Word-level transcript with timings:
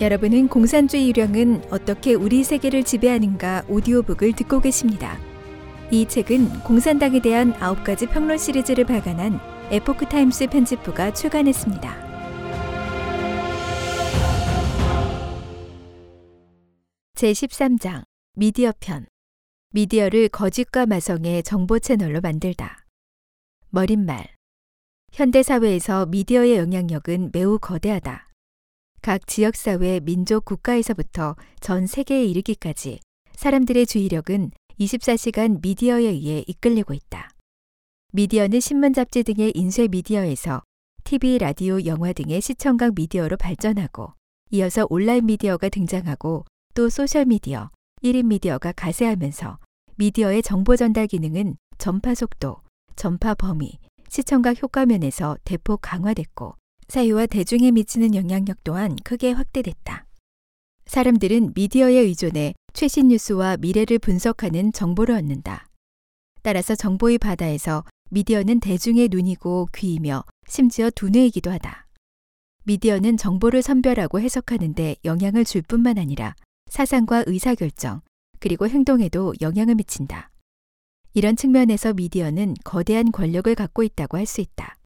여러분은 0.00 0.48
공산주의 0.48 1.08
유령은 1.08 1.66
어떻게 1.70 2.14
우리 2.14 2.42
세계를 2.42 2.82
지배하는가 2.82 3.64
오디오북을 3.68 4.32
듣고 4.32 4.60
계십니다. 4.60 5.16
이 5.92 6.06
책은 6.06 6.64
공산당에 6.64 7.20
대한 7.20 7.52
9가지 7.52 8.10
평론 8.10 8.36
시리즈를 8.36 8.84
발간한 8.86 9.38
에포크 9.70 10.06
타임스 10.06 10.48
편집부가 10.48 11.12
출간했습니다. 11.12 12.04
제13장 17.14 18.02
미디어 18.34 18.72
편 18.80 19.06
미디어를 19.70 20.28
거짓과 20.28 20.86
마성의 20.86 21.44
정보 21.44 21.78
채널로 21.78 22.20
만들다. 22.20 22.84
머리말 23.70 24.26
현대 25.12 25.44
사회에서 25.44 26.06
미디어의 26.06 26.56
영향력은 26.56 27.30
매우 27.32 27.60
거대하다. 27.60 28.33
각 29.04 29.26
지역사회, 29.26 30.00
민족, 30.00 30.46
국가에서부터 30.46 31.36
전 31.60 31.86
세계에 31.86 32.24
이르기까지 32.24 33.00
사람들의 33.34 33.84
주의력은 33.84 34.50
24시간 34.80 35.60
미디어에 35.60 36.04
의해 36.04 36.42
이끌리고 36.46 36.94
있다. 36.94 37.28
미디어는 38.14 38.60
신문, 38.60 38.94
잡지 38.94 39.22
등의 39.22 39.52
인쇄 39.54 39.88
미디어에서 39.88 40.62
TV, 41.04 41.36
라디오, 41.36 41.84
영화 41.84 42.14
등의 42.14 42.40
시청각 42.40 42.94
미디어로 42.94 43.36
발전하고 43.36 44.14
이어서 44.52 44.86
온라인 44.88 45.26
미디어가 45.26 45.68
등장하고 45.68 46.46
또 46.72 46.88
소셜 46.88 47.26
미디어, 47.26 47.70
1인 48.02 48.24
미디어가 48.24 48.72
가세하면서 48.72 49.58
미디어의 49.96 50.42
정보 50.42 50.76
전달 50.76 51.08
기능은 51.08 51.58
전파 51.76 52.14
속도, 52.14 52.62
전파 52.96 53.34
범위, 53.34 53.78
시청각 54.08 54.62
효과 54.62 54.86
면에서 54.86 55.36
대폭 55.44 55.80
강화됐고 55.82 56.54
사회와 56.88 57.26
대중에 57.26 57.70
미치는 57.70 58.14
영향력 58.14 58.62
또한 58.64 58.96
크게 59.04 59.32
확대됐다. 59.32 60.06
사람들은 60.86 61.52
미디어에 61.54 61.94
의존해 61.94 62.54
최신 62.72 63.08
뉴스와 63.08 63.56
미래를 63.56 63.98
분석하는 63.98 64.72
정보를 64.72 65.14
얻는다. 65.14 65.68
따라서 66.42 66.74
정보의 66.74 67.18
바다에서 67.18 67.84
미디어는 68.10 68.60
대중의 68.60 69.08
눈이고 69.10 69.68
귀이며 69.74 70.24
심지어 70.46 70.90
두뇌이기도 70.90 71.50
하다. 71.50 71.86
미디어는 72.64 73.16
정보를 73.16 73.62
선별하고 73.62 74.20
해석하는데 74.20 74.96
영향을 75.04 75.44
줄 75.44 75.62
뿐만 75.62 75.98
아니라 75.98 76.34
사상과 76.70 77.24
의사결정, 77.26 78.02
그리고 78.40 78.68
행동에도 78.68 79.32
영향을 79.40 79.74
미친다. 79.74 80.30
이런 81.14 81.36
측면에서 81.36 81.94
미디어는 81.94 82.54
거대한 82.64 83.10
권력을 83.12 83.54
갖고 83.54 83.82
있다고 83.82 84.18
할 84.18 84.26
수 84.26 84.40
있다. 84.40 84.76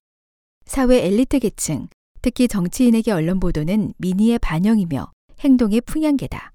사회 0.68 1.06
엘리트 1.06 1.38
계층, 1.38 1.88
특히 2.20 2.46
정치인에게 2.46 3.10
언론 3.10 3.40
보도는 3.40 3.94
민의의 3.96 4.38
반영이며 4.38 5.10
행동의 5.40 5.80
풍향계다. 5.80 6.52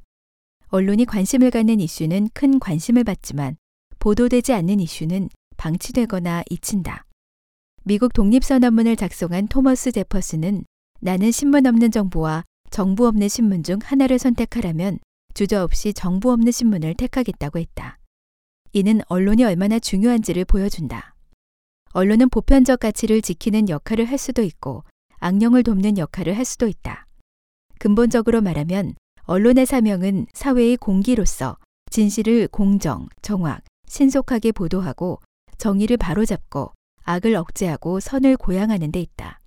언론이 0.67 1.05
관심을 1.05 1.50
갖는 1.50 1.80
이슈는 1.80 2.30
큰 2.31 2.59
관심을 2.59 3.05
받지만 3.05 3.58
보도되지 3.97 4.53
않는 4.53 4.80
이슈는 4.80 5.30
방치되거나 5.58 6.44
잊힌다. 6.52 7.05
미국 7.86 8.14
독립선언문을 8.14 8.97
작성한 8.97 9.47
토머스 9.47 9.92
제퍼스는 9.92 10.64
나는 11.02 11.31
신문 11.31 11.66
없는 11.66 11.89
정보와 11.89 12.44
정부 12.70 13.08
없는 13.08 13.27
신문 13.27 13.64
중 13.64 13.80
하나를 13.81 14.20
선택하라면 14.20 15.00
주저없이 15.33 15.92
정부 15.92 16.31
없는 16.31 16.52
신문을 16.52 16.94
택하겠다고 16.94 17.58
했다. 17.58 17.98
이는 18.73 19.02
언론이 19.08 19.44
얼마나 19.44 19.80
중요한지를 19.80 20.45
보여준다. 20.45 21.12
언론은 21.94 22.30
보편적 22.30 22.80
가치를 22.80 23.22
지키는 23.22 23.69
역할을 23.69 24.05
할 24.05 24.17
수도 24.17 24.41
있고 24.41 24.83
악령을 25.19 25.61
돕는 25.61 25.99
역할을 25.99 26.36
할 26.36 26.44
수도 26.44 26.67
있다. 26.67 27.05
근본적으로 27.77 28.41
말하면 28.41 28.95
언론의 29.25 29.67
사명은 29.67 30.25
사회의 30.33 30.75
공기로서 30.75 31.58
진실을 31.91 32.48
공정, 32.48 33.08
정확, 33.21 33.61
신속하게 33.87 34.54
보도하고 34.54 35.20
정의를 35.59 35.98
바로잡고 35.98 36.73
악을 37.04 37.36
억제하고 37.36 37.99
선을 37.99 38.37
고양하는 38.37 38.92
데 38.92 38.99
있다. 38.99 39.39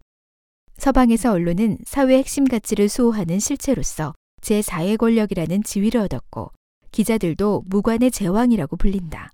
서방에서 0.78 1.33
언론은 1.33 1.78
사회 1.84 2.17
핵심 2.19 2.45
가치를 2.45 2.89
수호하는 2.89 3.41
실체로서 3.41 4.15
제4의 4.43 4.99
권력이라는 4.99 5.65
지위를 5.65 6.01
얻었고 6.03 6.53
기자들도 6.93 7.65
무관의 7.67 8.13
제왕이라고 8.13 8.77
불린다. 8.77 9.31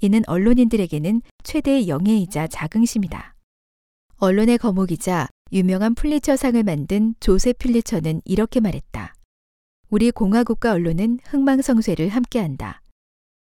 이는 0.00 0.22
언론인들에게는 0.26 1.20
최대의 1.42 1.88
영예이자 1.88 2.46
자긍심이다. 2.48 3.34
언론의 4.16 4.58
거목이자 4.58 5.28
유명한 5.52 5.94
플리처상을 5.94 6.62
만든 6.62 7.14
조세 7.20 7.52
필리처는 7.52 8.22
이렇게 8.24 8.60
말했다. 8.60 9.14
우리 9.90 10.10
공화국가 10.10 10.72
언론은 10.72 11.18
흥망성쇠를 11.24 12.08
함께한다. 12.08 12.80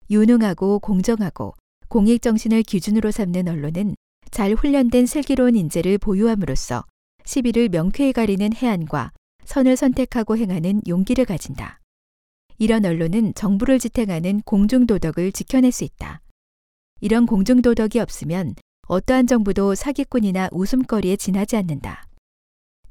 유능하고 0.10 0.80
공정하고 0.80 1.54
공익정신을 1.88 2.64
기준으로 2.64 3.12
삼는 3.12 3.48
언론은 3.48 3.96
잘 4.30 4.54
훈련된 4.54 5.06
슬기로운 5.06 5.56
인재를 5.56 5.98
보유함으로써 5.98 6.84
시비를 7.26 7.70
명쾌히 7.70 8.12
가리는 8.12 8.54
해안과 8.54 9.12
선을 9.46 9.78
선택하고 9.78 10.38
행하는 10.38 10.82
용기를 10.88 11.26
가진다. 11.26 11.80
이런 12.58 12.86
언론은 12.86 13.34
정부를 13.36 13.80
지탱하는 13.80 14.42
공중도덕을 14.42 15.32
지켜낼 15.32 15.72
수 15.72 15.84
있다. 15.84 16.22
이런 17.02 17.26
공중도덕이 17.26 18.00
없으면 18.00 18.54
어떠한 18.88 19.26
정부도 19.26 19.74
사기꾼이나 19.74 20.50
웃음거리에 20.52 21.16
지나지 21.16 21.56
않는다. 21.58 22.06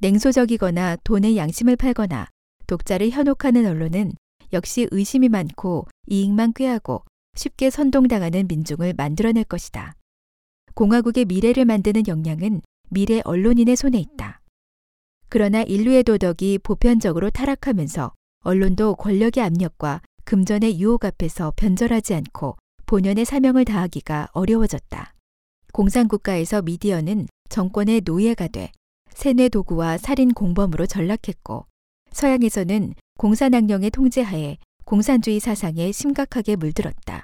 냉소적이거나 0.01 0.97
돈의 1.05 1.37
양심을 1.37 1.77
팔거나 1.77 2.27
독자를 2.67 3.11
현혹하는 3.11 3.67
언론은 3.67 4.13
역시 4.53 4.89
의심이 4.91 5.29
많고 5.29 5.87
이익만 6.09 6.55
꾀하고 6.55 7.05
쉽게 7.37 7.71
선동당하는 7.71 8.49
민중을 8.49 8.95
만들어낼 8.97 9.45
것이다. 9.45 9.95
공화국의 10.75 11.27
미래를 11.27 11.65
만드는 11.65 12.09
역량은 12.09 12.63
미래 12.89 13.21
언론인의 13.25 13.77
손에 13.77 13.99
있다. 13.99 14.41
그러나 15.29 15.63
인류의 15.63 16.03
도덕이 16.03 16.59
보편적으로 16.65 17.31
타락하면서 17.31 18.13
언론도 18.43 18.97
권력의 18.97 19.45
압력과 19.45 20.01
금전의 20.25 20.81
유혹 20.81 21.05
앞에서 21.05 21.53
변절하지 21.55 22.15
않고 22.15 22.57
본연의 22.91 23.25
사명을 23.25 23.65
다하기가 23.67 24.31
어려워졌다. 24.33 25.15
공산국가에서 25.73 26.61
미디어는 26.61 27.29
정권의 27.49 28.03
노예가 28.05 28.49
돼 28.49 28.73
세뇌 29.11 29.49
도구와 29.49 29.97
살인 29.97 30.35
공범으로 30.35 30.87
전락했고 30.87 31.67
서양에서는 32.11 32.95
공산악령의 33.17 33.91
통제하에 33.91 34.59
공산주의 34.87 35.39
사상에 35.39 35.93
심각하게 35.93 36.57
물들었다. 36.57 37.23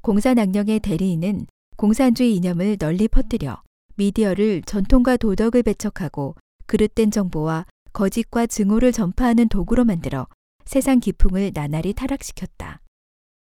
공산악령의 0.00 0.80
대리인은 0.80 1.44
공산주의 1.76 2.34
이념을 2.36 2.78
널리 2.78 3.06
퍼뜨려 3.06 3.60
미디어를 3.96 4.62
전통과 4.62 5.18
도덕을 5.18 5.62
배척하고 5.62 6.36
그릇된 6.64 7.10
정보와 7.10 7.66
거짓과 7.92 8.46
증오를 8.46 8.92
전파하는 8.92 9.50
도구로 9.50 9.84
만들어 9.84 10.26
세상 10.64 11.00
기풍을 11.00 11.50
나날이 11.52 11.92
타락시켰다. 11.92 12.81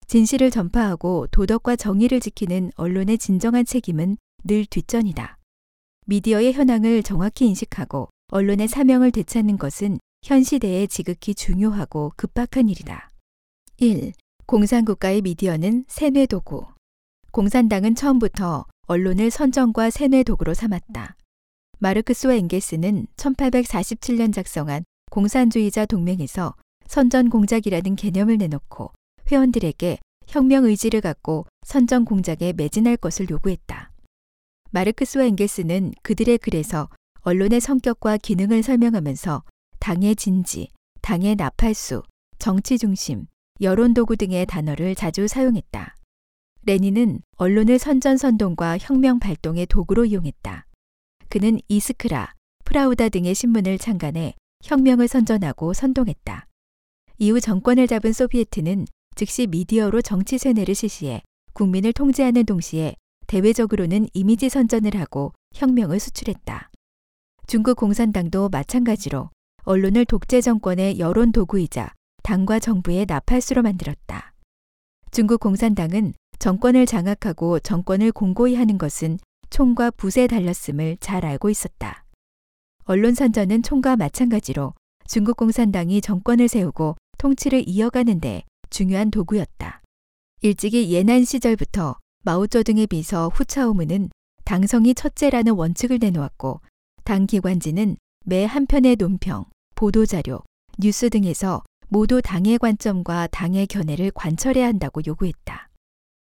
진실을 0.07 0.51
전파하고 0.51 1.27
도덕과 1.31 1.75
정의를 1.75 2.21
지키는 2.21 2.71
언론의 2.75 3.17
진정한 3.17 3.65
책임은 3.65 4.15
늘 4.45 4.65
뒷전이다. 4.65 5.37
미디어의 6.05 6.53
현황을 6.53 7.03
정확히 7.03 7.45
인식하고 7.47 8.07
언론의 8.29 8.69
사명을 8.69 9.11
되찾는 9.11 9.57
것은 9.57 9.99
현 10.23 10.43
시대에 10.43 10.87
지극히 10.87 11.35
중요하고 11.35 12.13
급박한 12.15 12.69
일이다. 12.69 13.11
1. 13.77 14.13
공산국가의 14.45 15.21
미디어는 15.21 15.85
세뇌 15.89 16.25
도구. 16.27 16.65
공산당은 17.31 17.95
처음부터 17.95 18.65
언론을 18.87 19.29
선정과 19.29 19.89
세뇌 19.89 20.23
도구로 20.23 20.53
삼았다. 20.53 21.17
마르크스와 21.79 22.35
엥게스는 22.35 23.07
1847년 23.17 24.33
작성한 24.33 24.85
공산주의자 25.11 25.85
동맹에서 25.85 26.55
선전 26.87 27.29
공작이라는 27.29 27.97
개념을 27.97 28.37
내놓고 28.37 28.91
회원들에게 29.29 29.97
혁명 30.27 30.65
의지를 30.65 31.01
갖고 31.01 31.45
선전 31.65 32.05
공작에 32.05 32.53
매진할 32.53 32.97
것을 32.97 33.29
요구했다. 33.29 33.91
마르크스와 34.71 35.25
엥게스는 35.25 35.93
그들의 36.01 36.37
글에서 36.39 36.89
언론의 37.21 37.59
성격과 37.61 38.17
기능을 38.17 38.63
설명하면서 38.63 39.43
당의 39.79 40.15
진지, 40.15 40.69
당의 41.01 41.35
나팔수, 41.35 42.03
정치 42.39 42.77
중심, 42.77 43.27
여론 43.61 43.93
도구 43.93 44.15
등의 44.15 44.45
단어를 44.45 44.95
자주 44.95 45.27
사용했다. 45.27 45.95
레닌은 46.65 47.21
언론을 47.37 47.79
선전 47.79 48.17
선동과 48.17 48.77
혁명 48.79 49.19
발동의 49.19 49.65
도구로 49.67 50.05
이용했다. 50.05 50.65
그는 51.29 51.59
이스크라, 51.67 52.33
프라우다 52.65 53.09
등의 53.09 53.35
신문을 53.35 53.77
창간해 53.77 54.35
혁명을 54.63 55.07
선전하고 55.07 55.73
선동했다. 55.73 56.47
이후 57.19 57.39
정권을 57.39 57.87
잡은 57.87 58.13
소비에트는 58.13 58.85
즉시 59.17 59.47
미디어로 59.47 60.03
정치 60.03 60.37
세뇌를 60.37 60.75
실시해 60.75 61.23
국민을 61.53 61.91
통제하는 61.91 62.45
동시에 62.45 62.93
대외적으로는 63.25 64.07
이미지 64.13 64.47
선전을 64.47 64.95
하고 64.95 65.33
혁명을 65.55 65.99
수출했다. 65.99 66.69
중국 67.47 67.77
공산당도 67.77 68.49
마찬가지로 68.49 69.31
언론을 69.63 70.05
독재 70.05 70.41
정권의 70.41 70.99
여론 70.99 71.31
도구이자 71.31 71.93
당과 72.21 72.59
정부의 72.59 73.07
나팔수로 73.07 73.63
만들었다. 73.63 74.33
중국 75.09 75.39
공산당은 75.39 76.13
정권을 76.37 76.85
장악하고 76.85 77.59
정권을 77.59 78.11
공고히 78.11 78.53
하는 78.53 78.77
것은 78.77 79.17
총과 79.49 79.91
붓에 79.97 80.27
달렸음을 80.27 80.97
잘 80.99 81.25
알고 81.25 81.49
있었다. 81.49 82.05
언론 82.83 83.15
선전은 83.15 83.63
총과 83.63 83.95
마찬가지로 83.95 84.75
중국 85.07 85.37
공산당이 85.37 86.01
정권을 86.01 86.47
세우고 86.47 86.97
통치를 87.17 87.63
이어가는데 87.67 88.43
중요한 88.69 89.11
도구였다. 89.11 89.81
일찍이 90.41 90.91
예난 90.91 91.23
시절부터 91.25 91.97
마오쩌둥의 92.23 92.87
비서 92.87 93.29
후차오무는 93.29 94.09
당성이 94.45 94.93
첫째라는 94.93 95.53
원칙을 95.53 95.99
내놓았고 95.99 96.61
당 97.03 97.25
기관지는 97.25 97.97
매 98.25 98.45
한 98.45 98.65
편의 98.65 98.97
논평, 98.97 99.45
보도자료, 99.75 100.41
뉴스 100.77 101.09
등에서 101.09 101.63
모두 101.87 102.21
당의 102.21 102.57
관점과 102.57 103.27
당의 103.27 103.67
견해를 103.67 104.11
관철해야 104.11 104.67
한다고 104.67 105.01
요구했다. 105.05 105.69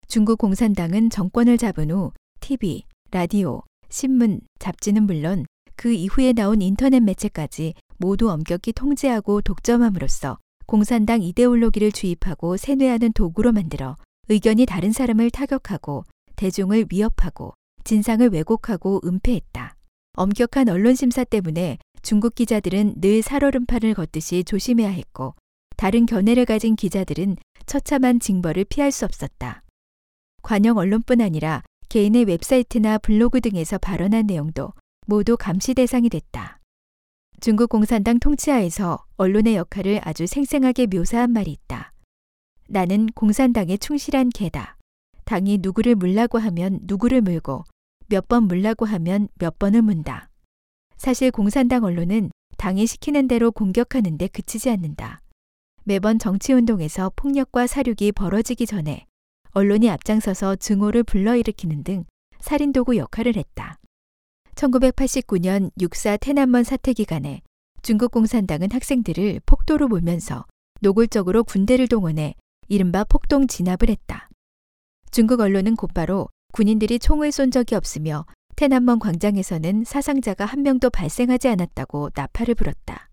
중국 0.07 0.37
공산당은 0.37 1.09
정권을 1.09 1.57
잡은 1.57 1.89
후 1.89 2.11
TV, 2.39 2.83
라디오, 3.11 3.63
신문, 3.89 4.41
잡지는 4.59 5.03
물론 5.03 5.45
그 5.75 5.91
이후에 5.91 6.33
나온 6.33 6.61
인터넷 6.61 6.99
매체까지 6.99 7.73
모두 7.97 8.29
엄격히 8.29 8.73
통제하고 8.73 9.41
독점함으로써 9.41 10.37
공산당 10.67 11.21
이데올로기를 11.21 11.93
주입하고 11.93 12.57
세뇌하는 12.57 13.13
도구로 13.13 13.53
만들어 13.53 13.95
의견이 14.27 14.65
다른 14.65 14.91
사람을 14.91 15.31
타격하고 15.31 16.03
대중을 16.35 16.87
위협하고 16.91 17.53
진상을 17.85 18.27
왜곡하고 18.29 18.99
은폐했다. 19.05 19.77
엄격한 20.17 20.67
언론 20.67 20.93
심사 20.93 21.23
때문에 21.23 21.77
중국 22.01 22.35
기자들은 22.35 22.95
늘 22.99 23.21
살얼음판을 23.21 23.93
걷듯이 23.93 24.43
조심해야 24.43 24.89
했고 24.89 25.35
다른 25.77 26.05
견해를 26.05 26.43
가진 26.43 26.75
기자들은 26.75 27.37
처참한 27.65 28.19
징벌을 28.19 28.65
피할 28.65 28.91
수 28.91 29.05
없었다. 29.05 29.63
관영 30.41 30.77
언론뿐 30.77 31.21
아니라 31.21 31.63
개인의 31.87 32.25
웹사이트나 32.25 32.97
블로그 32.97 33.39
등에서 33.39 33.77
발언한 33.77 34.27
내용도 34.27 34.73
모두 35.05 35.37
감시 35.37 35.73
대상이 35.73 36.09
됐다. 36.09 36.56
중국 37.39 37.69
공산당 37.69 38.19
통치하에서 38.19 39.05
언론의 39.17 39.55
역할을 39.55 40.01
아주 40.03 40.25
생생하게 40.25 40.87
묘사한 40.87 41.31
말이 41.31 41.51
있다. 41.51 41.93
나는 42.67 43.07
공산당에 43.13 43.77
충실한 43.77 44.29
개다. 44.29 44.75
당이 45.25 45.59
누구를 45.61 45.95
물라고 45.95 46.39
하면 46.39 46.79
누구를 46.83 47.21
물고 47.21 47.63
몇 48.07 48.27
번 48.27 48.43
물라고 48.43 48.85
하면 48.85 49.27
몇 49.35 49.59
번을 49.59 49.81
문다. 49.81 50.29
사실 50.97 51.29
공산당 51.29 51.83
언론은 51.83 52.31
당이 52.57 52.87
시키는 52.87 53.27
대로 53.27 53.51
공격하는 53.51 54.17
데 54.17 54.27
그치지 54.27 54.69
않는다. 54.71 55.21
매번 55.83 56.17
정치운동에서 56.17 57.11
폭력과 57.15 57.67
사륙이 57.67 58.13
벌어지기 58.13 58.65
전에 58.65 59.05
언론이 59.51 59.89
앞장서서 59.89 60.55
증오를 60.55 61.03
불러일으키는 61.03 61.83
등 61.83 62.05
살인도구 62.39 62.97
역할을 62.97 63.35
했다. 63.35 63.77
1989년 64.57 65.69
육사 65.79 66.17
태난먼 66.17 66.63
사태 66.63 66.91
기간에 66.93 67.41
중국 67.83 68.11
공산당은 68.11 68.71
학생들을 68.71 69.41
폭도로 69.45 69.87
몰면서 69.87 70.45
노골적으로 70.81 71.43
군대를 71.43 71.87
동원해 71.87 72.33
이른바 72.67 73.03
폭동 73.03 73.47
진압을 73.47 73.89
했다. 73.89 74.29
중국 75.11 75.39
언론은 75.39 75.75
곧바로 75.75 76.27
군인들이 76.53 76.99
총을 76.99 77.31
쏜 77.31 77.51
적이 77.51 77.75
없으며 77.75 78.25
태난먼 78.55 78.97
광장에서는 78.99 79.83
사상자가 79.85 80.45
한 80.45 80.63
명도 80.63 80.89
발생하지 80.89 81.47
않았다고 81.49 82.09
나팔을 82.15 82.55
불었다. 82.55 83.09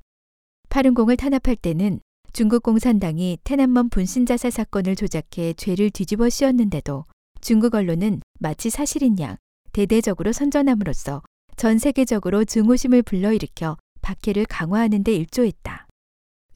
파룬공을 0.71 1.19
탄압할 1.19 1.57
때는 1.57 2.01
중국 2.33 2.63
공산당이 2.63 3.39
태난먼 3.45 3.91
분신자살 3.91 4.51
사건을 4.51 4.97
조작해 4.97 5.53
죄를 5.53 5.91
뒤집어 5.91 6.31
씌웠는데도 6.31 7.05
중국 7.43 7.75
언론은 7.75 8.23
마치 8.41 8.71
사실인 8.71 9.19
양 9.21 9.37
대대적으로 9.73 10.33
선전함으로써 10.33 11.23
전 11.57 11.79
세계적으로 11.79 12.45
증오심을 12.45 13.03
불러일으켜 13.03 13.77
박해를 14.03 14.45
강화하는 14.47 15.05
데 15.05 15.15
일조했다. 15.15 15.87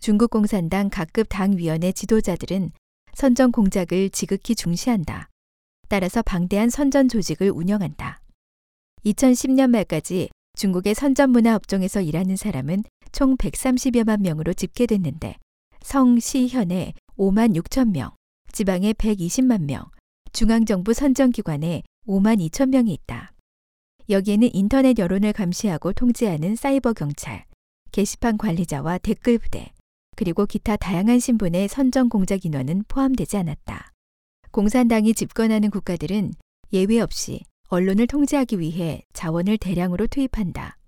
중국 0.01 0.31
공산당 0.31 0.91
각급 0.91 1.27
당위원회 1.29 1.93
지도자들은 1.93 2.73
선전 3.15 3.53
공작을 3.53 4.11
지극히 4.11 4.55
중시한다. 4.55 5.29
따라서 5.89 6.23
방대한 6.23 6.69
선전 6.69 7.09
조직을 7.09 7.51
운영한다. 7.51 8.21
2010년 9.05 9.71
말까지 9.71 10.29
중국의 10.57 10.95
선전 10.95 11.31
문화 11.31 11.55
업종에서 11.55 12.01
일하는 12.01 12.37
사람은 12.37 12.83
총 13.13 13.37
130여만 13.37 14.21
명으로 14.21 14.53
집계됐는데 14.53 15.37
성, 15.83 16.19
시, 16.19 16.49
현에 16.49 16.93
5만 17.17 17.57
6천 17.57 17.93
명, 17.93 18.11
지방에 18.53 18.93
120만 18.93 19.63
명, 19.63 19.85
중앙정부 20.33 20.93
선정기관에 20.93 21.83
5만 22.07 22.39
2천 22.51 22.71
명이 22.71 22.93
있다. 22.93 23.33
여기에는 24.11 24.51
인터넷 24.53 24.99
여론을 24.99 25.33
감시하고 25.33 25.93
통제하는 25.93 26.57
사이버 26.57 26.95
경찰, 26.95 27.45
게시판 27.93 28.39
관리자와 28.39 28.99
댓글 28.99 29.39
부대, 29.39 29.73
그리고 30.17 30.47
기타 30.47 30.77
다양한 30.77 31.21
신분의 31.21 31.69
선정 31.69 32.09
공작 32.09 32.45
인원은 32.45 32.85
포함되지 32.89 33.37
않았다. 33.37 33.93
공산당이 34.51 35.15
집권하는 35.15 35.71
국가들은 35.71 36.33
예외 36.73 37.01
없이 37.01 37.43
언론을 37.69 38.07
통제하기 38.07 38.59
위해 38.59 39.03
자원을 39.13 39.59
대량으로 39.59 40.07
투입한다. 40.07 40.79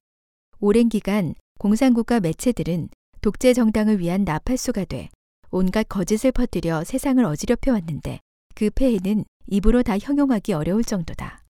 오랜 0.59 0.89
기간 0.89 1.35
공산국가 1.59 2.21
매체들은 2.21 2.89
독재 3.21 3.53
정당을 3.53 4.01
위한 4.01 4.25
나팔수가 4.25 4.87
돼 4.87 5.11
온갖 5.51 5.87
거짓을 5.89 6.33
퍼뜨려 6.33 6.85
세상을 6.85 7.23
어지럽혀 7.23 7.73
왔는데 7.73 8.21
그 8.55 8.71
폐해는 8.71 9.25
입으로 9.47 9.83
다 9.83 9.99
형용하기 9.99 10.55
어려울 10.55 10.85
정도다. 10.85 11.45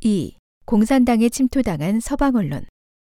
2. 0.00 0.36
공산당에 0.66 1.28
침투당한 1.28 2.00
서방 2.00 2.36
언론. 2.36 2.64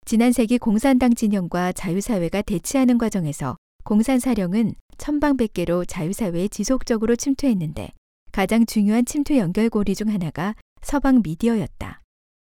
지난 0.04 0.32
세기 0.32 0.58
공산당 0.58 1.14
진영과 1.14 1.74
자유사회가 1.74 2.42
대치하는 2.42 2.98
과정에서 2.98 3.56
공산사령은 3.84 4.74
천방백계로 4.98 5.86
자유사회에 5.86 6.48
지속적으로 6.48 7.16
침투했는데 7.16 7.92
가장 8.32 8.66
중요한 8.66 9.06
침투 9.06 9.38
연결고리 9.38 9.94
중 9.94 10.10
하나가 10.10 10.56
서방 10.82 11.22
미디어였다. 11.24 12.02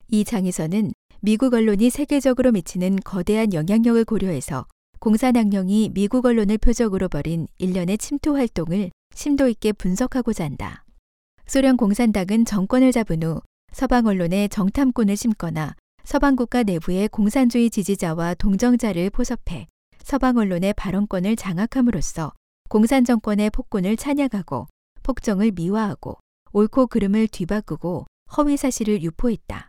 이 0.08 0.24
장에서는 0.24 0.92
미국 1.20 1.52
언론이 1.52 1.90
세계적으로 1.90 2.50
미치는 2.52 2.96
거대한 3.04 3.52
영향력을 3.52 4.02
고려해서 4.06 4.66
공산당령이 5.00 5.90
미국 5.92 6.24
언론을 6.24 6.56
표적으로 6.56 7.10
벌인 7.10 7.46
일련의 7.58 7.98
침투 7.98 8.34
활동을 8.34 8.90
심도 9.14 9.48
있게 9.48 9.72
분석하고자 9.72 10.44
한다. 10.44 10.86
소련 11.46 11.76
공산당은 11.76 12.46
정권을 12.46 12.92
잡은 12.92 13.22
후 13.22 13.42
서방 13.72 14.06
언론에 14.06 14.48
정탐꾼을 14.48 15.16
심거나 15.16 15.74
서방 16.04 16.36
국가 16.36 16.62
내부의 16.62 17.08
공산주의 17.08 17.70
지지자와 17.70 18.34
동정자를 18.34 19.10
포섭해 19.10 19.66
서방 20.02 20.38
언론의 20.38 20.72
발언권을 20.74 21.36
장악함으로써 21.36 22.32
공산 22.68 23.04
정권의 23.04 23.50
폭군을 23.50 23.96
찬양하고 23.96 24.66
폭정을 25.02 25.52
미화하고 25.52 26.16
옳고 26.52 26.86
그름을 26.86 27.28
뒤바꾸고 27.28 28.06
허위 28.36 28.56
사실을 28.56 29.02
유포했다. 29.02 29.68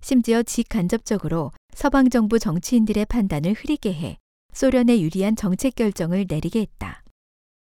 심지어 0.00 0.42
직간접적으로 0.42 1.50
서방 1.74 2.10
정부 2.10 2.38
정치인들의 2.38 3.06
판단을 3.06 3.52
흐리게 3.52 3.92
해 3.94 4.18
소련에 4.52 5.00
유리한 5.00 5.34
정책 5.34 5.74
결정을 5.74 6.26
내리게 6.28 6.60
했다. 6.60 7.02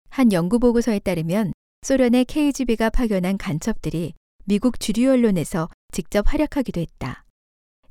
한 0.10 0.32
연구 0.34 0.60
보고서에 0.60 1.00
따르면 1.00 1.54
소련의 1.84 2.26
KGB가 2.26 2.90
파견한 2.90 3.38
간첩들이 3.38 4.14
미국 4.46 4.80
주류 4.80 5.10
언론에서 5.10 5.70
직접 5.94 6.26
활약하기도 6.28 6.82
했다. 6.82 7.24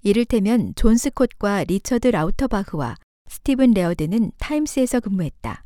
이를테면 0.02 0.74
존 0.76 0.96
스콧과 0.98 1.64
리처드 1.64 2.08
라우터바흐와 2.08 2.96
스티븐 3.28 3.72
레어드는 3.72 4.32
타임스에서 4.38 5.00
근무했다. 5.00 5.64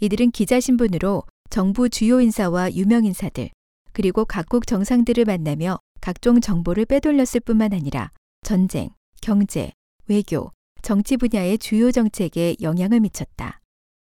이들은 0.00 0.32
기자 0.32 0.58
신분으로 0.58 1.22
정부 1.50 1.88
주요 1.88 2.20
인사와 2.20 2.74
유명 2.74 3.04
인사들, 3.04 3.50
그리고 3.92 4.24
각국 4.24 4.66
정상들을 4.66 5.24
만나며 5.24 5.78
각종 6.00 6.40
정보를 6.40 6.86
빼돌렸을 6.86 7.40
뿐만 7.40 7.72
아니라 7.72 8.10
전쟁, 8.42 8.90
경제, 9.20 9.72
외교, 10.08 10.50
정치 10.82 11.16
분야의 11.16 11.58
주요 11.58 11.92
정책에 11.92 12.56
영향을 12.60 13.00
미쳤다. 13.00 13.60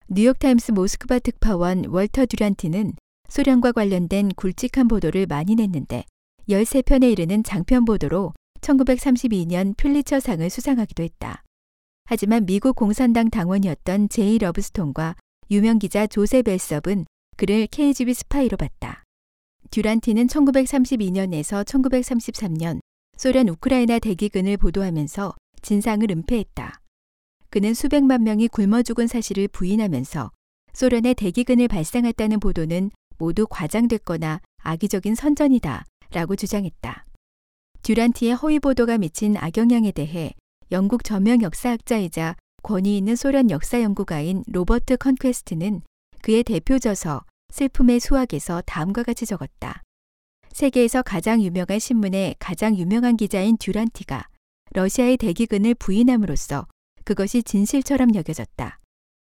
뉴욕타임스 0.08 0.72
모스크바 0.72 1.20
특파원 1.20 1.86
월터 1.86 2.26
듀란티는 2.26 2.94
소련과 3.30 3.72
관련된 3.72 4.30
굵직한 4.36 4.88
보도를 4.88 5.26
많이 5.28 5.56
냈는데 5.56 6.04
13편에 6.50 7.12
이르는 7.12 7.44
장편 7.44 7.86
보도로 7.86 8.34
1932년 8.62 9.78
퓰리처상을 9.78 10.50
수상하기도 10.50 11.04
했다. 11.04 11.44
하지만 12.06 12.46
미국 12.46 12.76
공산당 12.76 13.30
당원이었던 13.30 14.10
제이 14.10 14.40
러브스톤과 14.40 15.16
유명 15.52 15.78
기자 15.78 16.08
조셉 16.08 16.42
앨섭은 16.42 17.06
그를 17.38 17.68
KGB 17.68 18.14
스파이로 18.14 18.58
봤다. 18.58 19.04
듀란티는 19.72 20.28
1932년에서 20.28 21.64
1933년 21.64 22.80
소련 23.16 23.48
우크라이나 23.50 24.00
대기근을 24.00 24.58
보도하면서 24.58 25.36
진상을 25.62 26.10
은폐했다. 26.10 26.80
그는 27.52 27.74
수백만 27.74 28.24
명이 28.24 28.48
굶어 28.48 28.82
죽은 28.82 29.08
사실을 29.08 29.48
부인하면서 29.48 30.32
소련에 30.74 31.16
대기근이 31.16 31.68
발생했다는 31.68 32.40
보도는 32.40 32.90
모두 33.20 33.46
과장됐거나 33.48 34.42
악의적인 34.64 35.14
선전이다 35.14 35.86
라고 36.12 36.36
주장했다. 36.36 37.06
듀란티의 37.84 38.36
허위 38.36 38.60
보도가 38.60 38.98
미친 38.98 39.38
악영향에 39.38 39.92
대해 39.92 40.34
영국 40.72 41.04
저명 41.04 41.42
역사학자이자 41.42 42.36
권위 42.64 42.98
있는 42.98 43.16
소련 43.16 43.50
역사 43.52 43.82
연구가인 43.82 44.44
로버트 44.48 44.98
컨퀘스트는 44.98 45.82
그의 46.22 46.44
대표 46.44 46.80
저서 46.80 47.24
슬픔의 47.52 48.00
수확에서 48.00 48.62
다음과 48.66 49.04
같이 49.04 49.26
적었다. 49.26 49.84
세계에서 50.52 51.04
가장 51.04 51.42
유명한 51.42 51.80
신문의 51.80 52.36
가장 52.40 52.76
유명한 52.76 53.18
기자인 53.18 53.58
듀란티가 53.58 54.28
러시아의 54.72 55.18
대기근을 55.18 55.76
부인함으로써 55.76 56.68
그것이 57.06 57.44
진실처럼 57.44 58.14
여겨졌다. 58.14 58.80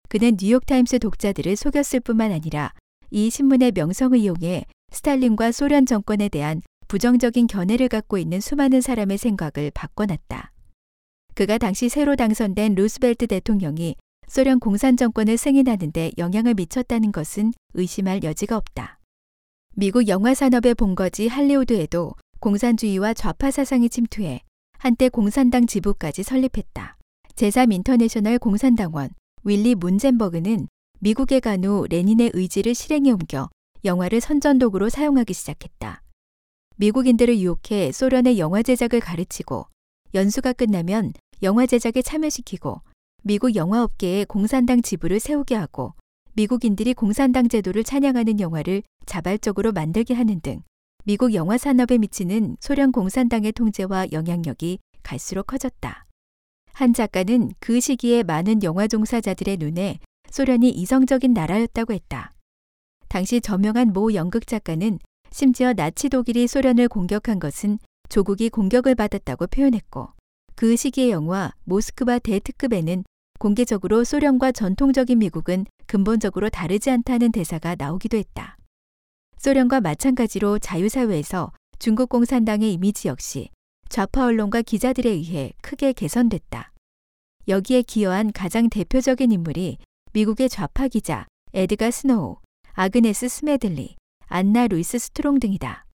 그는 0.09 0.37
뉴욕타임스 0.41 0.99
독자들을 0.99 1.55
속였을 1.57 2.01
뿐만 2.01 2.33
아니라 2.33 2.73
이 3.11 3.29
신문의 3.31 3.73
명성을 3.73 4.17
이용해 4.17 4.65
스탈린과 4.93 5.53
소련 5.53 5.87
정권에 5.87 6.29
대한 6.29 6.63
부정적인 6.89 7.47
견해를 7.47 7.89
갖고 7.89 8.19
있는 8.19 8.41
수많은 8.41 8.81
사람의 8.81 9.19
생각을 9.19 9.71
바꿔놨다. 9.75 10.53
그가 11.35 11.59
당시 11.59 11.89
새로 11.89 12.17
당선된 12.17 12.75
루스벨트 12.75 13.27
대통령이 13.27 13.97
소련 14.27 14.61
공산 14.61 14.97
정권을 14.97 15.37
승인하는데 15.37 16.13
영향을 16.19 16.55
미쳤다는 16.55 17.13
것은 17.13 17.53
의심할 17.75 18.23
여지가 18.23 18.57
없다. 18.57 18.99
미국 19.75 20.09
영화 20.09 20.35
산업의 20.35 20.75
본거지 20.75 21.29
할리우드에도 21.29 22.15
공산주의와 22.41 23.15
좌파 23.15 23.51
사상이 23.51 23.89
침투해 23.89 24.43
한때 24.79 25.09
공산당 25.09 25.67
지부까지 25.67 26.23
설립했다. 26.23 26.97
제3 27.35 27.73
인터내셔널 27.73 28.39
공산당원 28.39 29.11
윌리 29.45 29.75
문젠버그는 29.75 30.69
미국에 31.03 31.41
간 31.41 31.65
후 31.65 31.87
레닌의 31.89 32.33
의지를 32.35 32.75
실행에 32.75 33.11
옮겨 33.11 33.49
영화를 33.87 34.21
선전도구로 34.21 34.91
사용하기 34.91 35.33
시작했다. 35.33 36.03
미국인들을 36.77 37.39
유혹해 37.39 37.91
소련의 37.91 38.39
영화 38.39 38.63
제작을 38.63 39.01
가르치고 39.01 39.67
연수가 40.13 40.53
끝나면 40.53 41.15
영화 41.43 41.65
제작에 41.65 42.03
참여시키고 42.03 42.83
미국 43.23 43.57
영화업계에 43.57 44.27
공산당 44.27 44.83
지부를 44.83 45.21
세우게 45.21 45.55
하고 45.55 45.95
미국인들이 46.35 46.93
공산당 46.93 47.49
제도를 47.49 47.83
찬양하는 47.83 48.39
영화를 48.39 48.83
자발적으로 49.07 49.73
만들게 49.73 50.13
하는 50.13 50.43
등 50.43 50.61
미국 51.05 51.33
영화 51.33 51.57
산업에 51.57 51.97
미치는 51.97 52.59
소련 52.61 52.93
공산당의 52.93 53.53
통제와 53.53 54.09
영향력이 54.13 54.79
갈수록 55.03 55.47
커졌다. 55.47 56.05
한 56.75 56.93
작가는 56.93 57.53
그 57.59 57.81
시기에 57.81 58.23
많은 58.23 58.63
영화 58.63 58.87
종사자들의 58.87 59.57
눈에 59.57 59.99
소련이 60.31 60.71
이성적인 60.71 61.33
나라였다고 61.33 61.93
했다. 61.93 62.33
당시 63.09 63.41
저명한 63.41 63.93
모 63.93 64.15
연극 64.15 64.47
작가는 64.47 64.99
심지어 65.33 65.73
나치 65.73 66.09
독일이 66.09 66.47
소련을 66.47 66.89
공격한 66.89 67.39
것은 67.39 67.79
조국이 68.09 68.49
공격을 68.51 68.95
받았다고 68.95 69.49
표현했고 69.49 70.09
그 70.55 70.77
시기의 70.77 71.11
영화 71.11 71.53
모스크바 71.65 72.19
대특급에는 72.19 73.05
공개적으로 73.39 74.05
소련과 74.05 74.53
전통적인 74.53 75.19
미국은 75.19 75.65
근본적으로 75.87 76.51
다르지 76.51 76.91
않다는 76.91 77.33
대사가 77.33 77.75
나오기도 77.75 78.17
했다. 78.17 78.57
소련과 79.39 79.81
마찬가지로 79.81 80.59
자유사회에서 80.59 81.53
중국 81.79 82.11
공산당의 82.11 82.73
이미지 82.75 83.09
역시 83.09 83.49
좌파 83.89 84.27
언론과 84.27 84.63
기자들에 84.63 85.09
의해 85.09 85.53
크게 85.63 85.95
개선됐다. 85.95 86.73
여기에 87.49 87.83
기여한 87.83 88.33
가장 88.33 88.69
대표적인 88.69 89.33
인물이 89.33 89.79
미국의 90.13 90.49
좌파 90.49 90.89
기자 90.89 91.27
에드가 91.53 91.93
스노우, 91.93 92.39
아그네스 92.73 93.29
스메들리, 93.29 93.95
안나 94.27 94.67
루이스 94.67 94.99
스트롱 94.99 95.39
등이다. 95.39 95.87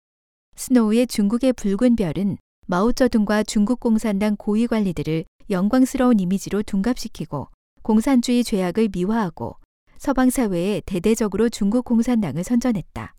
스노우의 0.55 1.07
중국의 1.07 1.51
붉은 1.51 1.97
별은 1.97 2.37
마오쩌둥과 2.67 3.43
중국 3.43 3.81
공산당 3.81 4.37
고위 4.37 4.67
관리들을 4.67 5.25
영광스러운 5.49 6.21
이미지로 6.21 6.63
둔갑시키고 6.63 7.49
공산주의 7.81 8.45
죄악을 8.45 8.87
미화하고 8.93 9.57
서방 9.97 10.29
사회에 10.29 10.81
대대적으로 10.85 11.49
중국 11.49 11.83
공산당을 11.83 12.45
선전했다. 12.45 13.15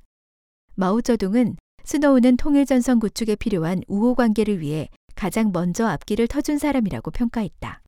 마오쩌둥은 0.77 1.57
스노우는 1.85 2.39
통일 2.39 2.65
전선 2.65 3.01
구축에 3.01 3.37
필요한 3.37 3.83
우호 3.87 4.15
관계를 4.15 4.61
위해 4.61 4.89
가장 5.15 5.51
먼저 5.53 5.87
앞길을 5.87 6.27
터준 6.27 6.57
사람이라고 6.57 7.11
평가했다. 7.11 7.83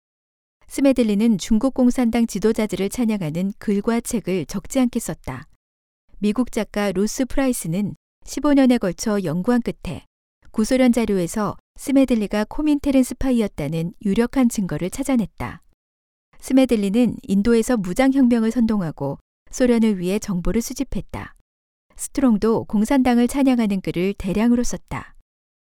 스메들리는 0.71 1.39
중국 1.39 1.73
공산당 1.73 2.27
지도자들을 2.27 2.91
찬양하는 2.91 3.55
글과 3.59 4.03
책을 4.03 4.45
적지 4.45 4.79
않게 4.81 5.01
썼다. 5.01 5.49
미국 6.19 6.53
작가 6.53 6.93
루스 6.93 7.25
프라이스는 7.25 7.95
15년에 8.25 8.79
걸쳐 8.79 9.25
연구한 9.25 9.63
끝에 9.63 10.05
구소련 10.51 10.93
자료에서 10.93 11.57
스메들리가 11.77 12.45
코민테른 12.51 13.03
스파이였다는 13.03 13.95
유력한 14.05 14.51
증거를 14.51 14.91
찾아냈다. 14.91 15.63
스메들리는 16.39 17.17
인도에서 17.23 17.79
무장혁명을 17.79 18.51
선동하고 18.51 19.19
소련을 19.51 19.99
위해 19.99 20.19
정보를 20.19 20.61
수집했다. 20.61 21.35
스트롱도 21.97 22.65
공산당을 22.65 23.27
찬양하는 23.27 23.81
글을 23.81 24.15
대량으로 24.19 24.63
썼다. 24.65 25.15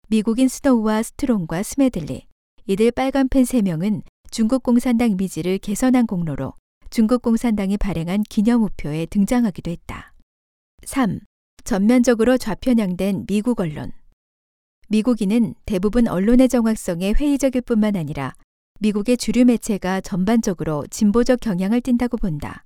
미국인 0.07 0.47
스노우와 0.47 1.03
스트롱과 1.03 1.63
스메들리, 1.63 2.27
이들 2.67 2.91
빨간 2.91 3.27
펜 3.27 3.43
3명은 3.43 4.03
중국 4.35 4.63
공산당 4.63 5.11
이미지를 5.11 5.57
개선한 5.59 6.07
공로로 6.07 6.55
중국 6.89 7.21
공산당이 7.21 7.77
발행한 7.77 8.23
기념 8.23 8.63
우표에 8.63 9.05
등장하기도 9.05 9.71
했다. 9.71 10.13
3. 10.83 11.21
전면적으로 11.63 12.37
좌편향된 12.37 13.27
미국 13.27 13.61
언론. 13.61 13.93
미국인은 14.89 15.55
대부분 15.65 16.09
언론의 16.09 16.49
정확성에 16.49 17.13
회의적일 17.13 17.61
뿐만 17.61 17.95
아니라 17.95 18.33
미국의 18.81 19.15
주류 19.15 19.45
매체가 19.45 20.01
전반적으로 20.01 20.85
진보적 20.87 21.39
경향을 21.39 21.79
띈다고 21.79 22.17
본다. 22.17 22.65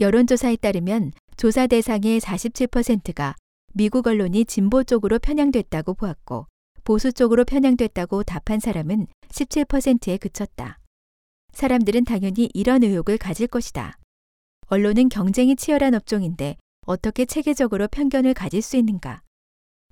여론조사에 0.00 0.56
따르면 0.56 1.12
조사 1.36 1.68
대상의 1.68 2.20
47%가 2.20 3.36
미국 3.74 4.08
언론이 4.08 4.44
진보 4.44 4.82
쪽으로 4.82 5.20
편향됐다고 5.20 5.94
보았고 5.94 6.48
보수 6.84 7.12
쪽으로 7.12 7.44
편향됐다고 7.44 8.22
답한 8.24 8.60
사람은 8.60 9.06
17%에 9.28 10.16
그쳤다. 10.16 10.78
사람들은 11.52 12.04
당연히 12.04 12.48
이런 12.54 12.82
의혹을 12.82 13.18
가질 13.18 13.46
것이다. 13.46 13.98
언론은 14.66 15.08
경쟁이 15.08 15.56
치열한 15.56 15.94
업종인데 15.94 16.56
어떻게 16.86 17.24
체계적으로 17.24 17.88
편견을 17.88 18.34
가질 18.34 18.62
수 18.62 18.76
있는가? 18.76 19.22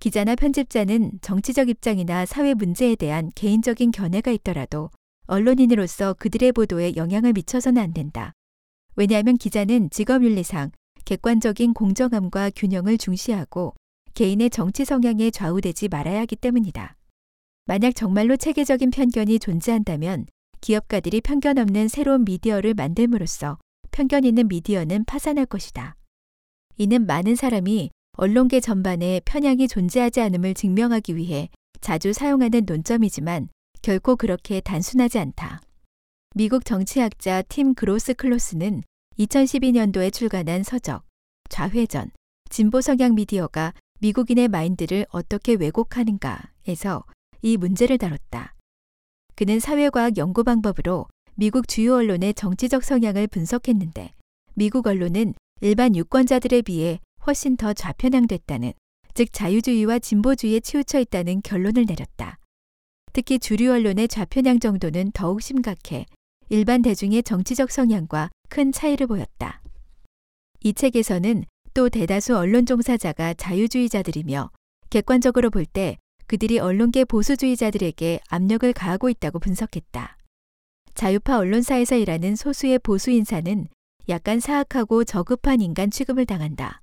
기자나 0.00 0.36
편집자는 0.36 1.18
정치적 1.22 1.68
입장이나 1.68 2.24
사회 2.24 2.54
문제에 2.54 2.94
대한 2.94 3.30
개인적인 3.34 3.90
견해가 3.90 4.30
있더라도 4.30 4.90
언론인으로서 5.26 6.14
그들의 6.14 6.52
보도에 6.52 6.94
영향을 6.96 7.32
미쳐서는 7.32 7.82
안 7.82 7.92
된다. 7.92 8.32
왜냐하면 8.94 9.36
기자는 9.36 9.90
직업 9.90 10.22
윤리상 10.22 10.70
객관적인 11.04 11.74
공정함과 11.74 12.50
균형을 12.54 12.98
중시하고 12.98 13.74
개인의 14.18 14.50
정치 14.50 14.84
성향에 14.84 15.30
좌우되지 15.30 15.86
말아야 15.86 16.22
하기 16.22 16.34
때문이다. 16.34 16.96
만약 17.66 17.94
정말로 17.94 18.36
체계적인 18.36 18.90
편견이 18.90 19.38
존재한다면 19.38 20.26
기업가들이 20.60 21.20
편견 21.20 21.56
없는 21.56 21.86
새로운 21.86 22.24
미디어를 22.24 22.74
만들므로써 22.74 23.58
편견 23.92 24.24
있는 24.24 24.48
미디어는 24.48 25.04
파산할 25.04 25.46
것이다. 25.46 25.94
이는 26.78 27.06
많은 27.06 27.36
사람이 27.36 27.90
언론계 28.16 28.58
전반에 28.58 29.20
편향이 29.24 29.68
존재하지 29.68 30.20
않음을 30.20 30.54
증명하기 30.54 31.14
위해 31.14 31.48
자주 31.80 32.12
사용하는 32.12 32.64
논점이지만 32.66 33.48
결코 33.82 34.16
그렇게 34.16 34.60
단순하지 34.60 35.20
않다. 35.20 35.60
미국 36.34 36.64
정치학자 36.64 37.42
팀 37.42 37.72
그로스 37.72 38.14
클로스는 38.14 38.82
2012년도에 39.20 40.12
출간한 40.12 40.64
서적 40.64 41.04
좌회전 41.50 42.10
진보 42.50 42.80
성향 42.80 43.14
미디어가 43.14 43.74
미국인의 44.00 44.48
마인드를 44.48 45.06
어떻게 45.10 45.54
왜곡하는가에서 45.54 47.04
이 47.42 47.56
문제를 47.56 47.98
다뤘다. 47.98 48.54
그는 49.34 49.60
사회과학 49.60 50.16
연구 50.18 50.44
방법으로 50.44 51.06
미국 51.34 51.68
주요 51.68 51.96
언론의 51.96 52.34
정치적 52.34 52.82
성향을 52.82 53.28
분석했는데 53.28 54.12
미국 54.54 54.86
언론은 54.86 55.34
일반 55.60 55.94
유권자들에 55.94 56.62
비해 56.62 57.00
훨씬 57.26 57.56
더 57.56 57.72
좌편향됐다는, 57.72 58.72
즉 59.14 59.32
자유주의와 59.32 59.98
진보주의에 59.98 60.60
치우쳐 60.60 61.00
있다는 61.00 61.42
결론을 61.42 61.84
내렸다. 61.86 62.38
특히 63.12 63.38
주류 63.38 63.72
언론의 63.72 64.08
좌편향 64.08 64.60
정도는 64.60 65.10
더욱 65.12 65.42
심각해 65.42 66.06
일반 66.48 66.82
대중의 66.82 67.24
정치적 67.24 67.70
성향과 67.70 68.30
큰 68.48 68.72
차이를 68.72 69.06
보였다. 69.06 69.60
이 70.60 70.72
책에서는 70.72 71.44
또 71.78 71.88
대다수 71.88 72.36
언론 72.36 72.66
종사자가 72.66 73.34
자유주의자들이며 73.34 74.50
객관적으로 74.90 75.48
볼 75.48 75.64
때 75.64 75.96
그들이 76.26 76.58
언론계 76.58 77.04
보수주의자들에게 77.04 78.18
압력을 78.26 78.72
가하고 78.72 79.08
있다고 79.08 79.38
분석했다. 79.38 80.16
자유파 80.94 81.38
언론사에서 81.38 81.94
일하는 81.94 82.34
소수의 82.34 82.80
보수 82.80 83.12
인사는 83.12 83.68
약간 84.08 84.40
사악하고 84.40 85.04
저급한 85.04 85.60
인간 85.60 85.92
취급을 85.92 86.26
당한다. 86.26 86.82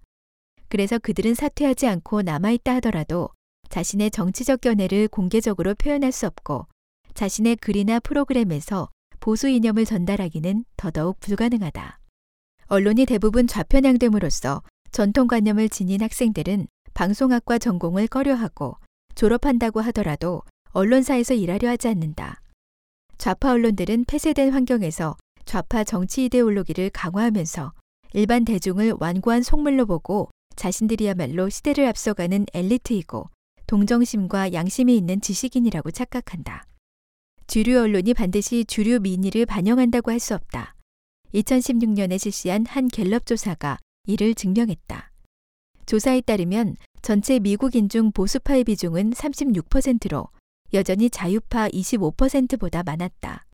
그래서 0.69 0.97
그들은 0.97 1.33
사퇴하지 1.33 1.87
않고 1.87 2.21
남아있다 2.21 2.75
하더라도 2.75 3.31
자신의 3.67 4.11
정치적 4.11 4.61
견해를 4.61 5.09
공개적으로 5.09 5.75
표현할 5.75 6.13
수 6.13 6.25
없고 6.25 6.67
자신의 7.15 7.57
글이나 7.57 7.99
프로그램에서 7.99 8.87
보수 9.19 9.49
이념을 9.49 9.83
전달하기는 9.83 10.63
더더욱 10.77 11.19
불가능하다. 11.19 11.99
언론이 12.67 13.05
대부분 13.05 13.45
좌편향됨으로써 13.45 14.63
전통관념을 14.95 15.67
지닌 15.67 16.01
학생들은 16.01 16.67
방송학과 16.93 17.57
전공을 17.57 18.07
꺼려하고 18.07 18.77
졸업한다고 19.13 19.81
하더라도 19.81 20.41
언론사에서 20.71 21.33
일하려 21.33 21.67
하지 21.67 21.89
않는다. 21.89 22.39
좌파 23.17 23.51
언론들은 23.51 24.05
폐쇄된 24.05 24.53
환경에서 24.53 25.17
좌파 25.43 25.83
정치 25.83 26.23
이데올로기를 26.23 26.91
강화하면서 26.91 27.73
일반 28.13 28.45
대중을 28.45 28.93
완고한 28.97 29.43
속물로 29.43 29.85
보고 29.85 30.29
자신들이야말로 30.55 31.49
시대를 31.49 31.85
앞서가는 31.87 32.45
엘리트이고 32.53 33.29
동정심과 33.67 34.53
양심이 34.53 34.95
있는 34.95 35.19
지식인이라고 35.19 35.91
착각한다. 35.91 36.63
주류 37.47 37.81
언론이 37.81 38.13
반드시 38.13 38.63
주류 38.63 39.01
민의를 39.01 39.45
반영한다고 39.45 40.11
할 40.11 40.21
수 40.21 40.35
없다. 40.35 40.73
2016년에 41.33 42.17
실시한 42.17 42.65
한 42.65 42.87
갤럽 42.87 43.25
조사가 43.25 43.79
이를 44.05 44.35
증명했다. 44.35 45.11
조사에 45.85 46.21
따르면 46.21 46.75
전체 47.01 47.39
미국인 47.39 47.89
중 47.89 48.11
보수파의 48.11 48.63
비중은 48.63 49.11
36%로 49.11 50.27
여전히 50.73 51.09
자유파 51.09 51.69
25%보다 51.69 52.83
많았다. 52.83 53.45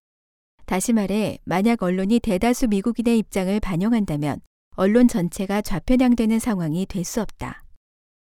다시 0.65 0.93
말해, 0.93 1.37
만약 1.43 1.83
언론이 1.83 2.21
대다수 2.21 2.67
미국인의 2.69 3.17
입장을 3.19 3.59
반영한다면 3.59 4.39
언론 4.77 5.07
전체가 5.09 5.61
좌편향되는 5.61 6.39
상황이 6.39 6.85
될 6.85 7.03
수 7.03 7.21
없다. 7.21 7.65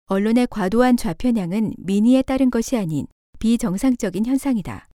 언론의 0.07 0.47
과도한 0.49 0.97
좌편향은 0.97 1.75
민의에 1.77 2.23
따른 2.23 2.49
것이 2.49 2.75
아닌 2.75 3.05
비정상적인 3.37 4.25
현상이다. 4.25 4.87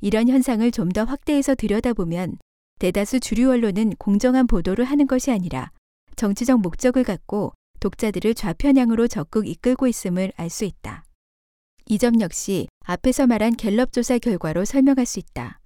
이런 0.00 0.28
현상을 0.28 0.68
좀 0.72 0.88
더 0.88 1.04
확대해서 1.04 1.54
들여다보면 1.54 2.38
대다수 2.80 3.20
주류 3.20 3.50
언론은 3.50 3.94
공정한 3.98 4.48
보도를 4.48 4.84
하는 4.84 5.06
것이 5.06 5.30
아니라 5.30 5.70
정치적 6.18 6.60
목적을 6.62 7.04
갖고 7.04 7.52
독자들을 7.78 8.34
좌편향으로 8.34 9.06
적극 9.06 9.46
이끌고 9.46 9.86
있음을 9.86 10.32
알 10.36 10.50
수 10.50 10.64
있다. 10.64 11.04
이 11.86 11.96
점 11.96 12.20
역시 12.20 12.66
앞에서 12.84 13.28
말한 13.28 13.54
갤럽 13.54 13.92
조사 13.92 14.18
결과로 14.18 14.64
설명할 14.64 15.06
수 15.06 15.20
있다. 15.20 15.60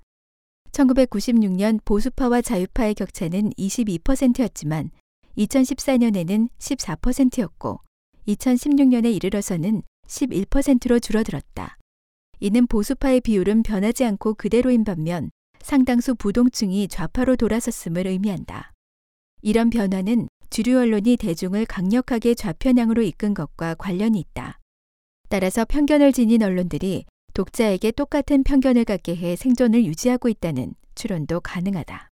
1996년 0.73 1.83
보수파와 1.87 2.43
자유파의 2.43 2.95
격차는 2.97 3.53
22%였지만 3.53 4.91
2014년에는 5.39 6.51
14%였고 6.59 7.81
2016년에 8.29 9.15
이르러서는 9.15 9.83
11%로 10.07 10.99
줄어들었다. 10.99 11.79
이는 12.41 12.67
보수파의 12.67 13.23
비율은 13.23 13.63
변하지 13.63 14.05
않고 14.05 14.35
그대로인 14.35 14.85
반면 14.85 15.31
상당수 15.63 16.15
부동층이 16.15 16.89
좌파로 16.89 17.37
돌아섰음을 17.37 18.07
의미한다. 18.07 18.73
이런 19.41 19.71
변화는 19.71 20.29
주류 20.53 20.79
언론이 20.79 21.17
대중을 21.17 21.65
강력하게 21.65 22.35
좌편향으로 22.35 23.01
이끈 23.01 23.33
것과 23.33 23.75
관련이 23.75 24.21
있다. 24.21 24.59
따라서 25.31 25.65
편견을 25.65 26.13
지닌 26.13 26.43
언론들이 26.43 27.07
독자에게 27.33 27.91
똑같은 27.93 28.43
편견을 28.43 28.85
갖게 28.85 29.17
해 29.17 29.35
생존을 29.35 29.87
유지하고 29.87 30.29
있다는 30.29 30.75
추론도 30.95 31.41
가능하다. 31.41 32.11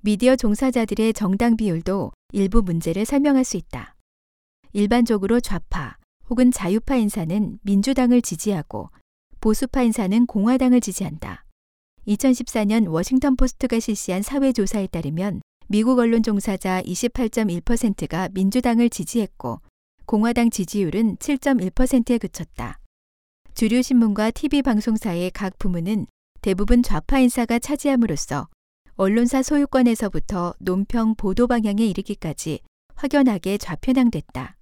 미디어 0.00 0.36
종사자들의 0.36 1.12
정당 1.12 1.58
비율도 1.58 2.12
일부 2.32 2.62
문제를 2.62 3.04
설명할 3.04 3.44
수 3.44 3.58
있다. 3.58 3.94
일반적으로 4.72 5.40
좌파 5.40 5.98
혹은 6.30 6.50
자유파 6.50 6.96
인사는 6.96 7.58
민주당을 7.60 8.22
지지하고 8.22 8.88
보수파 9.42 9.82
인사는 9.82 10.24
공화당을 10.24 10.80
지지한다. 10.80 11.44
2014년 12.08 12.88
워싱턴 12.88 13.36
포스트가 13.36 13.80
실시한 13.80 14.22
사회조사에 14.22 14.86
따르면 14.86 15.42
미국 15.68 15.98
언론 15.98 16.22
종사자 16.22 16.80
28.1%가 16.82 18.28
민주당을 18.32 18.88
지지했고 18.88 19.60
공화당 20.04 20.48
지지율은 20.48 21.16
7.1%에 21.16 22.18
그쳤다. 22.18 22.78
주류 23.54 23.82
신문과 23.82 24.30
TV 24.30 24.62
방송사의 24.62 25.32
각 25.32 25.58
부문은 25.58 26.06
대부분 26.40 26.84
좌파 26.84 27.18
인사가 27.18 27.58
차지함으로써 27.58 28.46
언론사 28.94 29.42
소유권에서부터 29.42 30.54
논평 30.60 31.16
보도 31.16 31.48
방향에 31.48 31.84
이르기까지 31.84 32.60
확연하게 32.94 33.58
좌편향됐다. 33.58 34.56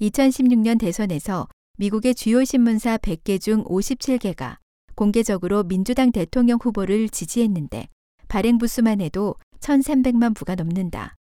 2016년 0.00 0.80
대선에서 0.80 1.46
미국의 1.78 2.16
주요 2.16 2.44
신문사 2.44 2.98
100개 2.98 3.40
중 3.40 3.62
57개가 3.62 4.56
공개적으로 4.96 5.62
민주당 5.62 6.10
대통령 6.10 6.58
후보를 6.60 7.08
지지했는데 7.08 7.86
발행 8.26 8.58
부수만 8.58 9.00
해도 9.00 9.36
1,300만 9.64 10.34
부가 10.34 10.54
넘는다. 10.54 11.16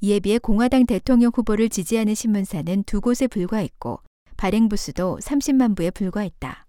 이에 0.00 0.20
비해 0.20 0.38
공화당 0.38 0.86
대통령 0.86 1.32
후보를 1.34 1.68
지지하는 1.68 2.14
신문사는 2.14 2.84
두 2.84 3.00
곳에 3.00 3.26
불과했고 3.26 4.00
발행 4.36 4.68
부 4.68 4.76
수도 4.76 5.18
30만 5.20 5.76
부에 5.76 5.90
불과했다. 5.90 6.66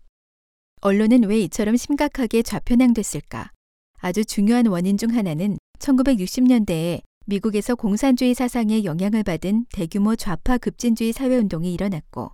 언론은 0.82 1.24
왜 1.26 1.40
이처럼 1.42 1.78
심각하게 1.78 2.42
좌편향됐을까? 2.42 3.52
아주 4.00 4.26
중요한 4.26 4.66
원인 4.68 4.98
중 4.98 5.14
하나는 5.16 5.58
1960년대에 5.80 7.02
미국에서 7.28 7.76
공산주의 7.76 8.34
사상에 8.34 8.84
영향을 8.84 9.24
받은 9.24 9.66
대규모 9.74 10.16
좌파 10.16 10.58
급진주의 10.58 11.12
사회운동이 11.12 11.74
일어났고 11.74 12.32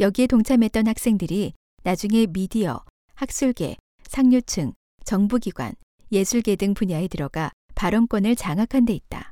여기에 0.00 0.26
동참했던 0.28 0.86
학생들이 0.86 1.54
나중에 1.82 2.26
미디어, 2.26 2.84
학술계, 3.14 3.76
상류층, 4.02 4.72
정부기관, 5.04 5.74
예술계 6.12 6.56
등 6.56 6.74
분야에 6.74 7.08
들어가 7.08 7.50
발언권을 7.78 8.34
장악한 8.34 8.86
데 8.86 8.92
있다. 8.92 9.30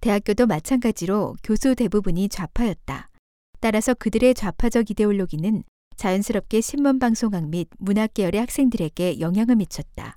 대학교도 0.00 0.46
마찬가지로 0.46 1.36
교수 1.42 1.74
대부분이 1.74 2.30
좌파였다. 2.30 3.10
따라서 3.60 3.92
그들의 3.92 4.32
좌파적 4.34 4.90
이데올로기는 4.90 5.62
자연스럽게 5.96 6.62
신문방송학 6.62 7.48
및 7.50 7.68
문학계열의 7.78 8.40
학생들에게 8.40 9.20
영향을 9.20 9.56
미쳤다. 9.56 10.16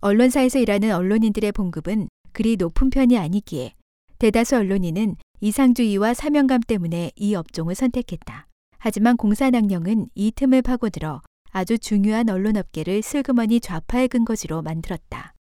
언론사에서 0.00 0.60
일하는 0.60 0.94
언론인들의 0.94 1.52
봉급은 1.52 2.08
그리 2.32 2.56
높은 2.56 2.88
편이 2.88 3.18
아니기에 3.18 3.74
대다수 4.18 4.56
언론인은 4.56 5.16
이상주의와 5.40 6.14
사명감 6.14 6.62
때문에 6.66 7.10
이 7.16 7.34
업종을 7.34 7.74
선택했다. 7.74 8.46
하지만 8.78 9.18
공산당령은 9.18 10.08
이 10.14 10.32
틈을 10.34 10.62
파고들어 10.62 11.20
아주 11.50 11.78
중요한 11.78 12.30
언론업계를 12.30 13.02
슬그머니 13.02 13.60
좌파의 13.60 14.08
근거지로 14.08 14.62
만들었다. 14.62 15.34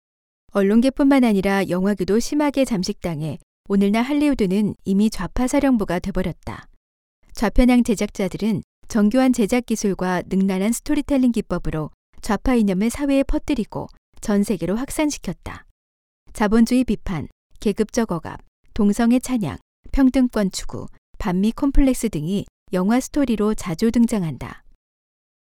언론계뿐만 0.53 1.25
아니라 1.25 1.69
영화계도 1.69 2.21
심하게 2.21 2.65
잠식당해 2.65 3.39
오늘날 3.69 4.03
할리우드는 4.03 4.75
이미 4.85 5.11
좌파 5.11 5.47
사령부가 5.47 5.99
돼버렸다. 5.99 6.69
좌편향 7.35 7.85
제작자들은 7.85 8.63
정교한 8.89 9.35
제작 9.35 9.67
기술과 9.67 10.23
능란한 10.27 10.73
스토리텔링 10.73 11.33
기법으로 11.33 11.91
좌파 12.23 12.55
이념을 12.55 12.89
사회에 12.89 13.25
퍼뜨리고 13.25 13.89
전 14.23 14.43
세계로 14.43 14.75
확산시켰다. 14.77 15.67
자본주의 16.33 16.83
비판, 16.85 17.29
계급적 17.61 18.11
억압, 18.11 18.41
동성애 18.73 19.19
찬양, 19.19 19.59
평등권 19.93 20.51
추구, 20.51 20.87
반미 21.19 21.53
콤플렉스 21.53 22.09
등이 22.09 22.47
영화 22.73 23.01
스토리로 23.01 23.55
자주 23.55 23.91
등장한다. 23.91 24.65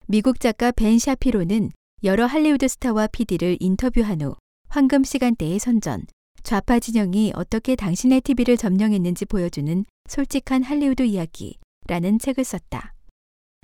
미국 0.07 0.38
작가 0.40 0.71
벤 0.71 0.99
샤피로는 0.99 1.71
여러 2.05 2.27
할리우드 2.27 2.68
스타와 2.68 3.07
PD를 3.07 3.57
인터뷰한 3.61 4.21
후 4.21 4.35
황금 4.70 5.02
시간대의 5.02 5.59
선전, 5.59 6.07
좌파 6.42 6.78
진영이 6.78 7.33
어떻게 7.35 7.74
당신의 7.74 8.20
TV를 8.20 8.59
점령했는지 8.59 9.24
보여주는 9.24 9.85
솔직한 10.09 10.62
할리우드 10.62 11.04
이야기라는 11.04 12.18
책을 12.18 12.44
썼다. 12.44 12.94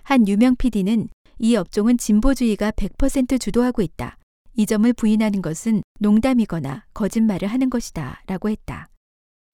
한 0.03 0.27
유명 0.27 0.57
PD는 0.57 1.09
이 1.39 1.57
업종은 1.57 1.99
진보주의가 1.99 2.71
100% 2.71 3.39
주도하고 3.39 3.83
있다. 3.83 4.17
이 4.57 4.65
점을 4.65 4.91
부인하는 4.95 5.43
것은 5.43 5.83
농담이거나 6.01 6.87
거짓말을 6.95 7.49
하는 7.49 7.69
것이다. 7.69 8.23
라고 8.27 8.49
했다. 8.49 8.89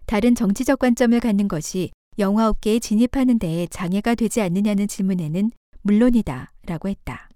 다른 0.06 0.36
정치적 0.36 0.78
관점을 0.78 1.18
갖는 1.18 1.48
것이 1.48 1.90
영화업계에 2.18 2.78
진입하는 2.78 3.40
데에 3.40 3.66
장애가 3.66 4.14
되지 4.14 4.40
않느냐는 4.40 4.86
질문에는 4.86 5.50
물론이다. 5.82 6.52
라고 6.66 6.88
했다. 6.88 7.28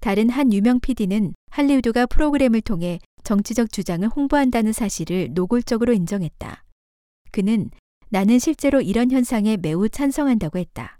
다른 0.00 0.28
한 0.28 0.52
유명 0.52 0.80
PD는 0.80 1.34
할리우드가 1.50 2.06
프로그램을 2.06 2.60
통해 2.60 2.98
정치적 3.28 3.70
주장을 3.72 4.08
홍보한다는 4.08 4.72
사실을 4.72 5.28
노골적으로 5.34 5.92
인정했다. 5.92 6.64
그는 7.30 7.70
나는 8.08 8.38
실제로 8.38 8.80
이런 8.80 9.10
현상에 9.10 9.58
매우 9.58 9.90
찬성한다고 9.90 10.58
했다. 10.58 10.96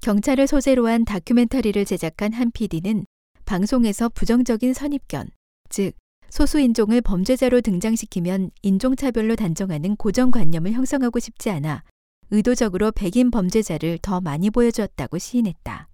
경찰을 0.00 0.48
소재로 0.48 0.88
한 0.88 1.04
다큐멘터리를 1.04 1.84
제작한 1.84 2.32
한 2.32 2.50
PD는 2.50 3.06
방송에서 3.44 4.08
부정적인 4.08 4.74
선입견, 4.74 5.28
즉 5.68 5.92
소수인종을 6.30 7.02
범죄자로 7.02 7.60
등장시키면 7.60 8.50
인종차별로 8.62 9.36
단정하는 9.36 9.94
고정관념을 9.94 10.72
형성하고 10.72 11.20
싶지 11.20 11.50
않아 11.50 11.84
의도적으로 12.30 12.90
백인 12.90 13.30
범죄자를 13.30 14.00
더 14.02 14.20
많이 14.20 14.50
보여주었다고 14.50 15.18
시인했다. 15.18 15.88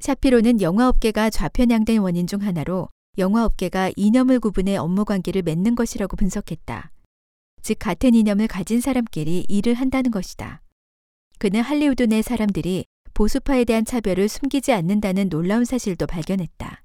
샤피로는 0.00 0.62
영화업계가 0.62 1.28
좌편향된 1.28 1.98
원인 1.98 2.26
중 2.26 2.40
하나로 2.40 2.88
영화업계가 3.18 3.92
이념을 3.96 4.40
구분해 4.40 4.76
업무 4.76 5.04
관계를 5.04 5.42
맺는 5.42 5.74
것이라고 5.74 6.16
분석했다. 6.16 6.92
즉, 7.62 7.78
같은 7.78 8.14
이념을 8.14 8.46
가진 8.46 8.80
사람끼리 8.80 9.46
일을 9.48 9.74
한다는 9.74 10.10
것이다. 10.10 10.62
그는 11.38 11.60
할리우드 11.60 12.04
내 12.04 12.22
사람들이 12.22 12.84
보수파에 13.14 13.64
대한 13.64 13.84
차별을 13.84 14.28
숨기지 14.28 14.72
않는다는 14.72 15.28
놀라운 15.28 15.64
사실도 15.64 16.06
발견했다. 16.06 16.82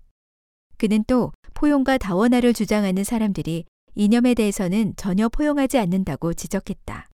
그는 0.77 1.03
또 1.07 1.31
포용과 1.53 1.97
다원화를 1.97 2.53
주장하는 2.53 3.03
사람들이 3.03 3.65
이념에 3.95 4.33
대해서는 4.33 4.95
전혀 4.97 5.29
포용하지 5.29 5.77
않는다고 5.77 6.33
지적했다. 6.33 7.09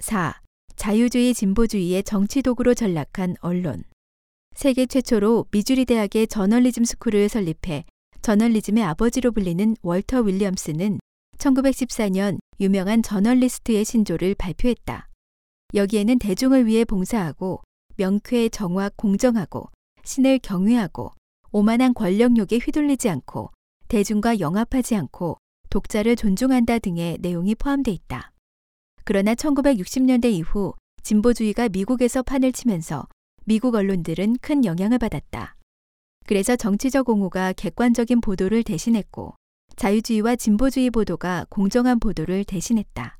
4. 0.00 0.40
자유주의 0.74 1.32
진보주의의 1.34 2.02
정치 2.02 2.42
도구로 2.42 2.74
전락한 2.74 3.36
언론. 3.40 3.84
세계 4.54 4.86
최초로 4.86 5.46
미주리 5.52 5.84
대학의 5.84 6.26
저널리즘 6.26 6.84
스쿨을 6.84 7.28
설립해 7.28 7.84
저널리즘의 8.22 8.84
아버지로 8.84 9.32
불리는 9.32 9.76
월터 9.82 10.20
윌리엄스는 10.20 11.00
1914년 11.38 12.38
유명한 12.60 13.02
저널리스트의 13.02 13.84
신조를 13.84 14.34
발표했다. 14.34 15.08
여기에는 15.74 16.18
대중을 16.18 16.66
위해 16.66 16.84
봉사하고 16.84 17.62
명쾌 17.96 18.48
정확 18.50 18.96
공정하고 18.96 19.68
신을 20.04 20.38
경외하고 20.40 21.12
오만한 21.52 21.94
권력욕에 21.94 22.58
휘둘리지 22.58 23.08
않고 23.08 23.50
대중과 23.88 24.40
영합하지 24.40 24.96
않고 24.96 25.38
독자를 25.70 26.16
존중한다 26.16 26.78
등의 26.80 27.18
내용이 27.20 27.54
포함돼 27.54 27.90
있다. 27.90 28.32
그러나 29.04 29.34
1960년대 29.34 30.26
이후 30.26 30.74
진보주의가 31.02 31.70
미국에서 31.70 32.22
판을 32.22 32.52
치면서 32.52 33.08
미국 33.44 33.74
언론들은 33.74 34.36
큰 34.40 34.64
영향을 34.64 34.98
받았다. 34.98 35.56
그래서 36.30 36.54
정치적 36.54 37.08
옹호가 37.08 37.52
객관적인 37.54 38.20
보도를 38.20 38.62
대신했고 38.62 39.34
자유주의와 39.74 40.36
진보주의 40.36 40.88
보도가 40.90 41.46
공정한 41.48 41.98
보도를 41.98 42.44
대신했다. 42.44 43.18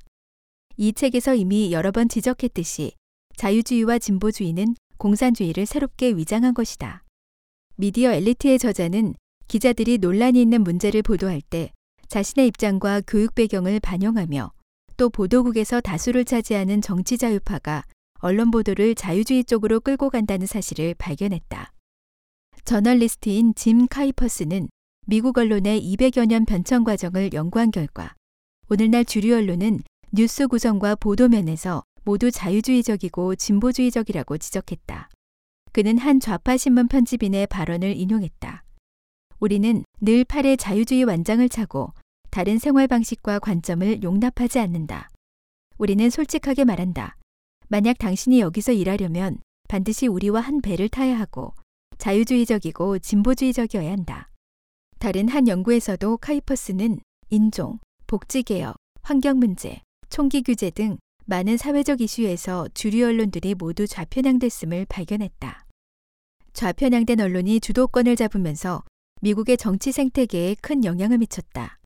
이 0.77 0.93
책에서 0.93 1.35
이미 1.35 1.73
여러 1.73 1.91
번 1.91 2.07
지적했듯이 2.07 2.93
자유주의와 3.35 3.99
진보주의는 3.99 4.75
공산주의를 4.97 5.65
새롭게 5.65 6.11
위장한 6.11 6.53
것이다. 6.53 7.03
미디어 7.75 8.13
엘리트의 8.13 8.57
저자는 8.57 9.15
기자들이 9.49 9.97
논란이 9.97 10.41
있는 10.41 10.63
문제를 10.63 11.01
보도할 11.01 11.41
때 11.41 11.73
자신의 12.07 12.47
입장과 12.47 13.01
교육 13.05 13.35
배경을 13.35 13.81
반영하며 13.81 14.53
또 14.95 15.09
보도국에서 15.09 15.81
다수를 15.81 16.23
차지하는 16.23 16.79
정치 16.79 17.17
자유파가 17.17 17.83
언론 18.19 18.51
보도를 18.51 18.95
자유주의 18.95 19.43
쪽으로 19.43 19.81
끌고 19.81 20.09
간다는 20.09 20.47
사실을 20.47 20.95
발견했다. 20.97 21.73
저널리스트인 22.63 23.53
짐 23.55 23.87
카이퍼스는 23.87 24.69
미국 25.07 25.37
언론의 25.37 25.81
200여 25.81 26.25
년 26.27 26.45
변천 26.45 26.83
과정을 26.83 27.33
연구한 27.33 27.71
결과 27.71 28.15
오늘날 28.69 29.03
주류 29.03 29.35
언론은 29.35 29.81
뉴스 30.11 30.47
구성과 30.47 30.95
보도 30.95 31.27
면에서 31.27 31.83
모두 32.03 32.31
자유주의적이고 32.31 33.35
진보주의적이라고 33.35 34.37
지적했다. 34.37 35.09
그는 35.71 35.97
한 35.97 36.19
좌파 36.19 36.55
신문 36.55 36.87
편집인의 36.87 37.47
발언을 37.47 37.95
인용했다. 37.95 38.63
우리는 39.39 39.83
늘 39.99 40.23
팔에 40.23 40.55
자유주의 40.55 41.03
완장을 41.03 41.47
차고 41.49 41.93
다른 42.29 42.57
생활 42.59 42.87
방식과 42.87 43.39
관점을 43.39 44.03
용납하지 44.03 44.59
않는다. 44.59 45.09
우리는 45.77 46.09
솔직하게 46.09 46.65
말한다. 46.65 47.17
만약 47.67 47.97
당신이 47.97 48.39
여기서 48.39 48.71
일하려면 48.71 49.39
반드시 49.67 50.07
우리와 50.07 50.41
한 50.41 50.61
배를 50.61 50.89
타야 50.89 51.17
하고 51.17 51.53
자유주의적이고 52.01 52.97
진보주의적이어야 52.97 53.91
한다. 53.91 54.27
다른 54.97 55.27
한 55.27 55.47
연구에서도 55.47 56.17
카이퍼스는 56.17 56.99
인종, 57.29 57.77
복지개혁, 58.07 58.75
환경문제, 59.03 59.81
총기 60.09 60.41
규제 60.41 60.71
등 60.71 60.97
많은 61.25 61.57
사회적 61.57 62.01
이슈에서 62.01 62.67
주류 62.73 63.05
언론들이 63.05 63.53
모두 63.53 63.85
좌편향됐음을 63.85 64.87
발견했다. 64.89 65.67
좌편향된 66.53 67.21
언론이 67.21 67.59
주도권을 67.59 68.15
잡으면서 68.15 68.83
미국의 69.21 69.57
정치 69.57 69.91
생태계에 69.91 70.55
큰 70.59 70.83
영향을 70.83 71.19
미쳤다. 71.19 71.77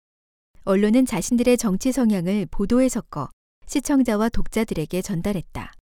언론은 0.64 1.06
자신들의 1.06 1.58
정치 1.58 1.92
성향을 1.92 2.48
보도에 2.50 2.88
섞어 2.88 3.30
시청자와 3.68 4.30
독자들에게 4.30 5.02
전달했다. 5.02 5.74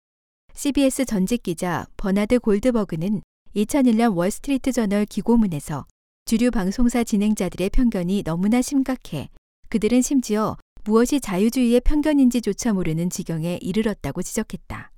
CBS 0.54 1.04
전직 1.04 1.42
기자 1.42 1.84
버나드 1.98 2.40
골드버그는 2.40 3.20
2001년 3.56 4.16
월스트리트 4.16 4.72
저널 4.72 5.04
기고문에서 5.04 5.86
주류 6.24 6.50
방송사 6.50 7.04
진행자들의 7.04 7.70
편견이 7.70 8.22
너무나 8.22 8.62
심각해 8.62 9.28
그들은 9.68 10.00
심지어 10.00 10.56
무엇이 10.84 11.20
자유주의의 11.20 11.80
편견인지조차 11.82 12.72
모르는 12.72 13.10
지경에 13.10 13.58
이르렀다고 13.60 14.22
지적했다. 14.22 14.90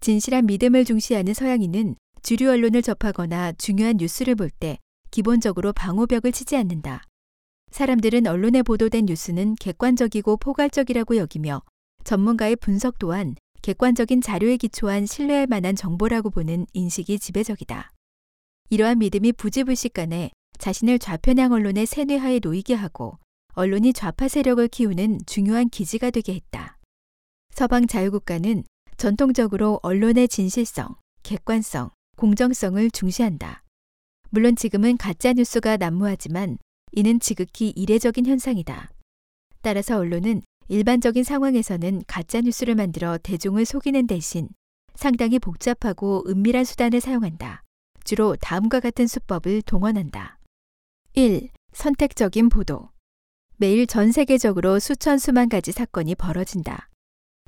진실한 0.00 0.46
믿음을 0.46 0.84
중시하는 0.84 1.34
서양인은 1.34 1.96
주류 2.22 2.50
언론을 2.50 2.82
접하거나 2.82 3.52
중요한 3.52 3.96
뉴스를 3.96 4.36
볼 4.36 4.50
때 4.50 4.78
기본적으로 5.10 5.72
방호벽을 5.72 6.32
치지 6.32 6.56
않는다. 6.56 7.02
사람들은 7.72 8.26
언론에 8.26 8.62
보도된 8.62 9.06
뉴스는 9.06 9.56
객관적이고 9.56 10.36
포괄적이라고 10.36 11.16
여기며 11.16 11.62
전문가의 12.04 12.56
분석 12.56 12.98
또한 12.98 13.34
객관적인 13.62 14.20
자료에 14.20 14.56
기초한 14.56 15.06
신뢰할 15.06 15.46
만한 15.46 15.76
정보라고 15.76 16.30
보는 16.30 16.66
인식이 16.72 17.20
지배적이다. 17.20 17.92
이러한 18.70 18.98
믿음이 18.98 19.32
부지불식 19.32 19.92
간에 19.92 20.30
자신을 20.58 20.98
좌편향 20.98 21.52
언론의 21.52 21.86
세뇌하에 21.86 22.40
놓이게 22.42 22.74
하고 22.74 23.18
언론이 23.54 23.92
좌파 23.92 24.26
세력을 24.28 24.66
키우는 24.66 25.20
중요한 25.26 25.68
기지가 25.68 26.10
되게 26.10 26.34
했다. 26.34 26.78
서방 27.54 27.86
자유국가는 27.86 28.64
전통적으로 28.96 29.78
언론의 29.82 30.28
진실성, 30.28 30.96
객관성, 31.22 31.90
공정성을 32.16 32.90
중시한다. 32.90 33.62
물론 34.30 34.56
지금은 34.56 34.96
가짜 34.96 35.32
뉴스가 35.34 35.76
난무하지만 35.76 36.58
이는 36.92 37.20
지극히 37.20 37.70
이례적인 37.70 38.26
현상이다. 38.26 38.90
따라서 39.60 39.98
언론은 39.98 40.42
일반적인 40.68 41.24
상황에서는 41.24 42.04
가짜 42.06 42.40
뉴스를 42.40 42.74
만들어 42.74 43.18
대중을 43.18 43.64
속이는 43.64 44.06
대신 44.06 44.48
상당히 44.94 45.38
복잡하고 45.38 46.24
은밀한 46.26 46.64
수단을 46.64 47.00
사용한다. 47.00 47.62
주로 48.04 48.36
다음과 48.36 48.80
같은 48.80 49.06
수법을 49.06 49.62
동원한다. 49.62 50.38
1. 51.14 51.48
선택적인 51.72 52.48
보도. 52.48 52.90
매일 53.56 53.86
전 53.86 54.12
세계적으로 54.12 54.78
수천 54.78 55.18
수만 55.18 55.48
가지 55.48 55.72
사건이 55.72 56.14
벌어진다. 56.16 56.88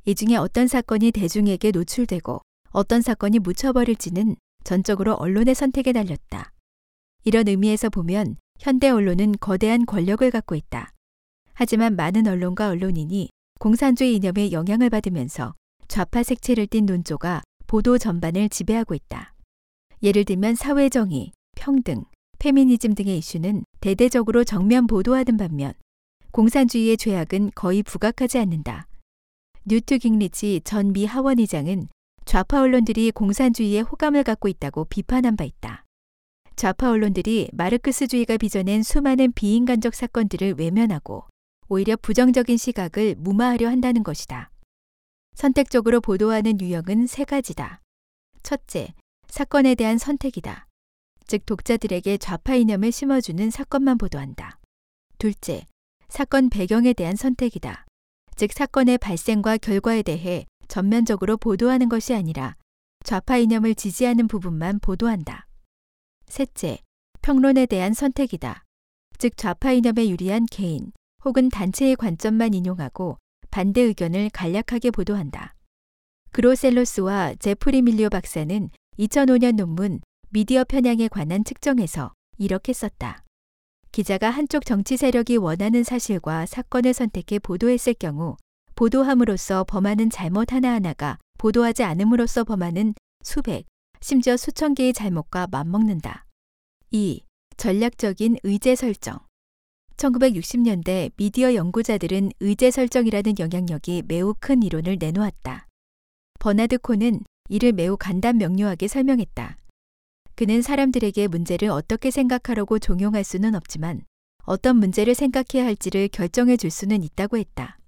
이 0.04 0.14
중에 0.14 0.36
어떤 0.36 0.68
사건이 0.68 1.12
대중에게 1.12 1.70
노출되고 1.70 2.40
어떤 2.70 3.00
사건이 3.00 3.38
묻혀버릴지는 3.40 4.36
전적으로 4.64 5.14
언론의 5.14 5.54
선택에 5.54 5.92
달렸다. 5.92 6.52
이런 7.24 7.48
의미에서 7.48 7.88
보면 7.90 8.36
현대 8.58 8.88
언론은 8.88 9.34
거대한 9.40 9.86
권력을 9.86 10.28
갖고 10.30 10.54
있다. 10.54 10.93
하지만 11.54 11.96
많은 11.96 12.26
언론과 12.26 12.68
언론인이 12.68 13.28
공산주의 13.60 14.16
이념에 14.16 14.52
영향을 14.52 14.90
받으면서 14.90 15.54
좌파 15.88 16.22
색채를 16.22 16.66
띤 16.66 16.86
논조가 16.86 17.42
보도 17.66 17.98
전반을 17.98 18.48
지배하고 18.48 18.94
있다. 18.94 19.34
예를 20.02 20.24
들면 20.24 20.54
사회정의, 20.56 21.32
평등, 21.56 22.04
페미니즘 22.38 22.94
등의 22.94 23.18
이슈는 23.18 23.64
대대적으로 23.80 24.44
정면 24.44 24.86
보도하는 24.86 25.36
반면 25.36 25.72
공산주의의 26.32 26.96
죄악은 26.96 27.52
거의 27.54 27.82
부각하지 27.82 28.38
않는다. 28.38 28.86
뉴트 29.64 29.98
깅리치 29.98 30.60
전 30.64 30.92
미 30.92 31.06
하원 31.06 31.38
의장은 31.38 31.88
좌파 32.26 32.60
언론들이 32.60 33.12
공산주의에 33.12 33.80
호감을 33.80 34.24
갖고 34.24 34.48
있다고 34.48 34.86
비판한 34.86 35.36
바 35.36 35.44
있다. 35.44 35.84
좌파 36.56 36.90
언론들이 36.90 37.50
마르크스주의가 37.52 38.36
빚어낸 38.36 38.82
수많은 38.82 39.32
비인간적 39.32 39.94
사건들을 39.94 40.54
외면하고 40.58 41.24
오히려 41.68 41.96
부정적인 41.96 42.56
시각을 42.56 43.16
무마하려 43.18 43.68
한다는 43.68 44.02
것이다. 44.02 44.50
선택적으로 45.34 46.00
보도하는 46.00 46.60
유형은 46.60 47.06
세 47.06 47.24
가지다. 47.24 47.80
첫째, 48.42 48.94
사건에 49.28 49.74
대한 49.74 49.98
선택이다. 49.98 50.66
즉, 51.26 51.46
독자들에게 51.46 52.18
좌파 52.18 52.54
이념을 52.54 52.92
심어주는 52.92 53.50
사건만 53.50 53.98
보도한다. 53.98 54.58
둘째, 55.18 55.66
사건 56.08 56.50
배경에 56.50 56.92
대한 56.92 57.16
선택이다. 57.16 57.86
즉, 58.36 58.52
사건의 58.52 58.98
발생과 58.98 59.58
결과에 59.58 60.02
대해 60.02 60.46
전면적으로 60.68 61.36
보도하는 61.36 61.88
것이 61.88 62.14
아니라 62.14 62.56
좌파 63.04 63.36
이념을 63.36 63.74
지지하는 63.74 64.28
부분만 64.28 64.80
보도한다. 64.80 65.46
셋째, 66.26 66.78
평론에 67.22 67.66
대한 67.66 67.94
선택이다. 67.94 68.64
즉 69.18 69.36
좌파 69.36 69.72
이념에 69.72 70.08
유리한 70.08 70.46
개인 70.50 70.92
혹은 71.24 71.48
단체의 71.48 71.96
관점만 71.96 72.54
인용하고 72.54 73.18
반대 73.50 73.80
의견을 73.80 74.30
간략하게 74.30 74.90
보도한다. 74.90 75.54
그로셀로스와 76.32 77.36
제프리 77.36 77.82
밀리오 77.82 78.10
박사는 78.10 78.68
2005년 78.98 79.54
논문 79.54 80.00
미디어 80.30 80.64
편향에 80.64 81.08
관한 81.08 81.44
측정에서 81.44 82.12
이렇게 82.38 82.72
썼다. 82.72 83.22
기자가 83.92 84.30
한쪽 84.30 84.64
정치 84.66 84.96
세력이 84.96 85.36
원하는 85.36 85.84
사실과 85.84 86.46
사건을 86.46 86.92
선택해 86.92 87.38
보도했을 87.38 87.94
경우 87.94 88.36
보도함으로써 88.74 89.62
범하는 89.64 90.10
잘못 90.10 90.52
하나하나가 90.52 91.18
보도하지 91.38 91.84
않음으로써 91.84 92.42
범하는 92.42 92.94
수백, 93.22 93.66
심지어 94.00 94.36
수천 94.36 94.74
개의 94.74 94.92
잘못과 94.92 95.46
맞먹는다. 95.46 96.26
2. 96.90 97.22
전략적인 97.56 98.38
의제 98.42 98.74
설정. 98.74 99.20
1960년대 99.96 101.12
미디어 101.16 101.54
연구자들은 101.54 102.32
의제 102.40 102.70
설정이라는 102.70 103.34
영향력이 103.38 104.04
매우 104.06 104.34
큰 104.38 104.62
이론을 104.62 104.96
내놓았다. 105.00 105.66
버나드 106.40 106.78
코는 106.78 107.22
이를 107.48 107.72
매우 107.72 107.96
간단 107.96 108.38
명료하게 108.38 108.88
설명했다. 108.88 109.58
그는 110.34 110.62
사람들에게 110.62 111.28
문제를 111.28 111.68
어떻게 111.68 112.10
생각하라고 112.10 112.78
종용할 112.78 113.22
수는 113.22 113.54
없지만 113.54 114.02
어떤 114.44 114.76
문제를 114.76 115.14
생각해야 115.14 115.64
할지를 115.64 116.08
결정해 116.08 116.56
줄 116.56 116.70
수는 116.70 117.02
있다고 117.02 117.38
했다. 117.38 117.78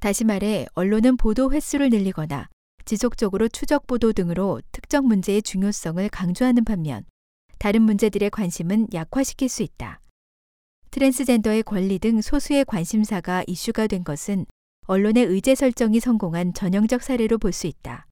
다시 0.00 0.24
말해 0.24 0.66
언론은 0.74 1.16
보도 1.16 1.52
횟수를 1.52 1.90
늘리거나 1.90 2.48
지속적으로 2.84 3.48
추적 3.48 3.86
보도 3.86 4.12
등으로 4.12 4.60
특정 4.72 5.06
문제의 5.06 5.42
중요성을 5.42 6.08
강조하는 6.08 6.64
반면 6.64 7.04
다른 7.58 7.82
문제들의 7.82 8.30
관심은 8.30 8.88
약화시킬 8.92 9.48
수 9.48 9.62
있다. 9.62 10.01
트랜스젠더의 10.92 11.62
권리 11.62 11.98
등 11.98 12.20
소수의 12.20 12.66
관심사가 12.66 13.42
이슈가 13.46 13.86
된 13.86 14.04
것은 14.04 14.44
언론의 14.86 15.24
의제 15.24 15.54
설정이 15.54 16.00
성공한 16.00 16.52
전형적 16.52 17.02
사례로 17.02 17.38
볼 17.38 17.52
수 17.52 17.66
있다. 17.66 18.06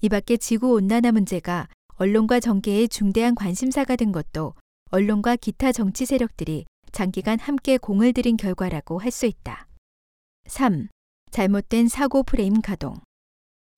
이 0.00 0.08
밖에 0.08 0.36
지구 0.36 0.72
온난화 0.72 1.12
문제가 1.12 1.68
언론과 1.94 2.40
정계의 2.40 2.88
중대한 2.88 3.36
관심사가 3.36 3.94
된 3.94 4.10
것도 4.10 4.54
언론과 4.90 5.36
기타 5.36 5.70
정치 5.70 6.06
세력들이 6.06 6.66
장기간 6.90 7.38
함께 7.38 7.78
공을 7.78 8.12
들인 8.12 8.36
결과라고 8.36 8.98
할 8.98 9.12
수 9.12 9.26
있다. 9.26 9.68
3. 10.46 10.88
잘못된 11.30 11.86
사고 11.86 12.24
프레임 12.24 12.62
가동. 12.62 12.96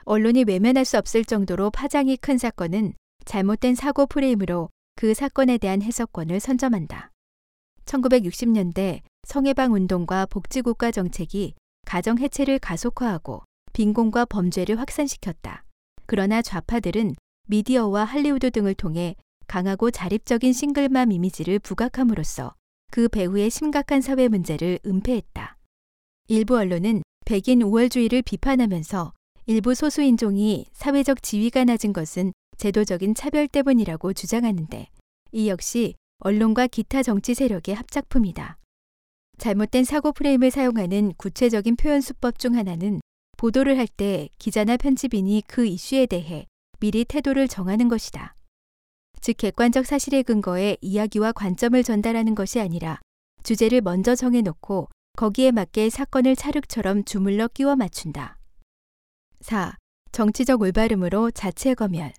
언론이 0.07 0.45
외면할 0.45 0.87
수 0.87 0.97
없을 0.97 1.27
정도로 1.27 1.71
파장이 1.71 2.17
큰 2.17 2.39
사건은 2.39 2.95
잘못된 3.27 3.75
사고 3.75 4.07
프레임으로 4.07 4.71
그 4.97 5.13
사건에 5.13 5.59
대한 5.59 5.83
해석권을 5.83 6.41
선점한다. 6.41 7.10
1960년대 7.91 9.01
성해방 9.25 9.73
운동과 9.73 10.27
복지국가 10.27 10.91
정책이 10.91 11.55
가정 11.85 12.19
해체를 12.19 12.59
가속화하고 12.59 13.43
빈곤과 13.73 14.27
범죄를 14.27 14.79
확산시켰다. 14.79 15.65
그러나 16.07 16.43
좌파들은 16.43 17.15
미디어와 17.49 18.05
할리우드 18.05 18.51
등을 18.51 18.75
통해 18.75 19.17
강하고 19.47 19.91
자립적인 19.91 20.53
싱글맘 20.53 21.11
이미지를 21.11 21.59
부각함으로써 21.59 22.55
그 22.93 23.09
배후의 23.09 23.51
심각한 23.51 24.01
사회 24.01 24.29
문제를 24.29 24.79
은폐했다. 24.87 25.57
일부 26.29 26.57
언론은 26.57 27.03
백인 27.25 27.63
우월주의를 27.63 28.23
비판하면서 28.23 29.13
일부 29.47 29.75
소수인종이 29.75 30.67
사회적 30.73 31.23
지위가 31.23 31.65
낮은 31.65 31.93
것은 31.93 32.33
제도적인 32.57 33.15
차별 33.15 33.49
때문이라고 33.49 34.13
주장하는데 34.13 34.89
이 35.33 35.49
역시 35.49 35.95
언론과 36.21 36.67
기타 36.67 37.03
정치 37.03 37.35
세력의 37.35 37.75
합작품이다. 37.75 38.59
잘못된 39.39 39.85
사고 39.85 40.13
프레임을 40.13 40.51
사용하는 40.51 41.15
구체적인 41.17 41.77
표현 41.77 42.01
수법 42.03 42.39
중 42.39 42.57
하나는 42.57 43.01
보도를 43.39 43.79
할 43.79 43.87
때 43.87 44.29
기자나 44.39 44.77
편집인이 44.77 45.43
그 45.47 45.65
이슈에 45.65 46.07
대해 46.07 46.47
미리 46.79 47.05
태도를 47.07 47.49
정하는 47.49 47.89
것이다. 47.89 48.35
즉, 49.23 49.37
객관적 49.39 49.87
사실에 49.87 50.23
근거해 50.23 50.77
이야기와 50.83 51.33
관점을 51.33 51.83
전달하는 51.83 52.35
것이 52.35 52.61
아니라 52.61 53.01
주제를 53.43 53.81
먼저 53.81 54.15
정해놓고 54.15 54.89
거기에 55.17 55.53
맞게 55.53 55.89
사건을 55.91 56.37
찰흙처럼 56.37 57.05
주물러 57.05 57.49
끼워 57.49 57.77
맞춘다. 57.77 58.39
4. 59.41 59.77
정치적 60.13 60.61
올바름으로 60.61 61.31
자체 61.31 61.75
검열. 61.75 62.13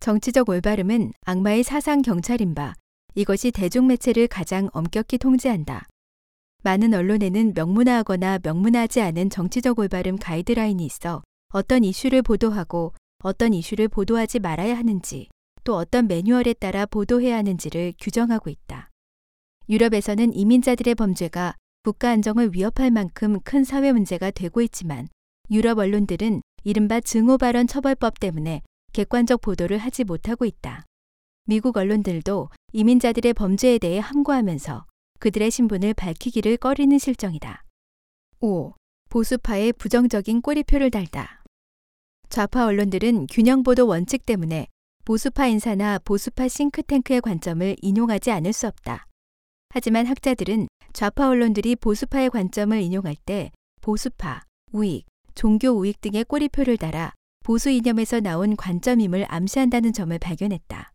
정치적 0.00 0.48
올바름은 0.48 1.12
악마의 1.26 1.62
사상 1.62 2.00
경찰인 2.00 2.54
바 2.54 2.74
이것이 3.14 3.50
대중매체를 3.50 4.28
가장 4.28 4.68
엄격히 4.72 5.18
통제한다. 5.18 5.86
많은 6.62 6.94
언론에는 6.94 7.54
명문화하거나 7.54 8.40
명문화하지 8.42 9.00
않은 9.00 9.30
정치적 9.30 9.78
올바름 9.78 10.18
가이드라인이 10.18 10.84
있어 10.84 11.22
어떤 11.52 11.84
이슈를 11.84 12.22
보도하고 12.22 12.92
어떤 13.22 13.54
이슈를 13.54 13.88
보도하지 13.88 14.38
말아야 14.40 14.76
하는지 14.76 15.28
또 15.64 15.76
어떤 15.76 16.06
매뉴얼에 16.06 16.54
따라 16.54 16.86
보도해야 16.86 17.36
하는지를 17.36 17.94
규정하고 17.98 18.50
있다. 18.50 18.88
유럽에서는 19.68 20.34
이민자들의 20.34 20.94
범죄가 20.94 21.54
국가 21.82 22.10
안정을 22.10 22.54
위협할 22.54 22.90
만큼 22.90 23.40
큰 23.40 23.64
사회 23.64 23.92
문제가 23.92 24.30
되고 24.30 24.60
있지만 24.60 25.08
유럽 25.50 25.78
언론들은 25.78 26.42
이른바 26.64 27.00
증오 27.00 27.38
발언 27.38 27.66
처벌법 27.66 28.20
때문에 28.20 28.62
객관적 28.92 29.40
보도를 29.40 29.78
하지 29.78 30.04
못하고 30.04 30.44
있다. 30.44 30.84
미국 31.44 31.76
언론들도 31.76 32.48
이민자들의 32.72 33.34
범죄에 33.34 33.78
대해 33.78 33.98
함구하면서 33.98 34.86
그들의 35.18 35.50
신분을 35.50 35.94
밝히기를 35.94 36.56
꺼리는 36.58 36.96
실정이다. 36.96 37.64
5. 38.40 38.74
보수파의 39.08 39.72
부정적인 39.72 40.42
꼬리표를 40.42 40.90
달다. 40.90 41.42
좌파 42.28 42.66
언론들은 42.66 43.26
균형보도 43.26 43.86
원칙 43.86 44.24
때문에 44.24 44.68
보수파 45.04 45.48
인사나 45.48 45.98
보수파 46.04 46.46
싱크탱크의 46.46 47.20
관점을 47.20 47.76
인용하지 47.82 48.30
않을 48.30 48.52
수 48.52 48.68
없다. 48.68 49.08
하지만 49.70 50.06
학자들은 50.06 50.68
좌파 50.92 51.28
언론들이 51.28 51.74
보수파의 51.76 52.30
관점을 52.30 52.80
인용할 52.80 53.16
때 53.24 53.50
보수파, 53.80 54.42
우익, 54.72 55.06
종교 55.34 55.70
우익 55.70 56.00
등의 56.00 56.24
꼬리표를 56.24 56.76
달아 56.76 57.12
보수 57.42 57.70
이념에서 57.70 58.20
나온 58.20 58.54
관점임을 58.54 59.26
암시한다는 59.28 59.92
점을 59.92 60.16
발견했다. 60.16 60.92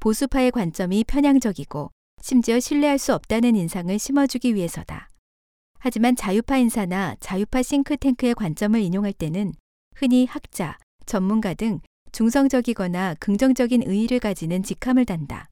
보수파의 0.00 0.50
관점이 0.50 1.04
편향적이고 1.04 1.90
심지어 2.20 2.60
신뢰할 2.60 2.98
수 2.98 3.14
없다는 3.14 3.56
인상을 3.56 3.98
심어주기 3.98 4.54
위해서다. 4.54 5.08
하지만 5.78 6.16
자유파 6.16 6.56
인사나 6.56 7.16
자유파 7.20 7.62
싱크탱크의 7.62 8.34
관점을 8.34 8.80
인용할 8.80 9.12
때는 9.12 9.52
흔히 9.94 10.26
학자, 10.26 10.78
전문가 11.04 11.54
등 11.54 11.80
중성적이거나 12.12 13.14
긍정적인 13.20 13.82
의의를 13.86 14.18
가지는 14.18 14.62
직함을 14.62 15.04
단다. 15.04 15.50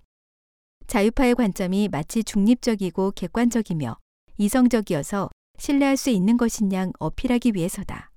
자유파의 0.87 1.35
관점이 1.35 1.89
마치 1.91 2.25
중립적이고 2.25 3.13
객관적이며 3.13 3.97
이성적이어서 4.39 5.31
신뢰할 5.59 5.97
수 5.97 6.11
있는 6.11 6.37
것인 6.37 6.73
양 6.73 6.93
어필하기 6.99 7.53
위해서다. 7.55 8.11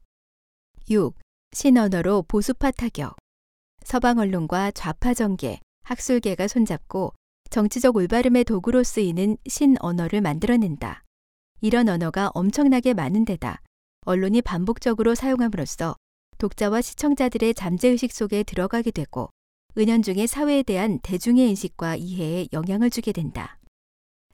6. 0.90 1.13
신언어로 1.52 2.24
보수파 2.24 2.72
타격. 2.72 3.16
서방 3.84 4.18
언론과 4.18 4.72
좌파 4.72 5.13
정계, 5.13 5.60
학술계가 5.88 6.50
손잡고 6.50 7.13
정치적 7.50 7.95
올바름의 7.95 8.43
도구로 8.43 8.84
쓰이는 8.84 9.38
신언어를 9.47 10.19
만들어낸다. 10.19 11.04
이런 11.62 11.88
언어가 11.88 12.30
엄청나게 12.34 12.93
많은 12.93 13.23
데다 13.23 13.62
언론이 14.06 14.41
반복적으로 14.41 15.15
사용함으로써 15.15 15.95
독자와 16.39 16.82
시청자들의 16.82 17.54
잠재의식 17.54 18.12
속에 18.12 18.43
들어가게 18.43 18.91
되고 18.91 19.30
은연중에 19.78 20.28
사회에 20.28 20.63
대한 20.63 21.00
대중의 21.00 21.50
인식과 21.52 21.95
이해에 21.95 22.47
영향을 22.52 22.89
주게 22.89 23.13
된다. 23.13 23.58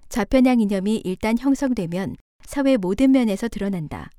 좌편향 0.10 0.60
이념이 0.60 1.02
일단 1.06 1.38
형성되면 1.38 2.16
사회 2.46 2.78
모든 2.78 3.12
면에서 3.12 3.48
드러난다. 3.48 4.10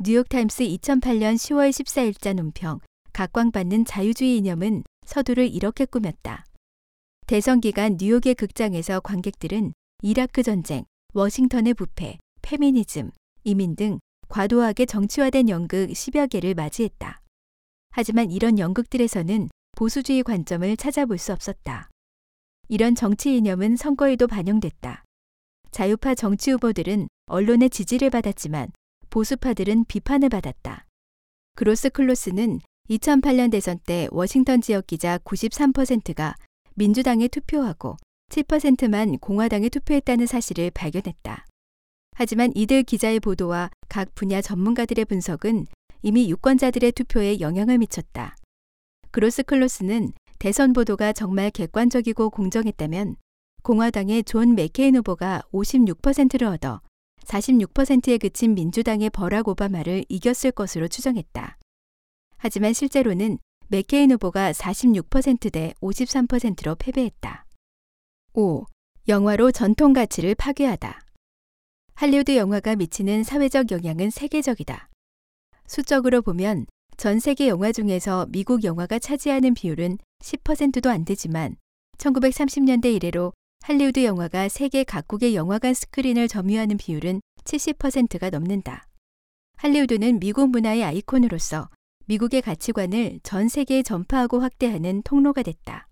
뉴욕타임스 0.00 0.64
2008년 0.64 1.36
10월 1.36 1.70
14일자 1.70 2.34
논평 2.34 2.80
각광받는 3.14 3.86
자유주의 3.86 4.36
이념은 4.36 4.84
서두를 5.06 5.48
이렇게 5.52 5.86
꾸몄다. 5.86 6.44
대선 7.28 7.60
기간 7.60 7.98
뉴욕의 8.00 8.36
극장에서 8.36 9.00
관객들은 9.00 9.74
이라크 10.00 10.42
전쟁, 10.42 10.86
워싱턴의 11.12 11.74
부패, 11.74 12.16
페미니즘, 12.40 13.10
이민 13.44 13.76
등 13.76 13.98
과도하게 14.30 14.86
정치화된 14.86 15.50
연극 15.50 15.90
10여 15.90 16.30
개를 16.30 16.54
맞이했다. 16.54 17.20
하지만 17.90 18.30
이런 18.30 18.58
연극들에서는 18.58 19.50
보수주의 19.76 20.22
관점을 20.22 20.74
찾아볼 20.78 21.18
수 21.18 21.34
없었다. 21.34 21.90
이런 22.70 22.94
정치 22.94 23.36
이념은 23.36 23.76
선거에도 23.76 24.26
반영됐다. 24.26 25.04
자유파 25.70 26.14
정치 26.14 26.52
후보들은 26.52 27.08
언론의 27.26 27.68
지지를 27.68 28.08
받았지만 28.08 28.72
보수파들은 29.10 29.84
비판을 29.84 30.30
받았다. 30.30 30.86
그로스 31.56 31.90
클로스는 31.90 32.60
2008년 32.88 33.50
대선 33.50 33.78
때 33.84 34.08
워싱턴 34.12 34.62
지역 34.62 34.86
기자 34.86 35.18
93%가 35.18 36.34
민주당에 36.78 37.26
투표하고 37.26 37.96
7%만 38.30 39.18
공화당에 39.18 39.68
투표했다는 39.68 40.26
사실을 40.26 40.70
발견했다. 40.70 41.44
하지만 42.14 42.52
이들 42.54 42.84
기자의 42.84 43.18
보도와 43.18 43.70
각 43.88 44.14
분야 44.14 44.40
전문가들의 44.40 45.04
분석은 45.06 45.66
이미 46.02 46.30
유권자들의 46.30 46.92
투표에 46.92 47.40
영향을 47.40 47.78
미쳤다. 47.78 48.36
그로스클로스는 49.10 50.12
대선 50.38 50.72
보도가 50.72 51.12
정말 51.12 51.50
객관적이고 51.50 52.30
공정했다면 52.30 53.16
공화당의 53.64 54.22
존 54.22 54.54
맥케인 54.54 54.94
후보가 54.94 55.42
56%를 55.52 56.46
얻어 56.46 56.80
46%에 57.24 58.18
그친 58.18 58.54
민주당의 58.54 59.10
버락 59.10 59.48
오바마를 59.48 60.04
이겼을 60.08 60.52
것으로 60.52 60.86
추정했다. 60.86 61.58
하지만 62.36 62.72
실제로는 62.72 63.38
맥케인 63.70 64.10
후보가 64.12 64.52
46%대 64.52 65.74
53%로 65.82 66.74
패배했다. 66.76 67.44
5. 68.32 68.64
영화로 69.08 69.52
전통 69.52 69.92
가치를 69.92 70.34
파괴하다. 70.34 70.98
할리우드 71.92 72.34
영화가 72.34 72.76
미치는 72.76 73.24
사회적 73.24 73.70
영향은 73.70 74.08
세계적이다. 74.08 74.88
수적으로 75.66 76.22
보면 76.22 76.64
전 76.96 77.20
세계 77.20 77.48
영화 77.48 77.70
중에서 77.70 78.26
미국 78.30 78.64
영화가 78.64 78.98
차지하는 79.00 79.52
비율은 79.52 79.98
10%도 80.20 80.88
안 80.88 81.04
되지만 81.04 81.56
1930년대 81.98 82.94
이래로 82.94 83.34
할리우드 83.60 84.02
영화가 84.02 84.48
세계 84.48 84.82
각국의 84.82 85.34
영화관 85.34 85.74
스크린을 85.74 86.26
점유하는 86.28 86.78
비율은 86.78 87.20
70%가 87.44 88.30
넘는다. 88.30 88.86
할리우드는 89.56 90.20
미국 90.20 90.48
문화의 90.48 90.84
아이콘으로서 90.84 91.68
미국의 92.08 92.40
가치관을 92.40 93.20
전 93.22 93.48
세계에 93.48 93.82
전파하고 93.82 94.40
확대하는 94.40 95.02
통로가 95.02 95.42
됐다. 95.42 95.88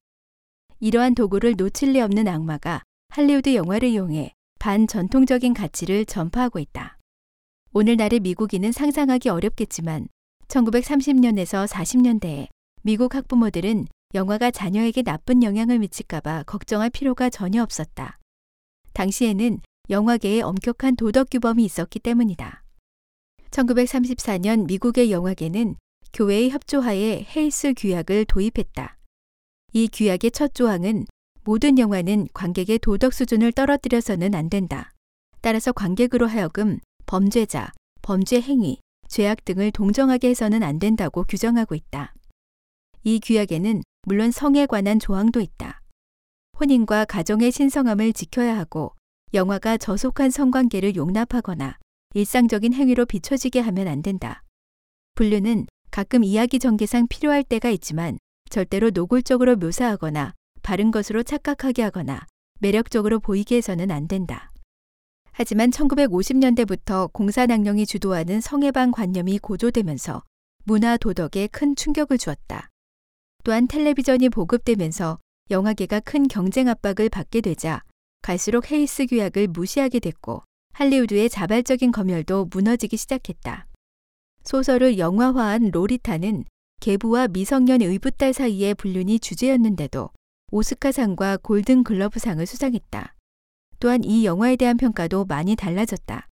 이러한 0.81 1.15
도구를 1.15 1.57
놓칠 1.59 1.93
리 1.93 2.01
없는 2.01 2.27
악마가 2.27 2.83
할리우드 3.11 3.55
영화를 3.55 3.91
이용해 3.91 4.33
반전통적인 4.59 5.53
가치를 5.53 6.07
전파하고 6.07 6.59
있다. 6.59 6.97
오늘날의 7.75 8.21
미국인은 8.21 8.73
상상하기 8.73 9.29
어렵겠지만 9.29 10.09
1930년에서 10.49 11.69
40년대에 11.69 12.49
미국 12.83 13.15
학부모들은 13.15 13.87
영화가 14.15 14.53
자녀에게 14.53 15.03
나쁜 15.03 15.43
영향을 15.43 15.79
미칠까봐 15.81 16.45
걱정할 16.45 16.89
필요가 16.89 17.29
전혀 17.29 17.63
없었다. 17.63 18.19
당시에는 18.95 19.61
영화계에 19.91 20.41
엄격한 20.41 20.97
도덕 20.97 21.29
규범이 21.29 21.63
있었기 21.63 21.99
때문이다. 21.99 22.63
1934년 23.51 24.67
미국의 24.67 25.11
영화계는 25.11 25.77
교회의 26.17 26.49
협조하에 26.49 27.27
헤이스 27.37 27.75
규약을 27.77 28.25
도입했다. 28.25 28.97
이 29.75 29.87
규약의 29.93 30.31
첫 30.31 30.55
조항은 30.55 31.05
모든 31.45 31.79
영화는 31.79 32.29
관객의 32.33 32.79
도덕 32.79 33.13
수준을 33.13 33.53
떨어뜨려서는 33.53 34.35
안 34.35 34.49
된다. 34.49 34.95
따라서 35.43 35.73
관객으로 35.73 36.27
하여금 36.27 36.79
범죄자, 37.05 37.71
범죄 38.01 38.41
행위, 38.41 38.79
죄악 39.09 39.45
등을 39.45 39.71
동정하게 39.73 40.31
해서는 40.31 40.63
안 40.63 40.79
된다고 40.79 41.23
규정하고 41.23 41.75
있다. 41.75 42.15
이 43.05 43.21
규약에는 43.23 43.83
물론 44.07 44.31
성에 44.31 44.65
관한 44.65 44.99
조항도 44.99 45.41
있다. 45.41 45.83
혼인과 46.59 47.05
가정의 47.05 47.53
신성함을 47.53 48.15
지켜야 48.15 48.57
하고 48.57 48.95
영화가 49.35 49.77
저속한 49.77 50.31
성관계를 50.31 50.97
용납하거나 50.97 51.77
일상적인 52.15 52.73
행위로 52.73 53.05
비춰지게 53.05 53.61
하면 53.61 53.87
안 53.87 54.01
된다. 54.01 54.43
분류는 55.15 55.67
가끔 55.97 56.25
이야기 56.25 56.59
전개상 56.59 57.09
필요할 57.09 57.43
때가 57.43 57.71
있지만 57.71 58.19
절대로 58.51 58.91
노골적으로 58.91 59.57
묘사하거나 59.57 60.35
바른 60.61 60.91
것으로 60.91 61.23
착각하게 61.23 61.81
하거나 61.85 62.27
매력적으로 62.61 63.19
보이게 63.19 63.57
해서는 63.57 63.91
안 63.91 64.07
된다. 64.07 64.53
하지만 65.33 65.71
1950년대부터 65.71 67.11
공산당령이 67.15 67.87
주도하는 67.87 68.43
성해방 68.43 68.91
관념이 68.91 69.39
고조되면서 69.39 70.23
문화 70.65 70.99
도덕에 70.99 71.47
큰 71.47 71.75
충격을 71.75 72.19
주었다. 72.19 72.69
또한 73.43 73.67
텔레비전이 73.67 74.29
보급되면서 74.29 75.19
영화계가 75.51 76.01
큰 76.01 76.29
경쟁 76.29 76.69
압박을 76.69 77.09
받게 77.09 77.41
되자 77.41 77.81
갈수록 78.21 78.71
헤이스 78.71 79.07
규약을 79.07 79.49
무시하게 79.49 80.01
됐고 80.01 80.43
할리우드의 80.75 81.31
자발적인 81.31 81.91
검열도 81.91 82.51
무너지기 82.53 82.99
시작했다. 82.99 83.67
소설을 84.47 84.99
영화화한 84.99 85.71
로리타는 85.73 86.45
계부와 86.81 87.29
미성년 87.29 87.83
의붓딸 87.83 88.33
사이의 88.33 88.75
불륜이 88.75 89.19
주제였는데도 89.19 90.11
오스카상과 90.53 91.39
골든 91.43 91.83
글러브상을 91.83 92.47
수상했다. 92.47 93.15
또한 93.81 94.05
이 94.05 94.25
영화에 94.25 94.55
대한 94.57 94.77
평가도 94.77 95.25
많이 95.25 95.57
달라졌다. 95.57 96.29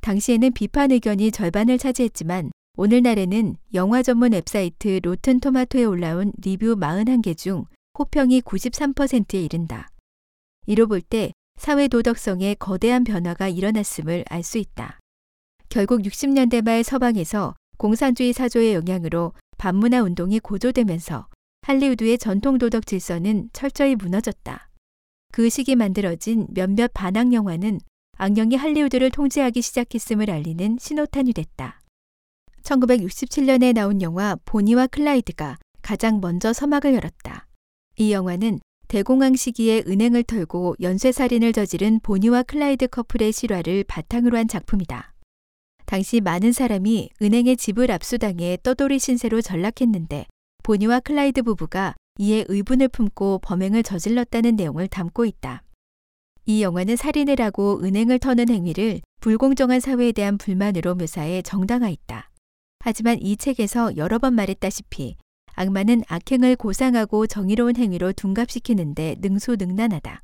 당시에는 0.00 0.52
비판 0.52 0.90
의견이 0.92 1.30
절반을 1.30 1.76
차지했지만 1.76 2.50
오늘날에는 2.78 3.56
영화 3.74 4.02
전문 4.02 4.32
웹사이트 4.32 5.00
로튼 5.02 5.38
토마토에 5.38 5.84
올라온 5.84 6.32
리뷰 6.40 6.76
41개 6.76 7.36
중 7.36 7.66
호평이 7.98 8.40
93%에 8.42 9.42
이른다. 9.42 9.88
이로 10.66 10.86
볼 10.86 11.02
때 11.02 11.32
사회 11.58 11.88
도덕성에 11.88 12.54
거대한 12.54 13.04
변화가 13.04 13.48
일어났음을 13.48 14.24
알 14.30 14.42
수 14.42 14.58
있다. 14.58 14.98
결국 15.68 16.00
60년대 16.02 16.62
말 16.64 16.82
서방에서 16.82 17.54
공산주의 17.78 18.32
사조의 18.32 18.74
영향으로 18.74 19.32
반문화 19.56 20.02
운동이 20.02 20.40
고조되면서 20.40 21.28
할리우드의 21.62 22.18
전통 22.18 22.58
도덕 22.58 22.86
질서는 22.86 23.50
철저히 23.52 23.94
무너졌다. 23.94 24.68
그 25.32 25.48
시기 25.48 25.76
만들어진 25.76 26.46
몇몇 26.50 26.90
반악 26.92 27.32
영화는 27.32 27.80
악령이 28.16 28.56
할리우드를 28.56 29.10
통제하기 29.10 29.62
시작했음을 29.62 30.28
알리는 30.30 30.78
신호탄이 30.80 31.32
됐다. 31.32 31.80
1967년에 32.62 33.72
나온 33.72 34.02
영화 34.02 34.36
보니와 34.44 34.88
클라이드가 34.88 35.56
가장 35.80 36.20
먼저 36.20 36.52
서막을 36.52 36.94
열었다. 36.94 37.46
이 37.96 38.12
영화는 38.12 38.58
대공황 38.88 39.36
시기에 39.36 39.84
은행을 39.86 40.24
털고 40.24 40.76
연쇄살인을 40.80 41.52
저지른 41.52 42.00
보니와 42.00 42.42
클라이드 42.42 42.88
커플의 42.88 43.32
실화를 43.32 43.84
바탕으로 43.84 44.36
한 44.36 44.48
작품이다. 44.48 45.12
당시 45.88 46.20
많은 46.20 46.52
사람이 46.52 47.08
은행의 47.22 47.56
집을 47.56 47.90
압수당해 47.90 48.58
떠돌이 48.62 48.98
신세로 48.98 49.40
전락했는데 49.40 50.26
보니와 50.62 51.00
클라이드 51.00 51.42
부부가 51.42 51.94
이에 52.18 52.44
의분을 52.46 52.88
품고 52.88 53.38
범행을 53.38 53.82
저질렀다는 53.84 54.56
내용을 54.56 54.88
담고 54.88 55.24
있다. 55.24 55.62
이 56.44 56.62
영화는 56.62 56.96
살인을 56.96 57.40
하고 57.40 57.80
은행을 57.82 58.18
터는 58.18 58.50
행위를 58.50 59.00
불공정한 59.22 59.80
사회에 59.80 60.12
대한 60.12 60.36
불만으로 60.36 60.94
묘사해 60.94 61.40
정당화했다. 61.40 62.28
하지만 62.80 63.18
이 63.22 63.38
책에서 63.38 63.96
여러 63.96 64.18
번 64.18 64.34
말했다시피 64.34 65.16
악마는 65.54 66.02
악행을 66.06 66.56
고상하고 66.56 67.26
정의로운 67.26 67.76
행위로 67.76 68.12
둔갑시키는데 68.12 69.16
능수능란하다. 69.20 70.22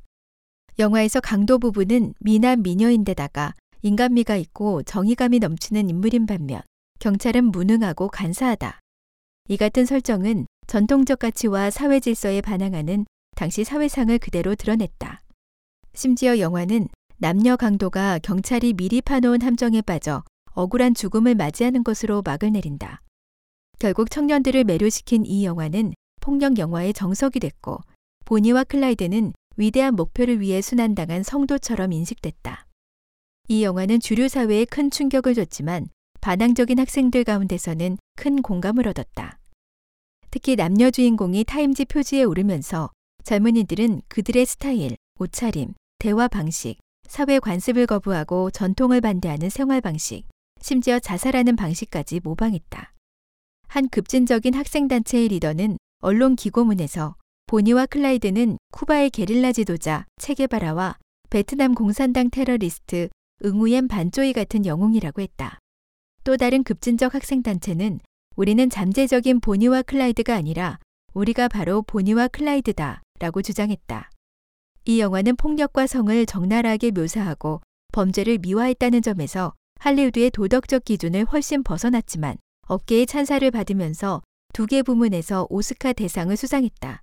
영화에서 0.77 1.21
강도 1.21 1.57
부부는 1.57 2.13
미남 2.19 2.61
미녀인데다가 2.61 3.55
인간미가 3.85 4.35
있고 4.37 4.81
정의감이 4.81 5.37
넘치는 5.37 5.91
인물인 5.91 6.25
반면 6.25 6.63
경찰은 6.97 7.51
무능하고 7.51 8.07
간사하다. 8.07 8.79
이 9.47 9.57
같은 9.57 9.85
설정은 9.85 10.47
전통적 10.65 11.19
가치와 11.19 11.69
사회 11.69 11.99
질서에 11.99 12.41
반항하는 12.41 13.05
당시 13.35 13.63
사회상을 13.63 14.17
그대로 14.17 14.55
드러냈다. 14.55 15.21
심지어 15.93 16.39
영화는 16.39 16.87
남녀 17.17 17.55
강도가 17.55 18.17
경찰이 18.17 18.73
미리 18.73 19.01
파놓은 19.01 19.43
함정에 19.43 19.83
빠져 19.83 20.23
억울한 20.53 20.95
죽음을 20.95 21.35
맞이하는 21.35 21.83
것으로 21.83 22.23
막을 22.25 22.53
내린다. 22.53 23.03
결국 23.77 24.09
청년들을 24.09 24.63
매료시킨 24.63 25.27
이 25.27 25.45
영화는 25.45 25.93
폭력 26.21 26.57
영화의 26.57 26.91
정석이 26.91 27.39
됐고 27.39 27.81
보니와 28.25 28.63
클라이드는 28.63 29.33
위대한 29.57 29.95
목표를 29.95 30.41
위해 30.41 30.63
수난당한 30.63 31.21
성도처럼 31.21 31.93
인식됐다. 31.93 32.65
이 33.47 33.63
영화는 33.63 33.99
주류 33.99 34.27
사회에 34.27 34.65
큰 34.65 34.89
충격을 34.89 35.35
줬지만 35.35 35.89
반항적인 36.21 36.79
학생들 36.79 37.23
가운데서는 37.23 37.97
큰 38.15 38.41
공감을 38.41 38.87
얻었다. 38.87 39.37
특히 40.31 40.55
남녀 40.55 40.89
주인공이 40.89 41.43
타임지 41.43 41.85
표지에 41.85 42.23
오르면서 42.23 42.89
젊은이들은 43.23 44.01
그들의 44.07 44.45
스타일, 44.47 44.95
옷차림, 45.19 45.73
대화 45.99 46.27
방식, 46.27 46.77
사회 47.07 47.37
관습을 47.37 47.85
거부하고 47.85 48.49
전통을 48.49 49.01
반대하는 49.01 49.49
생활 49.51 49.79
방식, 49.79 50.23
심지어 50.59 50.99
자살하는 50.99 51.55
방식까지 51.55 52.21
모방했다. 52.23 52.93
한 53.67 53.89
급진적인 53.89 54.55
학생단체의 54.55 55.27
리더는 55.27 55.77
언론 55.99 56.35
기고문에서 56.35 57.15
보니와 57.45 57.85
클라이드는 57.85 58.57
쿠바의 58.71 59.11
게릴라 59.11 59.51
지도자 59.51 60.05
체게바라와 60.17 60.97
베트남 61.29 61.75
공산당 61.75 62.31
테러리스트 62.31 63.09
응우옌 63.43 63.87
반조이 63.87 64.33
같은 64.33 64.65
영웅이라고 64.65 65.21
했다. 65.21 65.59
또 66.23 66.37
다른 66.37 66.63
급진적 66.63 67.13
학생단체는 67.13 67.99
우리는 68.35 68.69
잠재적인 68.69 69.39
보니와 69.41 69.81
클라이드가 69.81 70.35
아니라 70.35 70.79
우리가 71.13 71.47
바로 71.47 71.81
보니와 71.81 72.27
클라이드다 72.29 73.01
라고 73.19 73.41
주장했다. 73.41 74.09
이 74.85 74.99
영화는 74.99 75.35
폭력과 75.35 75.87
성을 75.87 76.25
적나라하게 76.25 76.91
묘사하고 76.91 77.61
범죄를 77.91 78.37
미화했다는 78.39 79.01
점에서 79.01 79.53
할리우드의 79.79 80.31
도덕적 80.31 80.85
기준을 80.85 81.25
훨씬 81.25 81.63
벗어났지만 81.63 82.37
업계의 82.67 83.05
찬사를 83.05 83.49
받으면서 83.51 84.21
두 84.53 84.67
개 84.67 84.81
부문에서 84.81 85.47
오스카 85.49 85.93
대상을 85.93 86.35
수상했다. 86.35 87.01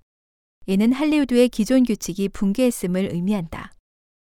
이는 0.65 0.91
할리우드의 0.93 1.49
기존 1.49 1.83
규칙이 1.83 2.29
붕괴했음을 2.29 3.09
의미한다. 3.11 3.71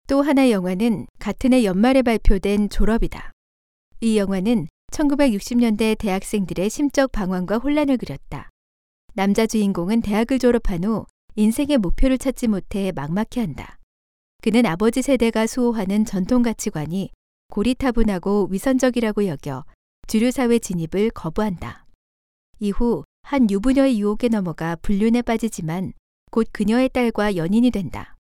또 0.10 0.24
하나의 0.24 0.52
영화는 0.52 1.06
같은 1.20 1.54
해 1.54 1.64
연말에 1.64 2.02
발표된 2.02 2.70
졸업이다. 2.70 3.32
이 4.02 4.18
영화는 4.18 4.68
1960년대 4.92 5.96
대학생들의 6.00 6.68
심적 6.68 7.12
방황과 7.12 7.60
혼란을 7.60 7.98
그렸다. 7.98 8.50
남자 9.14 9.46
주인공은 9.46 10.02
대학을 10.02 10.40
졸업한 10.40 10.84
후 10.84 11.06
인생의 11.36 11.78
목표를 11.78 12.18
찾지 12.18 12.48
못해 12.48 12.92
막막해 12.92 13.40
한다. 13.40 13.78
그는 14.42 14.66
아버지 14.66 15.04
세대가 15.04 15.46
수호하는 15.46 16.06
전통 16.06 16.42
가치관이 16.42 17.12
고리타분하고 17.50 18.48
위선적이라고 18.50 19.28
여겨 19.28 19.64
주류 20.08 20.32
사회 20.32 20.58
진입을 20.58 21.12
거부한다. 21.12 21.86
이후 22.60 23.04
한 23.22 23.48
유부녀의 23.48 24.02
유혹에 24.02 24.28
넘어가 24.28 24.76
불륜에 24.78 25.22
빠지지만 25.22 25.94
곧 26.32 26.48
그녀의 26.52 26.90
딸과 26.90 27.36
연인이 27.36 27.70
된다. 27.70 28.16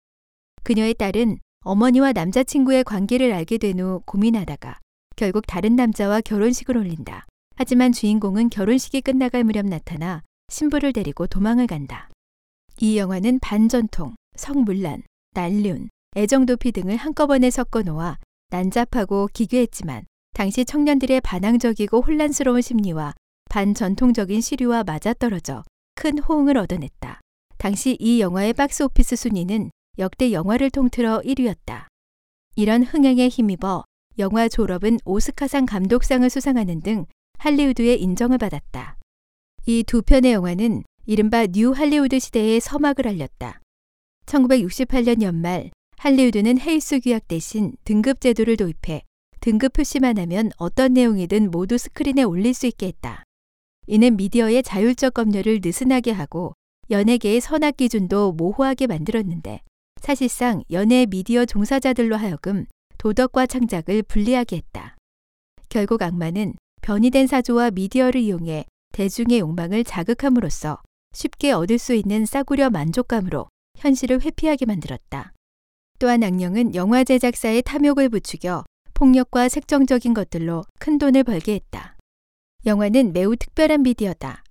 그녀의 0.63 0.93
딸은 0.93 1.39
어머니와 1.61 2.13
남자친구의 2.13 2.83
관계를 2.83 3.33
알게 3.33 3.57
된 3.57 3.79
후 3.79 4.01
고민하다가 4.05 4.79
결국 5.15 5.45
다른 5.45 5.75
남자와 5.75 6.21
결혼식을 6.21 6.77
올린다. 6.77 7.25
하지만 7.55 7.91
주인공은 7.91 8.49
결혼식이 8.49 9.01
끝나갈 9.01 9.43
무렵 9.43 9.65
나타나 9.65 10.23
신부를 10.47 10.93
데리고 10.93 11.27
도망을 11.27 11.67
간다. 11.67 12.09
이 12.79 12.97
영화는 12.97 13.39
반전통, 13.39 14.15
성물란, 14.37 15.03
난륜, 15.33 15.89
애정도피 16.15 16.71
등을 16.71 16.95
한꺼번에 16.95 17.49
섞어 17.49 17.81
놓아 17.81 18.17
난잡하고 18.49 19.27
기괴했지만 19.33 20.05
당시 20.33 20.63
청년들의 20.63 21.19
반항적이고 21.21 22.01
혼란스러운 22.01 22.61
심리와 22.61 23.13
반전통적인 23.49 24.39
시류와 24.39 24.85
맞아떨어져 24.85 25.63
큰 25.95 26.17
호응을 26.19 26.57
얻어냈다. 26.57 27.19
당시 27.57 27.97
이 27.99 28.21
영화의 28.21 28.53
박스 28.53 28.83
오피스 28.83 29.17
순위는 29.17 29.69
역대 29.99 30.31
영화를 30.31 30.69
통틀어 30.69 31.19
1위였다. 31.25 31.87
이런 32.55 32.83
흥행에 32.83 33.27
힘입어 33.27 33.83
영화 34.17 34.47
졸업은 34.47 34.97
오스카상 35.03 35.65
감독상을 35.65 36.29
수상하는 36.29 36.79
등 36.81 37.05
할리우드의 37.37 38.01
인정을 38.01 38.37
받았다. 38.37 38.97
이 39.65 39.83
두 39.83 40.01
편의 40.01 40.31
영화는 40.31 40.83
이른바 41.05 41.47
뉴 41.47 41.71
할리우드 41.71 42.17
시대의 42.17 42.61
서막을 42.61 43.09
알렸다. 43.09 43.59
1968년 44.25 45.21
연말 45.21 45.69
할리우드는 45.97 46.61
헤이스 46.61 47.01
규약 47.01 47.27
대신 47.27 47.73
등급 47.83 48.21
제도를 48.21 48.55
도입해 48.55 49.03
등급 49.41 49.73
표시만 49.73 50.17
하면 50.17 50.49
어떤 50.57 50.93
내용이든 50.93 51.51
모두 51.51 51.77
스크린에 51.77 52.23
올릴 52.23 52.53
수 52.53 52.67
있게 52.67 52.87
했다. 52.87 53.23
이는 53.87 54.15
미디어의 54.15 54.63
자율적 54.63 55.13
검열을 55.13 55.59
느슨하게 55.61 56.11
하고 56.11 56.53
연예계의 56.89 57.41
선악 57.41 57.75
기준도 57.77 58.31
모호하게 58.33 58.87
만들었는데 58.87 59.61
사실상 60.01 60.63
연예 60.71 61.05
미디어 61.05 61.45
종사자들로 61.45 62.15
하여금 62.15 62.65
도덕과 62.97 63.45
창작을 63.45 64.03
분리하게 64.03 64.57
했다. 64.57 64.95
결국 65.67 66.01
악마는 66.01 66.55
변이된 66.81 67.27
사조와 67.27 67.71
미디어를 67.71 68.21
이용해 68.21 68.65
대중의 68.93 69.39
욕망을 69.39 69.83
자극함으로써 69.83 70.81
쉽게 71.13 71.51
얻을 71.51 71.77
수 71.77 71.93
있는 71.93 72.25
싸구려 72.25 72.69
만족감으로 72.69 73.49
현실을 73.77 74.21
회피하게 74.21 74.65
만들었다. 74.65 75.33
또한 75.99 76.23
악령은 76.23 76.75
영화 76.75 77.03
제작사의 77.03 77.61
탐욕을 77.63 78.09
부추겨 78.09 78.63
폭력과 78.93 79.49
색정적인 79.49 80.13
것들로 80.13 80.63
큰 80.79 80.97
돈을 80.97 81.23
벌게 81.23 81.53
했다. 81.53 81.97
영화는 82.65 83.13
매우 83.13 83.35
특별한 83.35 83.83
미디어다. 83.83 84.43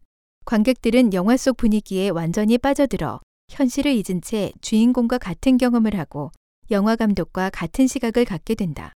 관객들은 0.44 1.12
영화 1.14 1.36
속 1.36 1.56
분위기에 1.56 2.10
완전히 2.10 2.58
빠져들어 2.58 3.20
현실을 3.50 3.92
잊은 3.92 4.20
채 4.22 4.52
주인공과 4.60 5.18
같은 5.18 5.58
경험을 5.58 5.98
하고 5.98 6.30
영화 6.70 6.96
감독과 6.96 7.50
같은 7.50 7.86
시각을 7.86 8.24
갖게 8.24 8.54
된다. 8.54 8.92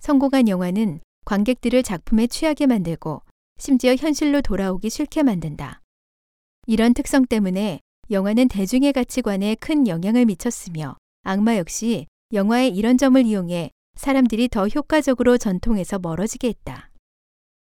성공한 0.00 0.48
영화는 0.48 1.00
관객들을 1.24 1.82
작품에 1.82 2.26
취하게 2.26 2.66
만들고 2.66 3.22
심지어 3.58 3.94
현실로 3.94 4.40
돌아오기 4.40 4.88
싫게 4.88 5.24
만든다. 5.24 5.82
이런 6.66 6.94
특성 6.94 7.26
때문에 7.26 7.80
영화는 8.10 8.48
대중의 8.48 8.94
가치관에 8.94 9.56
큰 9.56 9.86
영향을 9.86 10.24
미쳤으며 10.24 10.96
악마 11.24 11.56
역시 11.56 12.06
영화의 12.32 12.74
이런 12.74 12.96
점을 12.96 13.22
이용해 13.22 13.70
사람들이 13.96 14.48
더 14.48 14.68
효과적으로 14.68 15.36
전통에서 15.36 15.98
멀어지게 15.98 16.48
했다. 16.48 16.90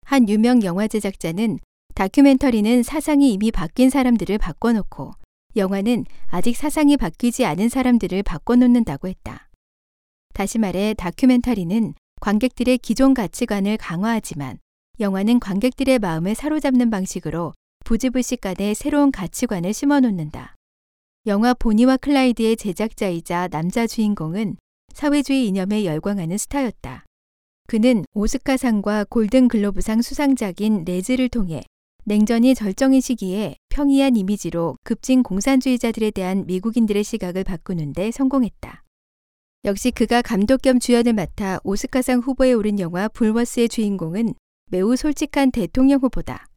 한 0.06 0.28
유명 0.28 0.64
영화 0.64 0.88
제작자는 0.88 1.60
다큐멘터리는 1.96 2.84
사상이 2.84 3.32
이미 3.32 3.52
바뀐 3.52 3.90
사람들을 3.90 4.38
바꿔놓고 4.40 5.12
영화는 5.56 6.06
아직 6.28 6.56
사상이 6.56 6.98
바뀌지 6.98 7.46
않은 7.46 7.70
사람들을 7.70 8.24
바꿔놓는다고 8.24 9.08
했다. 9.08 9.50
다시 10.34 10.58
말해 10.58 10.94
다큐멘터리는 10.96 11.94
관객들의 12.20 12.78
기존 12.80 13.14
가치관을 13.14 13.78
강화하지만 13.78 14.58
영화는 15.00 15.40
관객들의 15.40 16.00
마음을 16.00 16.36
사로잡는 16.36 16.90
방식으로 16.90 17.54
부지불식 17.86 18.42
간에 18.42 18.74
새로운 18.74 19.12
가치관을 19.12 19.74
심어놓는다. 19.74 20.56
영화 21.28 21.54
보니와 21.54 21.98
클라이드의 21.98 22.58
제작자이자 22.58 23.50
남자 23.50 23.88
주인공은 23.88 24.58
사회주의 24.94 25.48
이념에 25.48 25.86
열광하는 25.86 26.38
스타였다. 26.38 27.06
그는 27.68 28.06
오스카상과 28.14 29.06
골든글로브상 29.10 30.02
수상작인 30.02 30.84
레즈를 30.86 31.30
통해 31.30 31.64
냉전이 32.06 32.54
절정의 32.54 33.00
시기에 33.00 33.56
평이한 33.70 34.18
이미지로 34.18 34.76
급진 34.84 35.24
공산주의자들에 35.24 36.12
대한 36.12 36.46
미국인들의 36.46 37.02
시각을 37.02 37.46
바꾸는데 37.46 38.12
성공했다. 38.12 38.84
역시 39.64 39.90
그가 39.92 40.22
감독 40.22 40.62
겸 40.62 40.80
주연을 40.80 41.14
맡아 41.14 41.62
오스카상 41.64 42.20
후보에 42.20 42.52
오른 42.52 42.78
영화 42.80 43.08
불워스의 43.08 43.70
주인공은 43.70 44.34
매우 44.70 44.98
솔직한 44.98 45.52
대통령 45.52 46.02
후보다. 46.02 46.48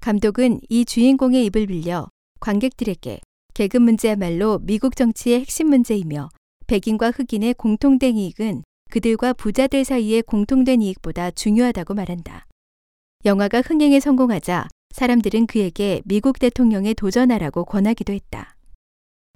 감독은 0.00 0.60
이 0.70 0.86
주인공의 0.86 1.44
입을 1.46 1.66
빌려 1.66 2.08
관객들에게 2.40 3.20
계급 3.52 3.82
문제야말로 3.82 4.60
미국 4.62 4.96
정치의 4.96 5.40
핵심 5.40 5.68
문제이며 5.68 6.30
백인과 6.66 7.10
흑인의 7.10 7.54
공통된 7.54 8.16
이익은 8.16 8.62
그들과 8.88 9.34
부자들 9.34 9.84
사이의 9.84 10.22
공통된 10.22 10.80
이익보다 10.80 11.32
중요하다고 11.32 11.92
말한다. 11.92 12.46
영화가 13.26 13.60
흥행에 13.60 14.00
성공하자 14.00 14.68
사람들은 14.90 15.46
그에게 15.46 16.02
미국 16.04 16.38
대통령에 16.38 16.94
도전하라고 16.94 17.64
권하기도 17.64 18.12
했다. 18.12 18.56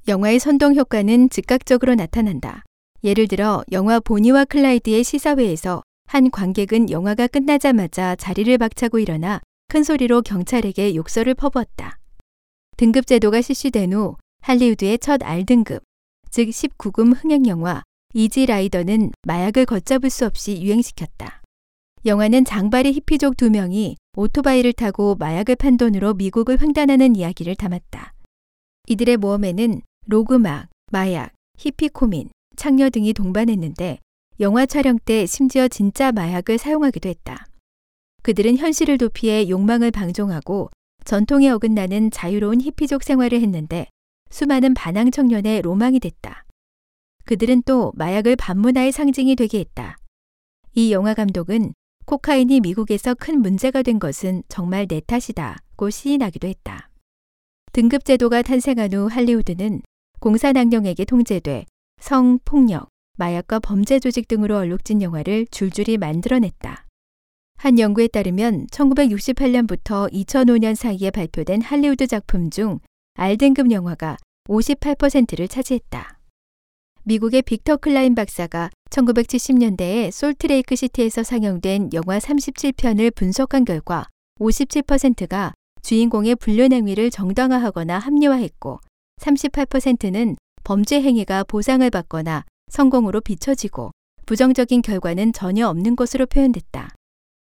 영화의 0.09 0.39
선동 0.39 0.75
효과는 0.75 1.31
즉각적으로 1.31 1.95
나타난다. 1.95 2.65
예를 3.05 3.29
들어 3.29 3.63
영화 3.73 4.01
보니와 4.01 4.45
클라이드의 4.45 5.05
시사회에서 5.05 5.83
한 6.07 6.31
관객은 6.31 6.91
영화가 6.91 7.27
끝나자마자 7.29 8.17
자리를 8.17 8.57
박차고 8.59 8.99
일어나 8.99 9.41
큰 9.69 9.83
소리로 9.83 10.23
경찰에게 10.23 10.95
욕설을 10.95 11.35
퍼부었다. 11.35 11.99
등급 12.77 13.07
제도가 13.07 13.41
실시된 13.43 13.93
후 13.93 14.17
할리우드의 14.41 14.99
첫 14.99 15.23
R등급, 15.23 15.83
즉 16.31 16.49
19금 16.49 17.15
흥행 17.17 17.47
영화 17.47 17.83
이지 18.15 18.47
라이더는 18.47 19.13
마약을 19.23 19.67
걷잡을 19.67 20.11
수 20.11 20.27
없이 20.27 20.61
유행시켰다. 20.63 21.42
영화는 22.05 22.45
장발의 22.45 22.95
히피족 22.95 23.37
두 23.37 23.49
명이 23.49 23.97
오토바이를 24.17 24.73
타고 24.73 25.15
마약을 25.15 25.55
판 25.55 25.77
돈으로 25.77 26.15
미국을 26.15 26.61
횡단하는 26.61 27.15
이야기를 27.15 27.55
담았다. 27.55 28.13
이들의 28.89 29.19
모험에는 29.19 29.83
로그막, 30.07 30.69
마약, 30.91 31.31
히피 31.59 31.91
코민, 31.91 32.29
창녀 32.57 32.91
등이 32.91 33.13
동반했는데 33.13 33.99
영화 34.41 34.67
촬영 34.67 34.99
때 34.99 35.27
심지어 35.27 35.69
진짜 35.69 36.11
마약을 36.11 36.59
사용하기도 36.59 37.09
했다. 37.09 37.47
그들은 38.23 38.57
현실을 38.57 38.99
도피해 38.99 39.49
욕망을 39.49 39.93
방종하고 39.93 40.71
전통에 41.05 41.51
어긋나는 41.51 42.11
자유로운 42.11 42.61
히피족 42.61 43.05
생활을 43.05 43.41
했는데 43.41 43.87
수많은 44.29 44.75
반항 44.75 45.13
청년의 45.13 45.63
로망이 45.63 46.01
됐다. 46.01 46.47
그들은 47.27 47.63
또 47.65 47.93
마약을 47.95 48.35
반문화의 48.35 48.91
상징이 48.91 49.37
되게 49.37 49.61
했다. 49.61 49.99
이 50.75 50.93
영화 50.93 51.15
감독은 51.15 51.75
코카인이 52.05 52.61
미국에서 52.61 53.15
큰 53.15 53.41
문제가 53.41 53.83
된 53.83 53.99
것은 53.99 54.43
정말 54.49 54.87
내 54.87 55.01
탓이다고 55.01 55.91
시인하기도 55.91 56.49
했다. 56.49 56.91
등급 57.73 58.05
제도가 58.05 58.43
탄생한 58.43 58.93
후 58.93 59.07
할리우드는 59.07 59.83
공산당령에게 60.21 61.05
통제돼 61.05 61.65
성, 62.01 62.39
폭력, 62.45 62.89
마약과 63.17 63.61
범죄 63.61 63.99
조직 63.99 64.29
등으로 64.29 64.57
얼룩진 64.57 65.03
영화를 65.03 65.47
줄줄이 65.51 65.97
만들어냈다. 65.97 66.87
한 67.57 67.79
연구에 67.79 68.09
따르면 68.09 68.67
1968년부터 68.69 70.13
2005년 70.13 70.75
사이에 70.75 71.11
발표된 71.11 71.63
할리우드 71.63 72.07
작품 72.09 72.51
중 72.51 72.81
R등급 73.15 73.71
영화가 73.71 74.17
58%를 74.49 75.47
차지했다. 75.47 76.19
미국의 77.05 77.43
빅터 77.43 77.79
클라인 77.79 78.15
박사가 78.15 78.71
1970년대에 78.91 80.13
솔트레이크 80.13 80.77
시티에서 80.77 81.25
상영된 81.25 81.91
영화 81.95 82.19
37편을 82.19 83.13
분석한 83.15 83.65
결과 83.65 84.07
57%가 84.39 85.53
주인공의 85.83 86.37
불륜 86.37 86.73
행위를 86.73 87.11
정당화하거나 87.11 87.99
합리화했고 87.99 88.79
38%는 89.21 90.37
범죄 90.63 91.03
행위가 91.03 91.43
보상을 91.45 91.89
받거나 91.91 92.45
성공으로 92.71 93.21
비춰지고 93.21 93.91
부정적인 94.27 94.83
결과는 94.83 95.33
전혀 95.33 95.67
없는 95.69 95.97
것으로 95.97 96.27
표현됐다. 96.27 96.95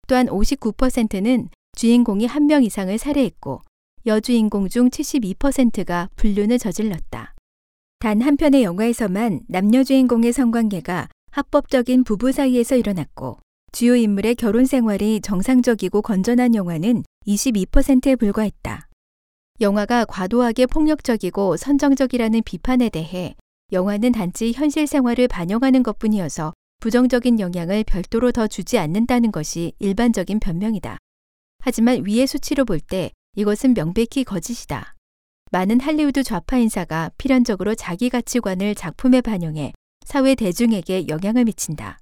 또한 0.09 0.27
59%는 0.27 1.49
주인공이 1.77 2.25
한 2.27 2.47
명 2.47 2.65
이상을 2.65 2.97
살해했고 2.97 3.61
여주인공 4.07 4.69
중 4.69 4.89
72%가 4.89 6.09
불륜을 6.17 6.59
저질렀다. 6.59 7.34
단 8.05 8.21
한 8.21 8.37
편의 8.37 8.65
영화에서만 8.65 9.41
남녀 9.49 9.83
주인공의 9.83 10.35
성관계가 10.35 11.09
합법적인 11.31 12.05
부부 12.05 12.33
사이에서 12.33 12.77
일어났고 12.77 13.39
주요 13.73 13.97
인물의 13.97 14.35
결혼 14.35 14.67
생활이 14.67 15.23
정상적이고 15.23 16.03
건전한 16.03 16.55
영화는 16.55 17.03
22%에 17.27 18.17
불과했다. 18.17 18.91
영화가 19.63 20.05
과도하게 20.05 20.67
폭력적이고 20.67 21.57
선정적이라는 21.57 22.43
비판에 22.45 22.91
대해 22.91 23.37
영화는 23.73 24.13
단지 24.13 24.53
현실 24.53 24.87
생활을 24.87 25.27
반영하는 25.27 25.83
것 25.83 25.99
뿐이어서 25.99 26.53
부정적인 26.81 27.41
영향을 27.41 27.85
별도로 27.85 28.33
더 28.33 28.47
주지 28.47 28.77
않는다는 28.77 29.33
것이 29.33 29.73
일반적인 29.79 30.41
변명이다. 30.41 30.99
하지만 31.61 32.05
위의 32.05 32.27
수치로 32.27 32.67
볼 32.67 32.81
때 32.81 33.13
이것은 33.35 33.73
명백히 33.73 34.25
거짓이다. 34.25 34.94
많은 35.55 35.79
할리우드 35.79 36.25
좌파 36.25 36.57
인사가 36.57 37.13
필연적으로 37.17 37.77
자기 37.77 38.11
가치관을 38.11 38.75
작품에 38.75 39.21
반영해 39.21 39.73
사회 40.05 40.35
대중에게 40.35 41.07
영향을 41.07 41.45
미친다. 41.45 42.01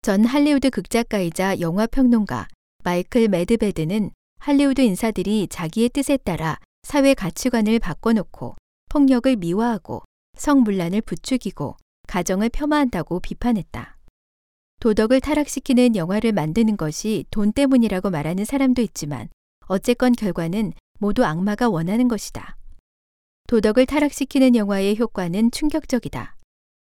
전 0.00 0.24
할리우드 0.24 0.70
극작가이자 0.70 1.60
영화 1.60 1.86
평론가 1.86 2.48
마이클 2.84 3.28
매드베드는 3.28 4.12
할리우드 4.38 4.80
인사들이 4.80 5.48
자기의 5.48 5.90
뜻에 5.90 6.16
따라 6.16 6.58
사회 6.84 7.12
가치관을 7.12 7.80
바꿔놓고 7.80 8.56
폭력을 8.88 9.36
미화하고 9.36 10.02
성문란을 10.38 11.02
부추기고 11.02 11.76
가정을 12.08 12.48
폄하한다고 12.48 13.20
비판했다. 13.20 13.98
도덕을 14.80 15.20
타락시키는 15.20 15.96
영화를 15.96 16.32
만드는 16.32 16.78
것이 16.78 17.26
돈 17.30 17.52
때문이라고 17.52 18.08
말하는 18.08 18.46
사람도 18.46 18.80
있지만 18.80 19.28
어쨌건 19.66 20.12
결과는 20.12 20.72
모두 20.98 21.26
악마가 21.26 21.68
원하는 21.68 22.08
것이다. 22.08 22.56
도덕을 23.46 23.86
타락시키는 23.86 24.56
영화의 24.56 24.98
효과는 24.98 25.52
충격적이다. 25.52 26.36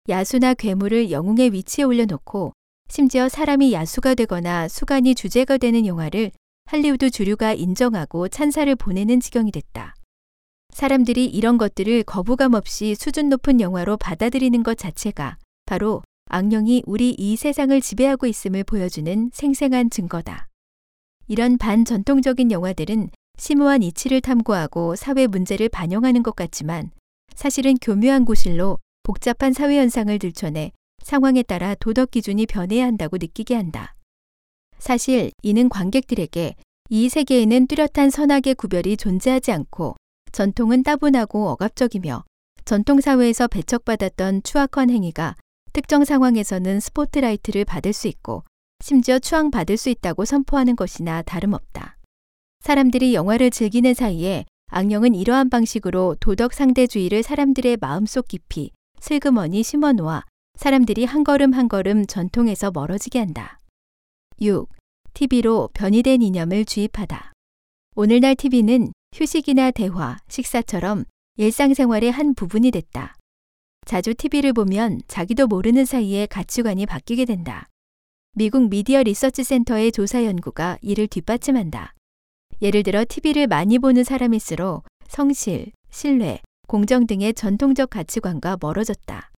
야수나 0.10 0.56
괴물을 0.56 1.12
영웅의 1.12 1.54
위치에 1.54 1.84
올려놓고 1.84 2.54
심지어 2.88 3.30
사람이 3.30 3.72
야수가 3.72 4.16
되거나 4.16 4.68
수간이 4.68 5.14
주제가 5.14 5.58
되는 5.58 5.86
영화를 5.86 6.32
할리우드 6.66 7.12
주류가 7.12 7.54
인정하고 7.54 8.28
찬사를 8.30 8.76
보내는 8.76 9.20
지경이 9.20 9.52
됐다. 9.52 9.94
사람들이 10.72 11.26
이런 11.26 11.58
것들을 11.58 12.04
거부감 12.04 12.56
없이 12.56 12.96
수준 12.96 13.30
높은 13.30 13.62
영화로 13.62 13.98
받아들이는 13.98 14.64
것 14.64 14.78
자체가 14.78 15.38
바로 15.66 16.02
악령이 16.30 16.84
우리 16.86 17.12
이 17.12 17.36
세상을 17.36 17.80
지배하고 17.80 18.26
있음을 18.26 18.64
보여주는 18.64 19.30
생생한 19.34 19.90
증거다. 19.90 20.48
이런 21.28 21.60
반전통적인 21.60 22.52
영화들은 22.52 23.10
심오한 23.40 23.82
이치를 23.82 24.20
탐구하고 24.20 24.98
사회 24.98 25.26
문제를 25.26 25.70
반영하는 25.70 26.24
것 26.24 26.36
같지만 26.36 26.92
사실은 27.34 27.76
교묘한 27.82 28.26
구실로 28.26 28.80
복잡한 29.04 29.54
사회 29.54 29.80
현상을 29.80 30.20
들춰내 30.20 30.72
상황에 31.02 31.42
따라 31.44 31.74
도덕 31.76 32.12
기준이 32.12 32.46
변해야 32.46 32.86
한다고 32.86 33.18
느끼게 33.18 33.56
한다. 33.56 33.96
사실 34.78 35.32
이는 35.42 35.70
관객들에게 35.70 36.56
이 36.90 37.10
세계에는 37.10 37.68
뚜렷한 37.68 38.10
선악의 38.10 38.56
구별이 38.56 38.98
존재하지 38.98 39.54
않고 39.54 39.96
전통은 40.34 40.84
따분하고 40.84 41.48
억압적이며 41.50 42.26
전통 42.66 43.00
사회에서 43.00 43.48
배척받았던 43.48 44.44
추악한 44.44 44.90
행위가 44.90 45.36
특정 45.72 46.04
상황에서는 46.04 46.82
스포트라이트를 46.82 47.64
받을 47.64 47.94
수 47.94 48.10
있고 48.10 48.44
심지어 48.84 49.18
추앙받을 49.18 49.78
수 49.78 49.90
있다고 49.90 50.26
선포하는 50.26 50.76
것이나 50.76 51.22
다름없다. 51.22 51.99
사람들이 52.62 53.14
영화를 53.14 53.52
즐기는 53.52 53.94
사이에 53.94 54.46
악령은 54.68 55.16
이러한 55.16 55.50
방식으로 55.50 56.16
도덕 56.20 56.54
상대주의를 56.54 57.24
사람들의 57.24 57.78
마음속 57.78 58.28
깊이 58.28 58.72
슬그머니 59.00 59.64
심어놓아 59.64 60.24
사람들이 60.56 61.06
한 61.06 61.24
걸음 61.24 61.54
한 61.54 61.68
걸음 61.68 62.06
전통에서 62.06 62.70
멀어지게 62.72 63.18
한다. 63.18 63.58
6. 64.42 64.68
TV로 65.14 65.70
변이된 65.74 66.22
이념을 66.22 66.66
주입하다. 66.66 67.32
오늘날 67.96 68.36
TV는 68.36 68.92
휴식이나 69.16 69.72
대화, 69.72 70.18
식사처럼 70.28 71.06
일상생활의 71.38 72.12
한 72.12 72.36
부분이 72.36 72.72
됐다. 72.72 73.16
자주 73.86 74.14
TV를 74.14 74.54
보면 74.54 75.02
자기도 75.08 75.48
모르는 75.48 75.86
사이에 75.86 76.26
가치관이 76.28 76.86
바뀌게 76.86 77.26
된다. 77.26 77.68
미국 78.36 78.70
미디어 78.70 79.02
리서치 79.02 79.44
센터의 79.44 79.92
조사 79.92 80.24
연구가 80.24 80.78
이를 80.82 81.08
뒷받침한다. 81.08 81.96
예를 82.62 82.84
들어 82.84 83.06
TV를 83.08 83.48
많이 83.48 83.80
보는 83.80 84.04
사람일수록 84.04 84.84
성실, 85.08 85.72
신뢰, 85.90 86.42
공정 86.68 87.08
등의 87.08 87.34
전통적 87.34 87.90
가치관과 87.90 88.58
멀어졌다. 88.60 89.32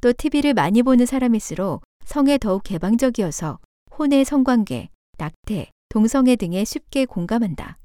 또 0.00 0.12
TV를 0.12 0.54
많이 0.54 0.82
보는 0.82 1.06
사람일수록 1.06 1.82
성에 2.04 2.38
더욱 2.38 2.62
개방적이어서 2.64 3.58
혼의 3.96 4.24
성관계, 4.24 4.88
낙태, 5.18 5.70
동성애 5.88 6.36
등에 6.36 6.64
쉽게 6.64 7.04
공감한다. 7.04 7.78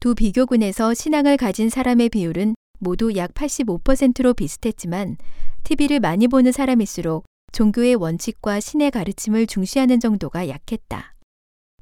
두 0.00 0.14
비교군에서 0.14 0.94
신앙을 0.94 1.36
가진 1.36 1.68
사람의 1.68 2.08
비율은 2.08 2.54
모두 2.78 3.14
약 3.16 3.34
85%로 3.34 4.32
비슷했지만 4.34 5.16
TV를 5.64 6.00
많이 6.00 6.28
보는 6.28 6.52
사람일수록 6.52 7.24
종교의 7.52 7.96
원칙과 7.96 8.60
신의 8.60 8.90
가르침을 8.90 9.46
중시하는 9.46 10.00
정도가 10.00 10.48
약했다. 10.48 11.14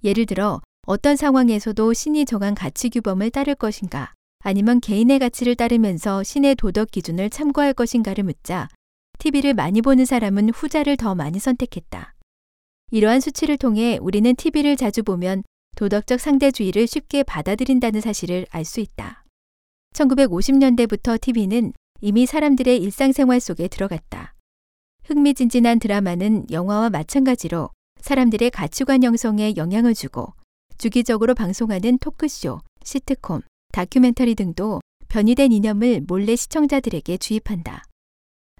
예를 0.02 0.26
들어 0.26 0.60
어떤 0.88 1.16
상황에서도 1.16 1.92
신이 1.92 2.26
정한 2.26 2.54
가치 2.54 2.90
규범을 2.90 3.30
따를 3.30 3.56
것인가 3.56 4.14
아니면 4.44 4.80
개인의 4.80 5.18
가치를 5.18 5.56
따르면서 5.56 6.22
신의 6.22 6.54
도덕 6.54 6.92
기준을 6.92 7.28
참고할 7.28 7.74
것인가를 7.74 8.22
묻자 8.22 8.68
TV를 9.18 9.52
많이 9.52 9.82
보는 9.82 10.04
사람은 10.04 10.50
후자를 10.50 10.96
더 10.96 11.16
많이 11.16 11.40
선택했다. 11.40 12.14
이러한 12.92 13.18
수치를 13.18 13.56
통해 13.56 13.98
우리는 14.00 14.32
TV를 14.36 14.76
자주 14.76 15.02
보면 15.02 15.42
도덕적 15.74 16.20
상대주의를 16.20 16.86
쉽게 16.86 17.24
받아들인다는 17.24 18.00
사실을 18.00 18.46
알 18.50 18.64
수 18.64 18.78
있다. 18.78 19.24
1950년대부터 19.92 21.20
TV는 21.20 21.72
이미 22.00 22.26
사람들의 22.26 22.80
일상생활 22.80 23.40
속에 23.40 23.66
들어갔다. 23.66 24.34
흥미진진한 25.04 25.80
드라마는 25.80 26.46
영화와 26.52 26.90
마찬가지로 26.90 27.70
사람들의 28.00 28.50
가치관 28.52 29.02
형성에 29.02 29.54
영향을 29.56 29.92
주고 29.92 30.32
주기적으로 30.78 31.34
방송하는 31.34 31.98
토크쇼, 31.98 32.60
시트콤, 32.84 33.40
다큐멘터리 33.72 34.34
등도 34.34 34.80
변이된 35.08 35.52
이념을 35.52 36.02
몰래 36.06 36.36
시청자들에게 36.36 37.16
주입한다. 37.16 37.84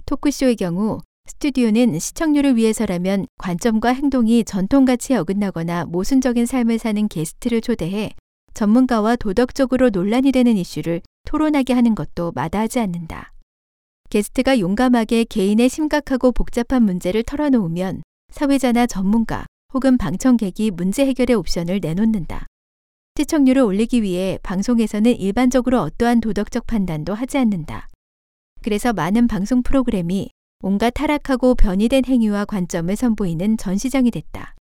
토크쇼의 0.06 0.56
경우 0.56 1.00
스튜디오는 1.26 1.98
시청률을 1.98 2.56
위해서라면 2.56 3.26
관점과 3.38 3.90
행동이 3.90 4.44
전통가치에 4.44 5.16
어긋나거나 5.16 5.86
모순적인 5.86 6.46
삶을 6.46 6.78
사는 6.78 7.08
게스트를 7.08 7.60
초대해 7.60 8.12
전문가와 8.54 9.16
도덕적으로 9.16 9.90
논란이 9.90 10.32
되는 10.32 10.56
이슈를 10.56 11.02
토론하게 11.26 11.74
하는 11.74 11.94
것도 11.94 12.32
마다하지 12.34 12.78
않는다. 12.80 13.32
게스트가 14.08 14.60
용감하게 14.60 15.24
개인의 15.24 15.68
심각하고 15.68 16.32
복잡한 16.32 16.84
문제를 16.84 17.24
털어놓으면 17.24 18.02
사회자나 18.32 18.86
전문가 18.86 19.44
혹은 19.76 19.98
방청객이 19.98 20.70
문제 20.70 21.04
해결의 21.04 21.36
옵션을 21.36 21.80
내놓는다. 21.82 22.46
시청률을 23.18 23.60
올리기 23.60 24.02
위해 24.02 24.38
방송에서는 24.42 25.14
일반적으로 25.14 25.82
어떠한 25.82 26.22
도덕적 26.22 26.66
판단도 26.66 27.12
하지 27.12 27.36
않는다. 27.36 27.90
그래서 28.62 28.94
많은 28.94 29.28
방송 29.28 29.62
프로그램이 29.62 30.30
온갖 30.62 30.92
타락하고 30.92 31.56
변이된 31.56 32.06
행위와 32.06 32.46
관점을 32.46 32.96
선보이는 32.96 33.58
전시장이 33.58 34.10
됐다. 34.10 34.54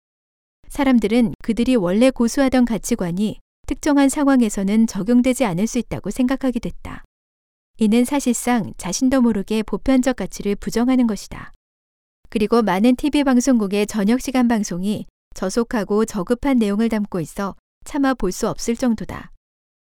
사람들은 0.68 1.34
그들이 1.42 1.76
원래 1.76 2.08
고수하던 2.08 2.64
가치관이 2.64 3.38
특정한 3.66 4.08
상황에서는 4.08 4.86
적용되지 4.86 5.44
않을 5.44 5.66
수 5.66 5.76
있다고 5.76 6.08
생각하게 6.08 6.58
됐다. 6.58 7.04
이는 7.76 8.06
사실상 8.06 8.72
자신도 8.78 9.20
모르게 9.20 9.62
보편적 9.62 10.16
가치를 10.16 10.56
부정하는 10.56 11.06
것이다. 11.06 11.52
그리고 12.32 12.62
많은 12.62 12.96
TV 12.96 13.24
방송국의 13.24 13.86
저녁 13.86 14.22
시간 14.22 14.48
방송이 14.48 15.04
저속하고 15.34 16.06
저급한 16.06 16.56
내용을 16.56 16.88
담고 16.88 17.20
있어 17.20 17.54
차마 17.84 18.14
볼 18.14 18.32
수 18.32 18.48
없을 18.48 18.74
정도다. 18.74 19.30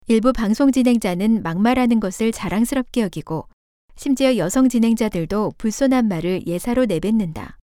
일부 0.07 0.33
방송 0.33 0.73
진행자는 0.73 1.43
막말하는 1.43 2.01
것을 2.01 2.33
자랑스럽게 2.33 3.03
여기고 3.03 3.49
심지어 3.97 4.39
여성 4.39 4.71
진행자들도 4.71 5.53
불손한 5.59 6.09
말을 6.09 6.47
예사로 6.47 6.87
내뱉는다. 6.87 7.59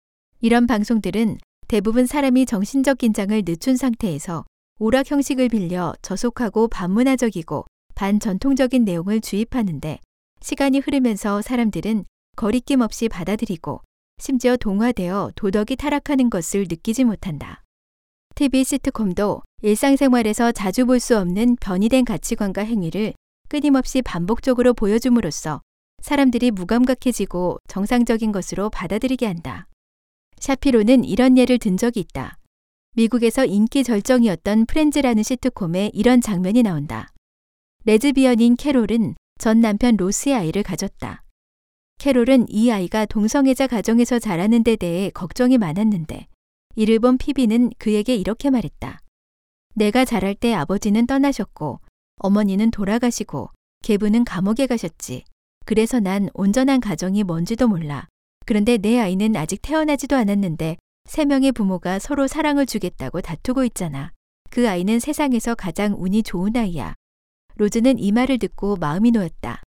이런 0.41 0.66
방송들은 0.66 1.38
대부분 1.68 2.07
사람이 2.07 2.47
정신적 2.47 2.97
긴장을 2.97 3.39
늦춘 3.45 3.78
상태에서 3.78 4.45
오락 4.80 5.11
형식을 5.11 5.49
빌려 5.49 5.93
저속하고 6.01 6.70
반문화적이고 6.70 7.66
반전통적인 7.93 8.84
내용을 8.84 9.22
주입하는데 9.22 9.99
시간이 10.41 10.80
흐르면서 10.80 11.43
사람들은 11.43 12.05
거리낌 12.36 12.82
없이 12.82 13.07
받아들이고 13.09 13.82
심지어 14.18 14.55
동화되어 14.57 15.32
도덕이 15.36 15.76
타락하는 15.76 16.30
것을 16.30 16.66
느끼지 16.70 17.03
못한다. 17.03 17.61
TV 18.36 18.63
시트콤도 18.63 19.43
일상생활에서 19.61 20.51
자주 20.51 20.86
볼 20.86 20.99
수 20.99 21.18
없는 21.18 21.57
변이된 21.57 22.05
가치관과 22.05 22.63
행위를 22.63 23.13
끊임없이 23.49 24.01
반복적으로 24.01 24.74
보여줌으로써 24.74 25.61
사람들이 26.01 26.51
무감각해지고 26.51 27.59
정상적인 27.68 28.32
것으로 28.32 28.70
받아들이게 28.70 29.26
한다. 29.26 29.68
샤피로는 30.39 31.03
이런 31.03 31.38
예를 31.38 31.57
든 31.57 31.78
적이 31.78 32.01
있다. 32.01 32.38
미국에서 32.95 33.45
인기 33.45 33.84
절정이었던 33.84 34.66
프렌즈라는 34.66 35.24
시트콤에 35.24 35.91
이런 35.93 36.22
장면이 36.22 36.63
나온다. 36.63 37.09
레즈비언인 37.86 38.55
캐롤은 38.55 39.16
전 39.38 39.59
남편 39.59 39.97
로스의 39.97 40.36
아이를 40.36 40.63
가졌다. 40.63 41.24
캐롤은 41.97 42.47
이 42.49 42.71
아이가 42.71 43.05
동성애자 43.05 43.67
가정에서 43.67 44.19
자라는 44.19 44.63
데 44.63 44.75
대해 44.75 45.09
걱정이 45.09 45.57
많았는데 45.57 46.27
이를 46.75 46.99
본 46.99 47.17
피비는 47.17 47.71
그에게 47.77 48.15
이렇게 48.15 48.49
말했다. 48.49 48.99
내가 49.75 50.05
자랄 50.05 50.35
때 50.35 50.53
아버지는 50.53 51.07
떠나셨고 51.07 51.79
어머니는 52.17 52.71
돌아가시고 52.71 53.49
계부는 53.83 54.23
감옥에 54.23 54.67
가셨지. 54.67 55.23
그래서 55.65 55.99
난 55.99 56.29
온전한 56.33 56.79
가정이 56.79 57.23
뭔지도 57.23 57.67
몰라. 57.67 58.07
그런데 58.45 58.77
내 58.77 58.99
아이는 58.99 59.35
아직 59.35 59.61
태어나지도 59.61 60.15
않았는데 60.15 60.77
세 61.05 61.25
명의 61.25 61.51
부모가 61.51 61.99
서로 61.99 62.27
사랑을 62.27 62.65
주겠다고 62.65 63.21
다투고 63.21 63.63
있잖아. 63.65 64.11
그 64.49 64.69
아이는 64.69 64.99
세상에서 64.99 65.55
가장 65.55 65.95
운이 65.97 66.23
좋은 66.23 66.55
아이야. 66.55 66.93
로즈는 67.55 67.99
이 67.99 68.11
말을 68.11 68.37
듣고 68.37 68.75
마음이 68.75 69.11
놓였다. 69.11 69.61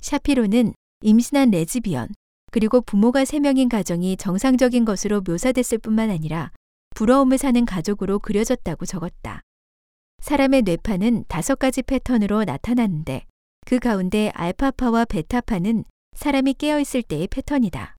샤피로는 0.00 0.74
임신한 1.02 1.50
레즈비언, 1.50 2.08
그리고 2.50 2.80
부모가 2.82 3.24
세 3.24 3.40
명인 3.40 3.68
가정이 3.68 4.16
정상적인 4.16 4.84
것으로 4.84 5.22
묘사됐을 5.22 5.78
뿐만 5.78 6.10
아니라 6.10 6.50
부러움을 6.94 7.38
사는 7.38 7.64
가족으로 7.64 8.18
그려졌다고 8.18 8.84
적었다. 8.84 9.40
사람의 10.20 10.62
뇌파는 10.62 11.24
다섯 11.28 11.58
가지 11.58 11.82
패턴으로 11.82 12.44
나타나는데 12.44 13.24
그 13.64 13.78
가운데 13.78 14.30
알파파와 14.34 15.06
베타파는 15.06 15.84
사람이 16.14 16.54
깨어있을 16.54 17.02
때의 17.02 17.28
패턴이다. 17.28 17.96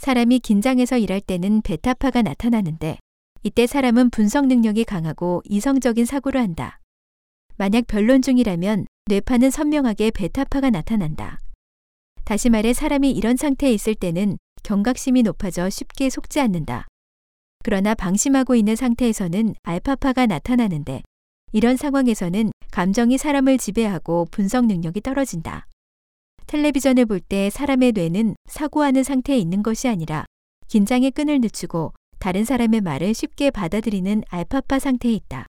사람이 0.00 0.40
긴장해서 0.40 0.98
일할 0.98 1.20
때는 1.20 1.62
베타파가 1.62 2.22
나타나는데 2.22 2.98
이때 3.44 3.66
사람은 3.66 4.10
분석 4.10 4.46
능력이 4.46 4.84
강하고 4.84 5.42
이성적인 5.44 6.04
사고를 6.04 6.40
한다. 6.40 6.80
만약 7.56 7.86
변론 7.86 8.22
중이라면 8.22 8.86
뇌파는 9.06 9.50
선명하게 9.50 10.10
베타파가 10.10 10.70
나타난다. 10.70 11.38
다시 12.26 12.50
말해 12.50 12.72
사람이 12.72 13.12
이런 13.12 13.36
상태에 13.36 13.72
있을 13.72 13.94
때는 13.94 14.36
경각심이 14.64 15.22
높아져 15.22 15.70
쉽게 15.70 16.10
속지 16.10 16.40
않는다. 16.40 16.88
그러나 17.62 17.94
방심하고 17.94 18.56
있는 18.56 18.74
상태에서는 18.74 19.54
알파파가 19.62 20.26
나타나는데 20.26 21.02
이런 21.52 21.76
상황에서는 21.76 22.50
감정이 22.72 23.16
사람을 23.16 23.58
지배하고 23.58 24.26
분석 24.32 24.66
능력이 24.66 25.02
떨어진다. 25.02 25.68
텔레비전을 26.48 27.06
볼 27.06 27.20
때 27.20 27.48
사람의 27.48 27.92
뇌는 27.92 28.34
사고하는 28.46 29.04
상태에 29.04 29.38
있는 29.38 29.62
것이 29.62 29.86
아니라 29.86 30.24
긴장의 30.66 31.12
끈을 31.12 31.40
늦추고 31.40 31.92
다른 32.18 32.44
사람의 32.44 32.80
말을 32.80 33.14
쉽게 33.14 33.52
받아들이는 33.52 34.24
알파파 34.30 34.80
상태에 34.80 35.12
있다. 35.12 35.46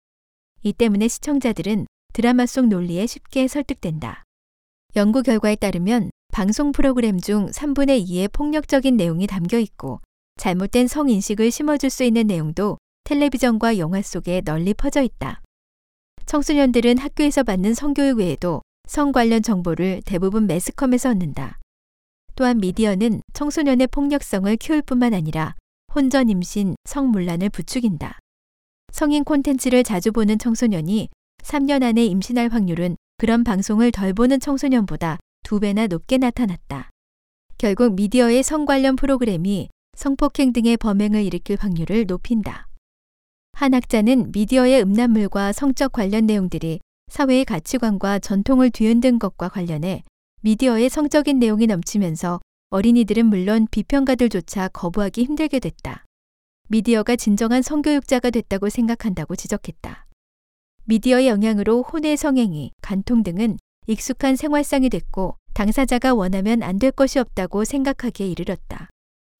이 0.63 0.75
때문에 0.75 1.09
시청자들은 1.09 1.87
드라마 2.13 2.45
속 2.45 2.67
논리에 2.67 3.07
쉽게 3.07 3.49
설득된다. 3.49 4.25
연구 4.95 5.23
결과에 5.23 5.57
따르면 5.57 6.11
방송 6.37 6.71
프로그램 6.71 7.19
중 7.19 7.47
3분의 7.47 8.07
2의 8.07 8.31
폭력적인 8.31 8.95
내용이 8.99 9.27
담겨 9.27 9.59
있고 9.59 10.03
잘못된 10.37 10.87
성인식을 10.87 11.51
심어줄 11.51 11.89
수 11.89 12.05
있는 12.05 12.27
내용도 12.27 12.77
텔레비전과 13.05 13.79
영화 13.79 14.03
속에 14.03 14.43
널리 14.43 14.75
퍼져 14.75 15.01
있다. 15.01 15.41
청소년들은 16.27 16.99
학교에서 16.99 17.43
받는 17.43 17.73
성교육 17.73 18.19
외에도 18.19 18.61
성 18.87 19.13
관련 19.13 19.41
정보를 19.41 20.03
대부분 20.05 20.47
매스컴에서 20.47 21.09
얻는다. 21.09 21.59
또한 22.35 22.59
미디어는 22.59 23.23
청소년의 23.33 23.87
폭력성을 23.87 24.55
키울 24.59 24.83
뿐만 24.83 25.15
아니라 25.15 25.55
혼전 25.95 26.29
임신, 26.29 26.77
성문란을 26.85 27.49
부추긴다. 27.49 28.19
성인 28.93 29.25
콘텐츠를 29.25 29.83
자주 29.83 30.13
보는 30.13 30.39
청소년이 30.39 31.09
3년 31.39 31.83
안에 31.83 32.05
임신할 32.05 32.51
확률은 32.51 32.99
그런 33.17 33.43
방송을 33.43 33.91
덜 33.91 34.13
보는 34.13 34.39
청소년보다 34.39 35.17
두 35.47 35.61
배나 35.61 35.87
높게 35.87 36.19
나타났다. 36.19 36.91
결국 37.57 37.95
미디어의 37.95 38.43
성 38.43 38.67
관련 38.67 38.97
프로그램이 38.97 39.69
성폭행 39.97 40.53
등의 40.53 40.77
범행을 40.77 41.23
일으킬 41.23 41.57
확률을 41.61 42.07
높인다. 42.07 42.67
한 43.53 43.73
학자는 43.73 44.33
미디어의 44.33 44.83
음란물과 44.83 45.53
성적 45.53 45.93
관련 45.93 46.27
내용들이 46.27 46.81
사회의 47.07 47.45
가치관과 47.45 48.19
전통을 48.19 48.71
뒤흔든 48.71 49.21
것과 49.21 49.49
관련해 49.49 50.03
미디어의 50.41 50.89
성적인 50.89 51.39
내용이 51.39 51.69
넘치면서 51.69 52.41
어린이들은 52.71 53.27
물론 53.27 53.69
비평가들조차 53.71 54.67
거부하기 54.73 55.23
힘들게 55.23 55.61
됐다. 55.61 56.05
미디어가 56.71 57.15
진정한 57.15 57.63
성교육자가 57.63 58.31
됐다고 58.31 58.69
생각한다고 58.69 59.37
지적했다. 59.37 60.07
미디어의 60.87 61.29
영향으로 61.29 61.85
혼의 61.85 62.17
성행위, 62.17 62.73
간통 62.83 63.23
등은 63.23 63.59
익숙한 63.87 64.37
생활상이 64.37 64.89
됐고 64.89 65.37
당사자가 65.55 66.15
원하면 66.15 66.63
안 66.63 66.79
될 66.79 66.91
것이 66.91 67.19
없다고 67.19 67.65
생각하기에 67.65 68.27
이르렀다. 68.29 68.91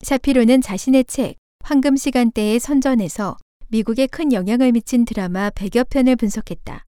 샤피로는 0.03 0.61
자신의 0.61 1.05
책 1.05 1.35
황금 1.63 1.95
시간대의 1.97 2.59
선전에서 2.59 3.37
미국에 3.67 4.07
큰 4.07 4.31
영향을 4.31 4.71
미친 4.71 5.05
드라마 5.05 5.49
100여 5.49 5.89
편을 5.89 6.15
분석했다. 6.15 6.85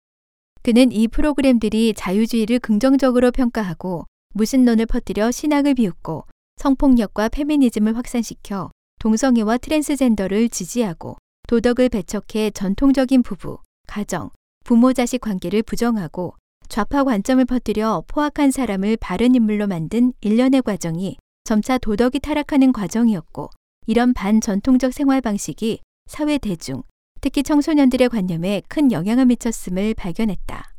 그는 0.63 0.91
이 0.91 1.07
프로그램들이 1.07 1.93
자유주의를 1.93 2.59
긍정적으로 2.59 3.31
평가하고 3.31 4.05
무신론을 4.33 4.85
퍼뜨려 4.85 5.31
신앙을 5.31 5.73
비웃고 5.75 6.25
성폭력과 6.57 7.29
페미니즘을 7.29 7.95
확산시켜 7.97 8.71
동성애와 8.99 9.57
트랜스젠더를 9.57 10.49
지지하고 10.49 11.17
도덕을 11.47 11.89
배척해 11.89 12.51
전통적인 12.51 13.23
부부, 13.23 13.59
가정, 13.87 14.29
부모 14.63 14.93
자식 14.93 15.19
관계를 15.21 15.63
부정하고 15.63 16.35
좌파 16.69 17.03
관점을 17.03 17.43
퍼뜨려 17.45 18.03
포악한 18.07 18.51
사람을 18.51 18.97
바른 18.97 19.33
인물로 19.33 19.65
만든 19.65 20.13
일련의 20.21 20.61
과정이 20.61 21.17
점차 21.43 21.79
도덕이 21.79 22.19
타락하는 22.19 22.71
과정이었고 22.73 23.49
이런 23.87 24.13
반전통적 24.13 24.93
생활 24.93 25.19
방식이 25.19 25.79
사회 26.05 26.37
대중, 26.37 26.83
특히 27.21 27.41
청소년들의 27.41 28.09
관념에 28.09 28.61
큰 28.67 28.91
영향을 28.91 29.25
미쳤음을 29.25 29.95
발견했다. 29.95 30.75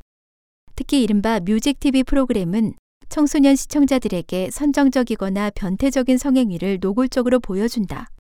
특히 0.77 1.03
이른바 1.03 1.41
뮤직 1.41 1.81
TV 1.81 2.05
프로그램은 2.05 2.75
청소년 3.09 3.57
시청자들에게 3.57 4.51
선정적이거나 4.53 5.51
변태적인 5.57 6.19
성행위를 6.19 6.79
노골적으로 6.81 7.41
보여준다. 7.41 8.11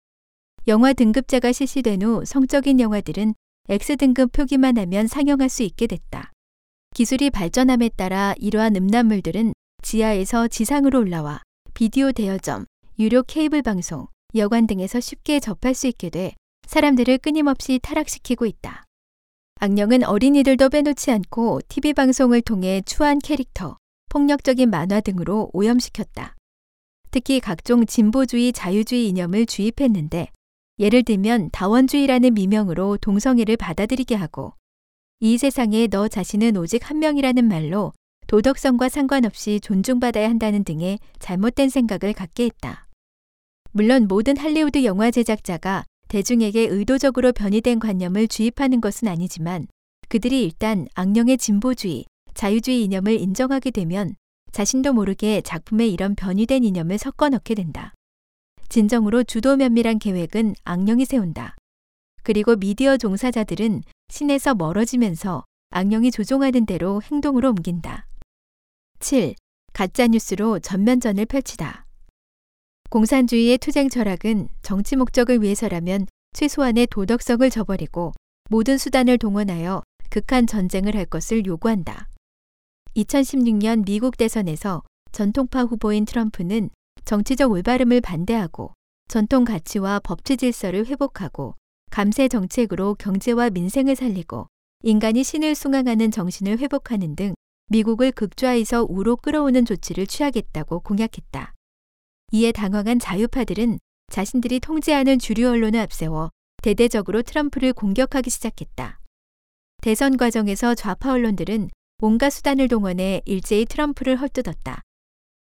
영화 0.67 0.93
등급제가 0.93 1.53
실시된 1.53 2.03
후 2.03 2.25
성적인 2.27 2.81
영화들은 2.81 3.35
X등급 3.69 4.33
표기만 4.33 4.77
하면 4.77 5.07
상영할 5.07 5.49
수 5.49 5.63
있게 5.63 5.87
됐다. 5.87 6.33
기술이 6.95 7.31
발전함에 7.31 7.91
따라 7.97 8.35
이러한 8.39 8.77
음란물들은 8.77 9.55
지하에서 9.83 10.49
지상으로 10.49 10.99
올라와 10.99 11.41
비디오 11.73 12.13
대여점, 12.13 12.67
유료 12.99 13.23
케이블 13.23 13.63
방송, 13.63 14.09
여관 14.35 14.67
등에서 14.67 15.01
쉽게 15.01 15.41
접할 15.41 15.75
수 15.75 15.87
있게 15.87 16.11
돼 16.11 16.35
사람들을 16.67 17.19
끊임없이 17.19 17.79
타락시키고 17.83 18.45
있다. 18.45 18.85
악령은 19.61 20.05
어린이들도 20.05 20.69
빼놓지 20.69 21.11
않고 21.11 21.61
TV 21.69 21.95
방송을 21.95 22.43
통해 22.43 22.83
추한 22.85 23.19
캐릭터, 23.19 23.77
폭력적인 24.09 24.69
만화 24.69 25.01
등으로 25.01 25.49
오염시켰다. 25.53 26.35
특히 27.11 27.41
각종 27.41 27.87
진보주의 27.87 28.53
자유주의 28.53 29.09
이념을 29.09 29.47
주입했는데 29.47 30.29
예를 30.79 31.03
들면 31.03 31.51
다원주의라는 31.53 32.35
미명으로 32.35 32.99
동성애를 32.99 33.57
받아들이게 33.57 34.15
하고 34.15 34.55
이 35.23 35.37
세상에 35.37 35.87
너 35.87 36.09
자신은 36.09 36.57
오직 36.57 36.89
한 36.89 36.99
명이라는 36.99 37.45
말로 37.45 37.93
도덕성과 38.27 38.89
상관없이 38.89 39.61
존중받아야 39.61 40.27
한다는 40.27 40.65
등의 40.65 40.99
잘못된 41.19 41.69
생각을 41.69 42.15
갖게 42.15 42.45
했다. 42.45 42.89
물론 43.71 44.09
모든 44.09 44.39
할리우드 44.39 44.83
영화 44.85 45.11
제작자가 45.11 45.85
대중에게 46.09 46.63
의도적으로 46.63 47.33
변이된 47.33 47.81
관념을 47.81 48.29
주입하는 48.29 48.81
것은 48.81 49.09
아니지만 49.09 49.67
그들이 50.09 50.43
일단 50.43 50.89
악령의 50.95 51.37
진보주의, 51.37 52.07
자유주의 52.33 52.83
이념을 52.85 53.21
인정하게 53.21 53.73
되면 53.73 54.15
자신도 54.53 54.95
모르게 54.95 55.43
작품에 55.43 55.87
이런 55.87 56.15
변이된 56.15 56.65
이념을 56.65 56.97
섞어 56.97 57.29
넣게 57.29 57.55
된다. 57.55 57.93
진정으로 58.71 59.25
주도 59.25 59.57
면밀한 59.57 59.99
계획은 59.99 60.55
악령이 60.65 61.05
세운다. 61.05 61.57
그리고 62.23 62.57
미디어 62.57 62.97
종사자들은 62.97 63.83
신에서 64.09 64.55
멀어지면서 64.55 65.45
악령이 65.71 66.11
조종하는 66.11 66.67
대로 66.67 67.01
행동으로 67.03 67.51
옮긴다. 67.51 68.07
7. 68.99 69.35
가짜뉴스로 69.73 70.59
전면전을 70.59 71.27
펼치다. 71.27 71.87
공산주의의 72.91 73.59
투쟁 73.59 73.89
철학은 73.89 74.49
정치 74.63 74.97
목적을 74.97 75.43
위해서라면 75.43 76.07
최소한의 76.33 76.89
도덕성을 76.89 77.49
저버리고 77.49 78.13
모든 78.49 78.79
수단을 78.79 79.17
동원하여 79.17 79.83
극한 80.11 80.47
전쟁을 80.47 80.97
할 80.97 81.07
것을 81.07 81.47
요구한다. 81.47 82.09
2016년 82.97 83.85
미국 83.87 84.17
대선에서 84.17 84.83
전통파 85.13 85.63
후보인 85.63 86.05
트럼프는 86.05 86.71
정치적 87.05 87.53
올바름을 87.53 88.01
반대하고 88.01 88.73
전통 89.07 89.45
가치와 89.45 90.01
법치 90.01 90.37
질서를 90.37 90.87
회복하고 90.87 91.55
감세 91.91 92.29
정책으로 92.29 92.95
경제와 92.95 93.51
민생을 93.51 93.97
살리고 93.97 94.47
인간이 94.83 95.25
신을 95.25 95.55
숭앙하는 95.55 96.11
정신을 96.11 96.59
회복하는 96.59 97.17
등 97.17 97.35
미국을 97.67 98.13
극좌에서 98.13 98.87
우로 98.89 99.17
끌어오는 99.17 99.65
조치를 99.65 100.07
취하겠다고 100.07 100.81
공약했다. 100.81 101.55
이에 102.33 102.53
당황한 102.53 102.99
자유파들은 102.99 103.79
자신들이 104.11 104.61
통제하는 104.61 105.19
주류 105.19 105.49
언론을 105.49 105.81
앞세워 105.81 106.31
대대적으로 106.63 107.23
트럼프를 107.23 107.73
공격하기 107.73 108.31
시작했다. 108.31 109.01
대선 109.83 110.17
과정에서 110.17 110.75
좌파 110.75 111.13
언론들은 111.13 111.71
온갖 112.03 112.31
수단을 112.31 112.69
동원해 112.69 113.23
일제히 113.25 113.65
트럼프를 113.65 114.17
헐뜯었다. 114.17 114.81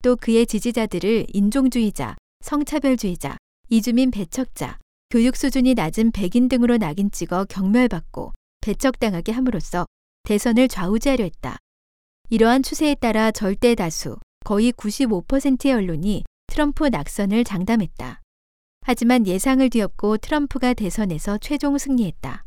또 0.02 0.16
그의 0.16 0.46
지지자들을 0.46 1.26
인종주의자, 1.32 2.16
성차별주의자, 2.40 3.38
이주민 3.70 4.10
배척자, 4.10 4.78
교육 5.10 5.36
수준이 5.36 5.74
낮은 5.74 6.12
백인 6.12 6.48
등으로 6.48 6.76
낙인 6.76 7.10
찍어 7.10 7.44
경멸받고 7.44 8.32
배척당하게 8.60 9.32
함으로써 9.32 9.86
대선을 10.24 10.68
좌우지하려 10.68 11.24
했다. 11.24 11.58
이러한 12.30 12.62
추세에 12.62 12.94
따라 12.94 13.30
절대 13.30 13.74
다수, 13.74 14.16
거의 14.44 14.72
95%의 14.72 15.72
언론이 15.72 16.24
트럼프 16.46 16.86
낙선을 16.86 17.44
장담했다. 17.44 18.20
하지만 18.82 19.26
예상을 19.26 19.68
뒤엎고 19.70 20.18
트럼프가 20.18 20.74
대선에서 20.74 21.38
최종 21.38 21.78
승리했다. 21.78 22.44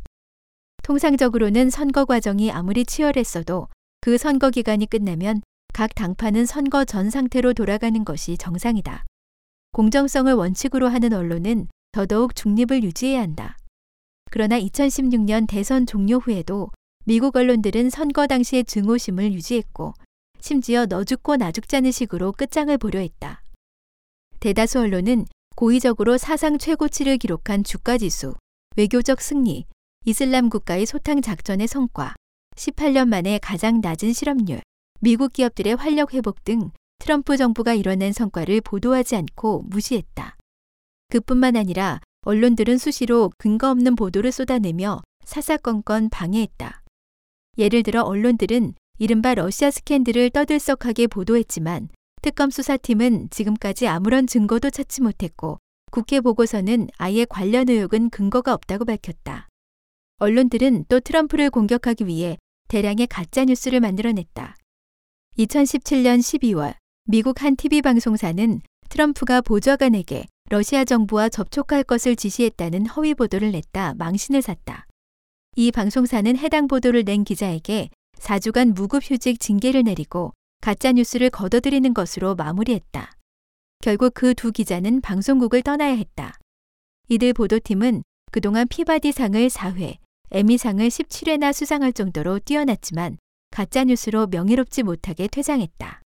통상적으로는 0.83 1.69
선거 1.69 2.05
과정이 2.05 2.51
아무리 2.51 2.85
치열했어도 2.85 3.67
그 4.01 4.17
선거 4.17 4.49
기간이 4.49 4.85
끝나면 4.85 5.41
각 5.73 5.93
당파는 5.93 6.45
선거 6.45 6.85
전 6.85 7.09
상태로 7.09 7.53
돌아가는 7.53 8.05
것이 8.05 8.37
정상이다. 8.37 9.05
공정성을 9.73 10.33
원칙으로 10.33 10.87
하는 10.87 11.13
언론은 11.13 11.67
더더욱 11.97 12.35
중립을 12.35 12.83
유지해야 12.83 13.19
한다. 13.21 13.57
그러나 14.29 14.59
2016년 14.59 15.47
대선 15.47 15.87
종료 15.87 16.19
후에도 16.19 16.69
미국 17.05 17.35
언론들은 17.35 17.89
선거 17.89 18.27
당시의 18.27 18.65
증오심을 18.65 19.33
유지했고 19.33 19.95
심지어 20.39 20.85
너 20.85 21.03
죽고 21.03 21.37
나 21.37 21.51
죽자는 21.51 21.89
식으로 21.89 22.33
끝장을 22.33 22.77
보려 22.77 22.99
했다. 22.99 23.41
대다수 24.39 24.79
언론은 24.79 25.25
고의적으로 25.55 26.19
사상 26.19 26.59
최고치를 26.59 27.17
기록한 27.17 27.63
주가 27.63 27.97
지수, 27.97 28.35
외교적 28.75 29.19
승리, 29.19 29.65
이슬람 30.05 30.49
국가의 30.49 30.85
소탕 30.85 31.23
작전의 31.23 31.67
성과, 31.67 32.13
18년 32.55 33.07
만에 33.07 33.39
가장 33.39 33.81
낮은 33.81 34.13
실업률, 34.13 34.61
미국 34.99 35.33
기업들의 35.33 35.73
활력 35.77 36.13
회복 36.13 36.43
등 36.43 36.69
트럼프 36.99 37.37
정부가 37.37 37.73
이뤄낸 37.73 38.13
성과를 38.13 38.61
보도하지 38.61 39.15
않고 39.15 39.63
무시했다. 39.63 40.36
그뿐만 41.09 41.55
아니라 41.55 41.99
언론들은 42.23 42.77
수시로 42.77 43.31
근거 43.37 43.69
없는 43.71 43.95
보도를 43.95 44.31
쏟아내며 44.31 45.01
사사건건 45.23 46.09
방해했다. 46.09 46.83
예를 47.57 47.83
들어 47.83 48.01
언론들은 48.01 48.73
이른바 48.99 49.35
러시아 49.35 49.71
스캔들을 49.71 50.31
떠들썩하게 50.31 51.07
보도했지만 51.07 51.89
특검 52.21 52.49
수사팀은 52.49 53.29
지금까지 53.29 53.87
아무런 53.87 54.27
증거도 54.27 54.69
찾지 54.69 55.01
못했고 55.01 55.59
국회 55.91 56.19
보고서는 56.19 56.89
아예 56.97 57.25
관련 57.25 57.69
의혹은 57.69 58.09
근거가 58.09 58.53
없다고 58.53 58.85
밝혔다. 58.85 59.47
언론들은 60.17 60.85
또 60.89 60.99
트럼프를 60.99 61.49
공격하기 61.49 62.07
위해 62.07 62.37
대량의 62.67 63.07
가짜 63.07 63.45
뉴스를 63.45 63.79
만들어냈다. 63.79 64.57
2017년 65.37 66.19
12월 66.19 66.75
미국 67.05 67.43
한 67.43 67.55
TV 67.55 67.81
방송사는 67.81 68.59
트럼프가 68.89 69.41
보좌관에게 69.41 70.25
러시아 70.49 70.85
정부와 70.85 71.27
접촉할 71.27 71.83
것을 71.83 72.15
지시했다는 72.15 72.85
허위 72.87 73.13
보도를 73.13 73.51
냈다 73.51 73.95
망신을 73.95 74.41
샀다. 74.41 74.87
이 75.57 75.71
방송사는 75.71 76.37
해당 76.37 76.67
보도를 76.67 77.03
낸 77.03 77.25
기자에게 77.25 77.89
4주간 78.17 78.73
무급휴직 78.73 79.41
징계를 79.41 79.83
내리고 79.83 80.33
가짜 80.61 80.93
뉴스를 80.93 81.29
걷어들이는 81.31 81.93
것으로 81.93 82.35
마무리했다. 82.35 83.11
결국 83.81 84.13
그 84.13 84.33
두 84.33 84.51
기자는 84.51 85.01
방송국을 85.01 85.63
떠나야 85.63 85.95
했다. 85.95 86.37
이들 87.09 87.33
보도팀은 87.33 88.03
그동안 88.31 88.67
피바디상을 88.69 89.47
4회, 89.47 89.97
에미상을 90.31 90.87
17회나 90.87 91.51
수상할 91.51 91.91
정도로 91.91 92.39
뛰어났지만 92.39 93.17
가짜 93.51 93.83
뉴스로 93.83 94.27
명예롭지 94.27 94.83
못하게 94.83 95.27
퇴장했다. 95.27 96.01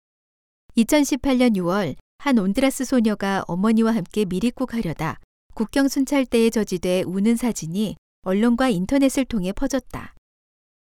2018년 0.77 1.55
6월 1.57 1.95
한 2.22 2.38
온드라스 2.38 2.86
소녀가 2.86 3.43
어머니와 3.47 3.95
함께 3.95 4.26
미리국 4.26 4.76
하려다 4.76 5.19
국경 5.55 5.88
순찰대에 5.88 6.51
저지돼 6.51 7.01
우는 7.07 7.36
사진이 7.36 7.95
언론과 8.22 8.69
인터넷을 8.69 9.26
통해 9.26 9.51
퍼졌다. 9.51 10.13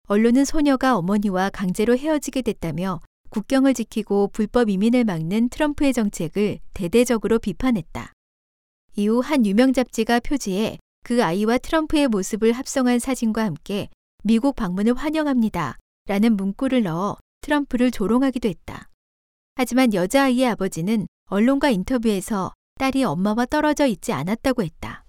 언론은 0.09 0.45
소녀가 0.45 0.95
어머니와 0.99 1.49
강제로 1.49 1.97
헤어지게 1.97 2.43
됐다며 2.43 3.01
국경을 3.31 3.73
지키고 3.73 4.29
불법 4.29 4.69
이민을 4.69 5.05
막는 5.05 5.49
트럼프의 5.49 5.95
정책을 5.95 6.59
대대적으로 6.75 7.39
비판했다. 7.39 8.13
이후 8.97 9.21
한 9.21 9.47
유명 9.47 9.73
잡지가 9.73 10.21
표지에 10.21 10.77
그 11.03 11.25
아이와 11.25 11.57
트럼프의 11.57 12.09
모습을 12.09 12.53
합성한 12.53 12.99
사진과 12.99 13.43
함께 13.43 13.89
미국 14.23 14.55
방문을 14.55 14.93
환영합니다. 14.97 15.79
라는 16.09 16.37
문구를 16.37 16.83
넣어 16.83 17.17
트럼프를 17.41 17.91
조롱하기도 17.91 18.51
했다. 18.51 18.91
하지만 19.55 19.95
여자아이의 19.95 20.47
아버지는 20.47 21.07
언론과 21.27 21.71
인터뷰에서 21.71 22.53
딸이 22.79 23.05
엄마와 23.05 23.47
떨어져 23.47 23.87
있지 23.87 24.13
않았다고 24.13 24.63
했다. 24.63 25.05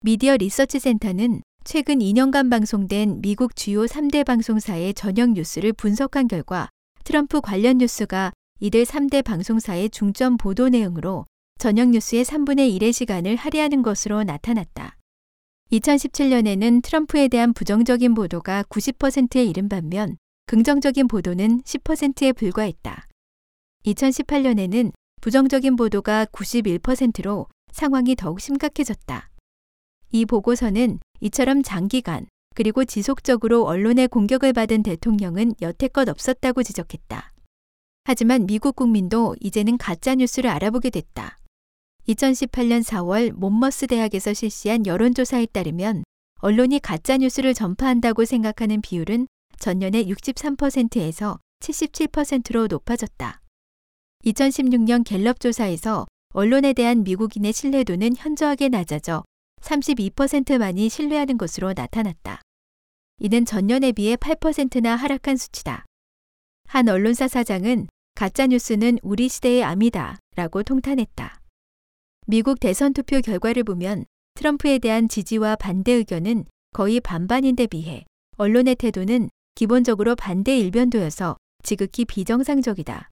미디어 0.00 0.36
리서치 0.36 0.78
센터는 0.78 1.42
최근 1.64 1.98
2년간 1.98 2.50
방송된 2.50 3.20
미국 3.20 3.54
주요 3.54 3.84
3대 3.84 4.24
방송사의 4.24 4.94
저녁 4.94 5.32
뉴스를 5.32 5.72
분석한 5.72 6.28
결과 6.28 6.68
트럼프 7.04 7.40
관련 7.40 7.78
뉴스가 7.78 8.32
이들 8.60 8.84
3대 8.84 9.24
방송사의 9.24 9.90
중점 9.90 10.36
보도 10.36 10.68
내용으로 10.68 11.26
저녁 11.58 11.90
뉴스의 11.90 12.24
3분의 12.24 12.78
1의 12.78 12.92
시간을 12.92 13.36
할애하는 13.36 13.82
것으로 13.82 14.22
나타났다. 14.22 14.96
2017년에는 15.72 16.82
트럼프에 16.82 17.28
대한 17.28 17.52
부정적인 17.52 18.14
보도가 18.14 18.64
90%에 18.64 19.44
이른 19.44 19.68
반면 19.68 20.16
긍정적인 20.46 21.06
보도는 21.08 21.62
10%에 21.62 22.32
불과했다. 22.32 23.06
2018년에는 23.86 24.92
부정적인 25.20 25.76
보도가 25.76 26.26
91%로 26.26 27.46
상황이 27.72 28.16
더욱 28.16 28.40
심각해졌다. 28.40 29.30
이 30.12 30.24
보고서는 30.24 30.98
이처럼 31.20 31.62
장기간 31.62 32.26
그리고 32.54 32.84
지속적으로 32.84 33.64
언론의 33.64 34.08
공격을 34.08 34.52
받은 34.52 34.82
대통령은 34.82 35.54
여태껏 35.60 36.08
없었다고 36.08 36.62
지적했다. 36.62 37.32
하지만 38.04 38.46
미국 38.46 38.76
국민도 38.76 39.36
이제는 39.40 39.76
가짜 39.78 40.14
뉴스를 40.14 40.48
알아보게 40.50 40.90
됐다. 40.90 41.38
2018년 42.08 42.82
4월 42.82 43.30
몬머스 43.32 43.86
대학에서 43.88 44.32
실시한 44.32 44.86
여론조사에 44.86 45.46
따르면 45.52 46.02
언론이 46.40 46.80
가짜 46.80 47.18
뉴스를 47.18 47.52
전파한다고 47.52 48.24
생각하는 48.24 48.80
비율은 48.80 49.28
전년의 49.58 50.06
63%에서 50.10 51.38
77%로 51.60 52.66
높아졌다. 52.68 53.40
2016년 54.24 55.04
갤럽 55.04 55.40
조사에서 55.40 56.06
언론에 56.32 56.72
대한 56.72 57.02
미국인의 57.04 57.52
신뢰도는 57.52 58.16
현저하게 58.16 58.68
낮아져 58.68 59.24
32%만이 59.62 60.88
신뢰하는 60.88 61.38
것으로 61.38 61.72
나타났다. 61.74 62.40
이는 63.18 63.44
전년에 63.44 63.92
비해 63.92 64.16
8%나 64.16 64.96
하락한 64.96 65.36
수치다. 65.36 65.84
한 66.66 66.88
언론사 66.88 67.28
사장은 67.28 67.88
가짜뉴스는 68.14 68.98
우리 69.02 69.28
시대의 69.28 69.64
암이다 69.64 70.18
라고 70.36 70.62
통탄했다. 70.62 71.40
미국 72.26 72.60
대선 72.60 72.92
투표 72.92 73.20
결과를 73.20 73.64
보면 73.64 74.04
트럼프에 74.34 74.78
대한 74.78 75.08
지지와 75.08 75.56
반대 75.56 75.92
의견은 75.92 76.44
거의 76.72 77.00
반반인데 77.00 77.66
비해 77.66 78.04
언론의 78.36 78.76
태도는 78.76 79.30
기본적으로 79.54 80.14
반대 80.14 80.58
일변도여서 80.58 81.36
지극히 81.62 82.04
비정상적이다. 82.04 83.10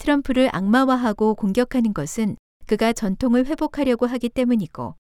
트럼프를 0.00 0.48
악마화하고 0.52 1.34
공격하는 1.34 1.92
것은 1.92 2.36
그가 2.66 2.94
전통을 2.94 3.44
회복하려고 3.44 4.06
하기 4.06 4.30
때문이고 4.30 4.94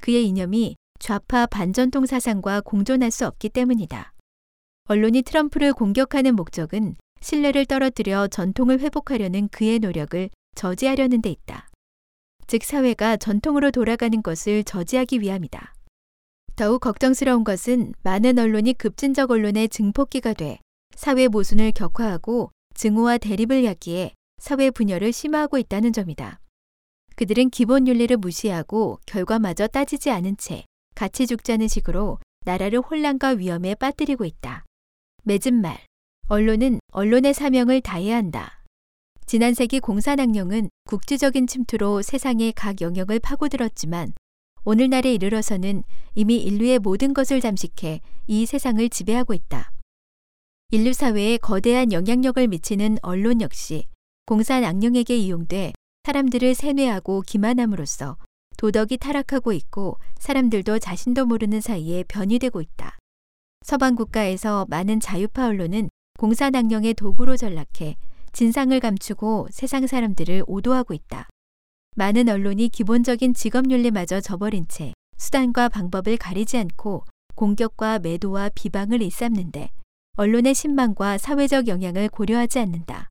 그의 0.00 0.28
이념이 0.28 0.76
좌파 1.00 1.44
반전통 1.46 2.06
사상과 2.06 2.60
공존할 2.60 3.10
수 3.10 3.26
없기 3.26 3.48
때문이다. 3.48 4.12
언론이 4.84 5.22
트럼프를 5.22 5.72
공격하는 5.72 6.36
목적은 6.36 6.94
신뢰를 7.20 7.66
떨어뜨려 7.66 8.28
전통을 8.28 8.78
회복하려는 8.78 9.48
그의 9.48 9.80
노력을 9.80 10.30
저지하려는 10.54 11.20
데 11.20 11.30
있다. 11.30 11.68
즉, 12.46 12.62
사회가 12.62 13.16
전통으로 13.16 13.72
돌아가는 13.72 14.22
것을 14.22 14.62
저지하기 14.62 15.20
위함이다. 15.20 15.74
더욱 16.54 16.80
걱정스러운 16.80 17.42
것은 17.42 17.92
많은 18.04 18.38
언론이 18.38 18.74
급진적 18.74 19.32
언론의 19.32 19.68
증폭기가 19.68 20.32
돼 20.32 20.60
사회 20.94 21.26
모순을 21.26 21.72
격화하고 21.72 22.52
증오와 22.74 23.18
대립을 23.18 23.64
야기해 23.64 24.14
사회 24.38 24.70
분열을 24.70 25.12
심화하고 25.12 25.58
있다는 25.58 25.92
점이다. 25.92 26.40
그들은 27.16 27.50
기본 27.50 27.88
윤리를 27.88 28.16
무시하고 28.16 29.00
결과마저 29.06 29.66
따지지 29.66 30.10
않은 30.10 30.36
채 30.36 30.64
같이 30.94 31.26
죽자는 31.26 31.68
식으로 31.68 32.18
나라를 32.44 32.80
혼란과 32.80 33.30
위험에 33.30 33.74
빠뜨리고 33.74 34.24
있다. 34.24 34.64
맺은 35.24 35.54
말. 35.54 35.84
언론은 36.28 36.78
언론의 36.92 37.34
사명을 37.34 37.80
다해야 37.80 38.16
한다. 38.16 38.62
지난 39.26 39.52
세기 39.52 39.80
공산학령은 39.80 40.70
국지적인 40.88 41.46
침투로 41.46 42.02
세상의 42.02 42.52
각 42.52 42.80
영역을 42.80 43.18
파고들었지만 43.18 44.14
오늘날에 44.64 45.12
이르러서는 45.14 45.82
이미 46.14 46.36
인류의 46.36 46.78
모든 46.78 47.12
것을 47.12 47.40
잠식해 47.40 48.00
이 48.26 48.46
세상을 48.46 48.88
지배하고 48.88 49.34
있다. 49.34 49.72
인류 50.70 50.92
사회에 50.92 51.38
거대한 51.38 51.92
영향력을 51.92 52.46
미치는 52.46 52.98
언론 53.02 53.40
역시 53.40 53.86
공산 54.28 54.62
악령에게 54.62 55.16
이용돼 55.16 55.72
사람들을 56.04 56.54
세뇌하고 56.54 57.22
기만함으로써 57.22 58.18
도덕이 58.58 58.98
타락하고 58.98 59.54
있고 59.54 59.96
사람들도 60.18 60.80
자신도 60.80 61.24
모르는 61.24 61.62
사이에 61.62 62.04
변이되고 62.06 62.60
있다. 62.60 62.98
서방 63.64 63.94
국가에서 63.94 64.66
많은 64.68 65.00
자유파 65.00 65.46
언론은 65.46 65.88
공산 66.18 66.54
악령의 66.54 66.92
도구로 66.92 67.38
전락해 67.38 67.96
진상을 68.34 68.78
감추고 68.78 69.48
세상 69.50 69.86
사람들을 69.86 70.44
오도하고 70.46 70.92
있다. 70.92 71.30
많은 71.96 72.28
언론이 72.28 72.68
기본적인 72.68 73.32
직업 73.32 73.70
윤리마저 73.70 74.20
저버린 74.20 74.66
채 74.68 74.92
수단과 75.16 75.70
방법을 75.70 76.18
가리지 76.18 76.58
않고 76.58 77.06
공격과 77.34 78.00
매도와 78.00 78.50
비방을 78.54 79.00
일삼는데 79.00 79.70
언론의 80.18 80.54
신망과 80.54 81.16
사회적 81.16 81.66
영향을 81.68 82.10
고려하지 82.10 82.58
않는다. 82.58 83.08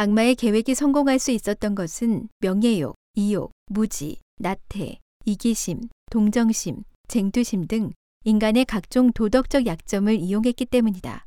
악마의 0.00 0.36
계획이 0.36 0.76
성공할 0.76 1.18
수 1.18 1.32
있었던 1.32 1.74
것은 1.74 2.28
명예욕, 2.38 2.94
이욕, 3.16 3.50
무지, 3.66 4.20
나태, 4.36 5.00
이기심, 5.24 5.88
동정심, 6.12 6.84
쟁투심 7.08 7.66
등 7.66 7.90
인간의 8.24 8.66
각종 8.66 9.10
도덕적 9.12 9.66
약점을 9.66 10.14
이용했기 10.14 10.66
때문이다. 10.66 11.26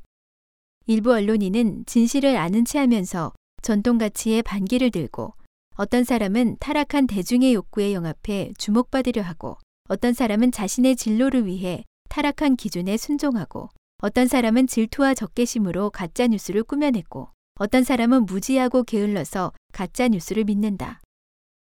일부 0.85 1.11
언론인은 1.13 1.83
진실을 1.85 2.37
아는 2.37 2.63
체 2.63 2.79
하면서 2.79 3.33
전통 3.61 3.97
가치에 3.97 4.41
반기를 4.41 4.89
들고 4.89 5.33
어떤 5.75 6.05
사람은 6.05 6.55
타락한 6.61 7.07
대중의 7.07 7.53
욕구에 7.53 7.93
영합해 7.93 8.53
주목받으려 8.57 9.21
하고 9.21 9.57
어떤 9.89 10.13
사람은 10.13 10.53
자신의 10.53 10.95
진로를 10.95 11.45
위해 11.45 11.83
타락한 12.07 12.55
기준에 12.55 12.95
순종하고 12.95 13.67
어떤 14.01 14.29
사람은 14.29 14.67
질투와 14.67 15.13
적개심으로 15.13 15.89
가짜 15.89 16.27
뉴스를 16.27 16.63
꾸며냈고 16.63 17.27
어떤 17.61 17.83
사람은 17.83 18.25
무지하고 18.25 18.83
게을러서 18.83 19.53
가짜 19.71 20.07
뉴스를 20.07 20.45
믿는다. 20.45 20.99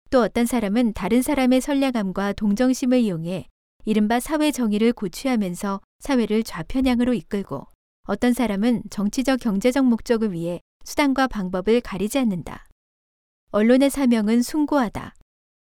또 0.09 0.19
어떤 0.21 0.45
사람은 0.45 0.91
다른 0.91 1.21
사람의 1.21 1.61
선량함과 1.61 2.33
동정심을 2.33 2.99
이용해 2.99 3.47
이른바 3.85 4.19
사회 4.19 4.51
정의를 4.51 4.91
고취하면서 4.91 5.79
사회를 5.99 6.43
좌편향으로 6.43 7.13
이끌고 7.13 7.67
어떤 8.03 8.33
사람은 8.33 8.83
정치적 8.89 9.39
경제적 9.39 9.85
목적을 9.85 10.33
위해 10.33 10.59
수단과 10.83 11.27
방법을 11.27 11.79
가리지 11.79 12.19
않는다. 12.19 12.67
언론의 13.51 13.89
사명은 13.89 14.41
숭고하다. 14.41 15.15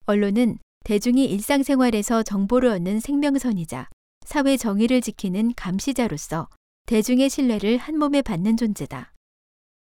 언론은 0.06 0.58
대중이 0.84 1.24
일상생활에서 1.24 2.22
정보를 2.22 2.68
얻는 2.68 3.00
생명선이자 3.00 3.88
사회 4.24 4.56
정의를 4.56 5.00
지키는 5.00 5.54
감시자로서 5.56 6.48
대중의 6.86 7.30
신뢰를 7.30 7.78
한 7.78 7.98
몸에 7.98 8.22
받는 8.22 8.56
존재다. 8.56 9.10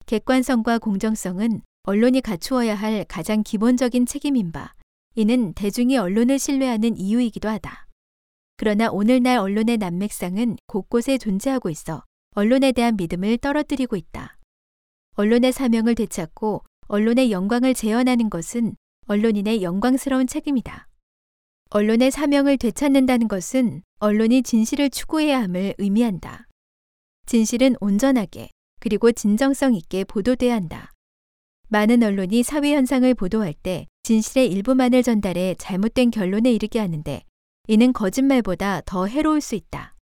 객관성과 0.06 0.78
공정성은 0.78 1.62
언론이 1.82 2.20
갖추어야 2.20 2.76
할 2.76 3.04
가장 3.08 3.42
기본적인 3.42 4.06
책임인 4.06 4.52
바, 4.52 4.72
이는 5.16 5.52
대중이 5.52 5.96
언론을 5.98 6.38
신뢰하는 6.38 6.96
이유이기도 6.96 7.48
하다. 7.48 7.88
그러나 8.56 8.88
오늘날 8.88 9.38
언론의 9.38 9.78
난맥상은 9.78 10.58
곳곳에 10.68 11.18
존재하고 11.18 11.70
있어 11.70 12.04
언론에 12.36 12.70
대한 12.70 12.96
믿음을 12.96 13.38
떨어뜨리고 13.38 13.96
있다. 13.96 14.38
언론의 15.14 15.50
사명을 15.52 15.96
되찾고 15.96 16.62
언론의 16.86 17.32
영광을 17.32 17.74
재현하는 17.74 18.30
것은 18.30 18.76
언론인의 19.08 19.64
영광스러운 19.64 20.28
책임이다. 20.28 20.86
언론의 21.70 22.12
사명을 22.12 22.58
되찾는다는 22.58 23.26
것은 23.26 23.82
언론이 23.98 24.44
진실을 24.44 24.88
추구해야 24.90 25.42
함을 25.42 25.74
의미한다. 25.78 26.46
진실은 27.26 27.74
온전하게 27.80 28.50
그리고 28.86 29.10
진정성 29.10 29.74
있게 29.74 30.04
보도돼야 30.04 30.54
한다. 30.54 30.92
많은 31.66 32.04
언론이 32.04 32.44
사회 32.44 32.72
현상을 32.72 33.12
보도할 33.14 33.52
때 33.52 33.88
진실의 34.04 34.48
일부만을 34.52 35.02
전달해 35.02 35.56
잘못된 35.58 36.12
결론에 36.12 36.52
이르게 36.52 36.78
하는데 36.78 37.20
이는 37.66 37.92
거짓말보다 37.92 38.82
더 38.86 39.06
해로울 39.06 39.40
수 39.40 39.56
있다. 39.56 39.96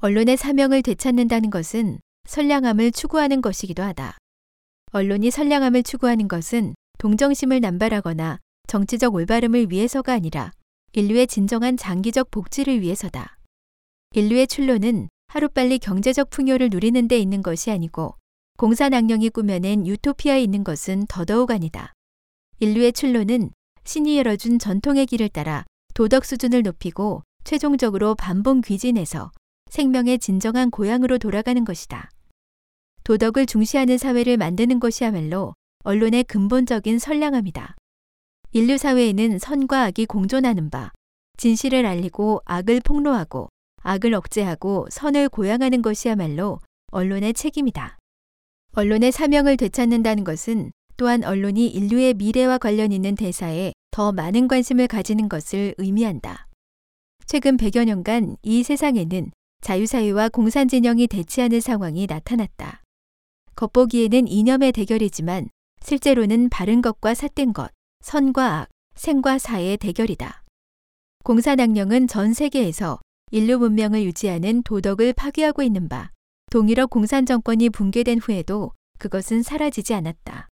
언론의 0.00 0.36
사명을 0.36 0.82
되찾는다는 0.82 1.50
것은 1.50 2.00
선량함을 2.24 2.90
추구하는 2.90 3.40
것이기도 3.40 3.84
하다. 3.84 4.18
언론이 4.90 5.30
선량함을 5.30 5.84
추구하는 5.84 6.26
것은 6.26 6.74
동정심을 6.98 7.60
남발하거나 7.60 8.40
정치적 8.66 9.14
올바름을 9.14 9.70
위해서가 9.70 10.12
아니라 10.12 10.50
인류의 10.92 11.28
진정한 11.28 11.76
장기적 11.76 12.32
복지를 12.32 12.80
위해서다. 12.80 13.38
인류의 14.16 14.48
출로는 14.48 15.08
하루빨리 15.28 15.78
경제적 15.78 16.30
풍요를 16.30 16.70
누리는 16.70 17.06
데 17.06 17.18
있는 17.18 17.42
것이 17.42 17.70
아니고 17.70 18.14
공산악령이 18.56 19.28
꾸며낸 19.28 19.86
유토피아에 19.86 20.42
있는 20.42 20.64
것은 20.64 21.04
더더욱 21.06 21.50
아니다. 21.50 21.92
인류의 22.60 22.94
출로는 22.94 23.50
신이 23.84 24.18
열어준 24.18 24.58
전통의 24.58 25.04
길을 25.04 25.28
따라 25.28 25.64
도덕 25.92 26.24
수준을 26.24 26.62
높이고 26.62 27.22
최종적으로 27.44 28.14
반봉 28.14 28.62
귀진해서 28.62 29.30
생명의 29.70 30.18
진정한 30.18 30.70
고향으로 30.70 31.18
돌아가는 31.18 31.62
것이다. 31.62 32.08
도덕을 33.04 33.44
중시하는 33.44 33.98
사회를 33.98 34.38
만드는 34.38 34.80
것이야말로 34.80 35.54
언론의 35.84 36.24
근본적인 36.24 36.98
선량함이다. 36.98 37.76
인류 38.52 38.78
사회에는 38.78 39.38
선과 39.38 39.82
악이 39.84 40.06
공존하는 40.06 40.70
바, 40.70 40.90
진실을 41.36 41.84
알리고 41.84 42.40
악을 42.46 42.80
폭로하고 42.82 43.50
악을 43.82 44.14
억제하고 44.14 44.86
선을 44.90 45.28
고양하는 45.28 45.82
것이야말로 45.82 46.60
언론의 46.90 47.34
책임이다. 47.34 47.98
언론의 48.74 49.12
사명을 49.12 49.56
되찾는다는 49.56 50.24
것은 50.24 50.72
또한 50.96 51.24
언론이 51.24 51.68
인류의 51.68 52.14
미래와 52.14 52.58
관련 52.58 52.92
있는 52.92 53.14
대사에 53.14 53.72
더 53.90 54.12
많은 54.12 54.48
관심을 54.48 54.88
가지는 54.88 55.28
것을 55.28 55.74
의미한다. 55.78 56.46
최근 57.26 57.56
100여 57.56 57.84
년간 57.84 58.36
이 58.42 58.62
세상에는 58.62 59.30
자유사회와 59.60 60.28
공산진영이 60.30 61.08
대치하는 61.08 61.60
상황이 61.60 62.06
나타났다. 62.06 62.82
겉보기에는 63.56 64.28
이념의 64.28 64.72
대결이지만 64.72 65.48
실제로는 65.82 66.48
바른 66.48 66.80
것과 66.80 67.14
삿된 67.14 67.52
것, 67.52 67.70
선과 68.00 68.60
악, 68.60 68.68
생과 68.94 69.38
사의 69.38 69.76
대결이다. 69.76 70.44
공산악령은 71.24 72.06
전 72.06 72.32
세계에서 72.32 72.98
인류 73.30 73.58
문명을 73.58 74.04
유지하는 74.04 74.62
도덕을 74.62 75.12
파괴하고 75.12 75.62
있는 75.62 75.88
바, 75.88 76.10
동일어 76.50 76.86
공산 76.86 77.26
정권이 77.26 77.70
붕괴된 77.70 78.18
후에도 78.18 78.72
그것은 78.98 79.42
사라지지 79.42 79.94
않았다. 79.94 80.48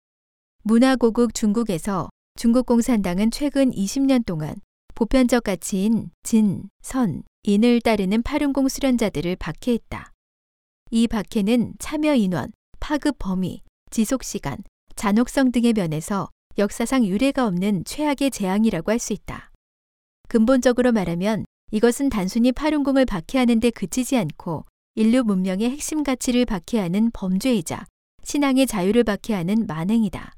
문화고국 0.62 1.34
중국에서 1.34 2.08
중국 2.36 2.66
공산당은 2.66 3.30
최근 3.30 3.70
20년 3.70 4.24
동안 4.24 4.54
보편적 4.94 5.44
가치인 5.44 6.10
진, 6.22 6.68
선, 6.80 7.22
인을 7.42 7.80
따르는 7.80 8.22
파룬공 8.22 8.68
수련자들을 8.68 9.36
박해했다. 9.36 10.12
이 10.90 11.08
박해는 11.08 11.74
참여 11.78 12.14
인원, 12.14 12.52
파급 12.80 13.16
범위, 13.18 13.62
지속 13.90 14.22
시간, 14.22 14.58
잔혹성 14.96 15.52
등의 15.52 15.72
면에서 15.72 16.28
역사상 16.58 17.04
유례가 17.04 17.46
없는 17.46 17.84
최악의 17.84 18.30
재앙이라고 18.30 18.90
할 18.92 18.98
수 18.98 19.12
있다. 19.12 19.50
근본적으로 20.28 20.92
말하면 20.92 21.44
이것은 21.72 22.10
단순히 22.10 22.52
파룬궁을 22.52 23.06
박해하는 23.06 23.58
데 23.58 23.70
그치지 23.70 24.18
않고 24.18 24.66
인류 24.94 25.24
문명의 25.24 25.70
핵심 25.70 26.02
가치를 26.02 26.44
박해하는 26.44 27.10
범죄이자 27.12 27.86
신앙의 28.22 28.66
자유를 28.66 29.04
박해하는 29.04 29.66
만행이다. 29.66 30.34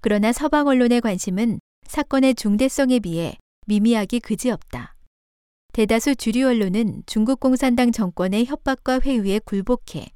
그러나 0.00 0.32
서방 0.32 0.66
언론의 0.66 1.00
관심은 1.00 1.60
사건의 1.86 2.34
중대성에 2.34 2.98
비해 2.98 3.36
미미하기 3.66 4.18
그지없다. 4.18 4.96
대다수 5.72 6.16
주류 6.16 6.48
언론은 6.48 7.04
중국 7.06 7.38
공산당 7.38 7.92
정권의 7.92 8.44
협박과 8.46 8.98
회유에 8.98 9.38
굴복해 9.44 10.08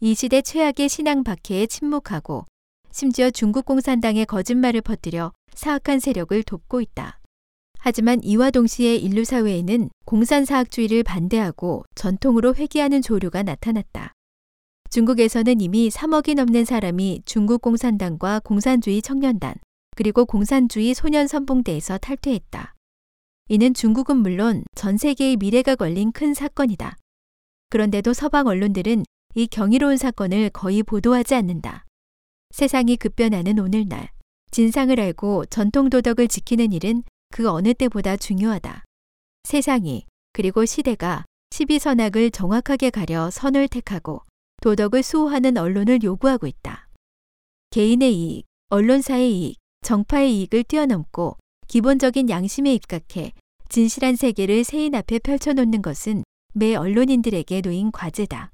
이 0.00 0.14
시대 0.14 0.40
최악의 0.40 0.88
신앙 0.88 1.22
박해에 1.22 1.66
침묵하고 1.66 2.46
심지어 2.90 3.30
중국 3.30 3.66
공산당의 3.66 4.24
거짓말을 4.24 4.80
퍼뜨려 4.80 5.32
사악한 5.52 6.00
세력을 6.00 6.42
돕고 6.44 6.80
있다. 6.80 7.20
하지만 7.88 8.20
이와 8.24 8.50
동시에 8.50 8.96
인류 8.96 9.24
사회에는 9.24 9.90
공산사학주의를 10.06 11.04
반대하고 11.04 11.84
전통으로 11.94 12.56
회귀하는 12.56 13.00
조류가 13.00 13.44
나타났다. 13.44 14.12
중국에서는 14.90 15.60
이미 15.60 15.88
3억이 15.88 16.34
넘는 16.34 16.64
사람이 16.64 17.22
중국 17.26 17.62
공산당과 17.62 18.40
공산주의 18.40 19.00
청년단, 19.00 19.54
그리고 19.94 20.24
공산주의 20.26 20.94
소년 20.94 21.28
선봉대에서 21.28 21.98
탈퇴했다. 21.98 22.74
이는 23.50 23.72
중국은 23.72 24.16
물론 24.16 24.64
전 24.74 24.96
세계의 24.96 25.36
미래가 25.36 25.76
걸린 25.76 26.10
큰 26.10 26.34
사건이다. 26.34 26.96
그런데도 27.70 28.14
서방 28.14 28.48
언론들은 28.48 29.04
이 29.36 29.46
경이로운 29.46 29.96
사건을 29.96 30.50
거의 30.50 30.82
보도하지 30.82 31.36
않는다. 31.36 31.84
세상이 32.50 32.96
급변하는 32.96 33.60
오늘날, 33.60 34.10
진상을 34.50 34.98
알고 34.98 35.44
전통 35.44 35.88
도덕을 35.88 36.26
지키는 36.26 36.72
일은 36.72 37.04
그 37.30 37.48
어느 37.48 37.74
때보다 37.74 38.16
중요하다. 38.16 38.84
세상이, 39.44 40.06
그리고 40.32 40.64
시대가 40.64 41.24
시비선악을 41.50 42.30
정확하게 42.30 42.90
가려 42.90 43.30
선을 43.30 43.68
택하고 43.68 44.22
도덕을 44.62 45.02
수호하는 45.02 45.56
언론을 45.56 46.02
요구하고 46.02 46.46
있다. 46.46 46.88
개인의 47.70 48.14
이익, 48.14 48.44
언론사의 48.68 49.32
이익, 49.32 49.56
정파의 49.82 50.36
이익을 50.38 50.64
뛰어넘고 50.64 51.36
기본적인 51.68 52.28
양심에 52.28 52.74
입각해 52.74 53.32
진실한 53.68 54.16
세계를 54.16 54.64
세인 54.64 54.94
앞에 54.94 55.18
펼쳐놓는 55.18 55.82
것은 55.82 56.24
매 56.54 56.74
언론인들에게 56.74 57.60
놓인 57.60 57.92
과제다. 57.92 58.50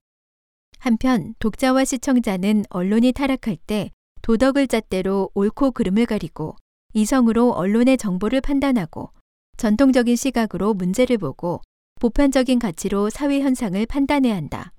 한편 0.78 1.34
독자와 1.38 1.84
시청자는 1.84 2.64
언론이 2.70 3.12
타락할 3.12 3.56
때 3.66 3.90
도덕을 4.22 4.66
잣대로 4.66 5.30
옳고 5.34 5.72
그름을 5.72 6.06
가리고 6.06 6.56
이성으로 6.94 7.52
언론의 7.52 7.98
정보를 7.98 8.40
판단하고 8.40 9.10
전통적인 9.56 10.16
시각으로 10.16 10.74
문제를 10.74 11.18
보고 11.18 11.60
보편적인 12.00 12.58
가치로 12.58 13.10
사회 13.10 13.40
현상을 13.40 13.84
판단해야 13.86 14.34
한다. 14.34 14.72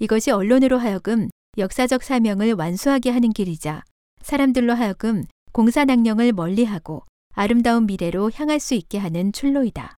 이것이 0.00 0.30
언론으로 0.30 0.78
하여금 0.78 1.28
역사적 1.58 2.02
사명을 2.02 2.54
완수하게 2.54 3.10
하는 3.10 3.32
길이자 3.32 3.82
사람들로 4.22 4.74
하여금 4.74 5.24
공산악령을 5.52 6.32
멀리하고 6.32 7.02
아름다운 7.34 7.86
미래로 7.86 8.30
향할 8.34 8.60
수 8.60 8.74
있게 8.74 8.98
하는 8.98 9.32
출로이다. 9.32 9.98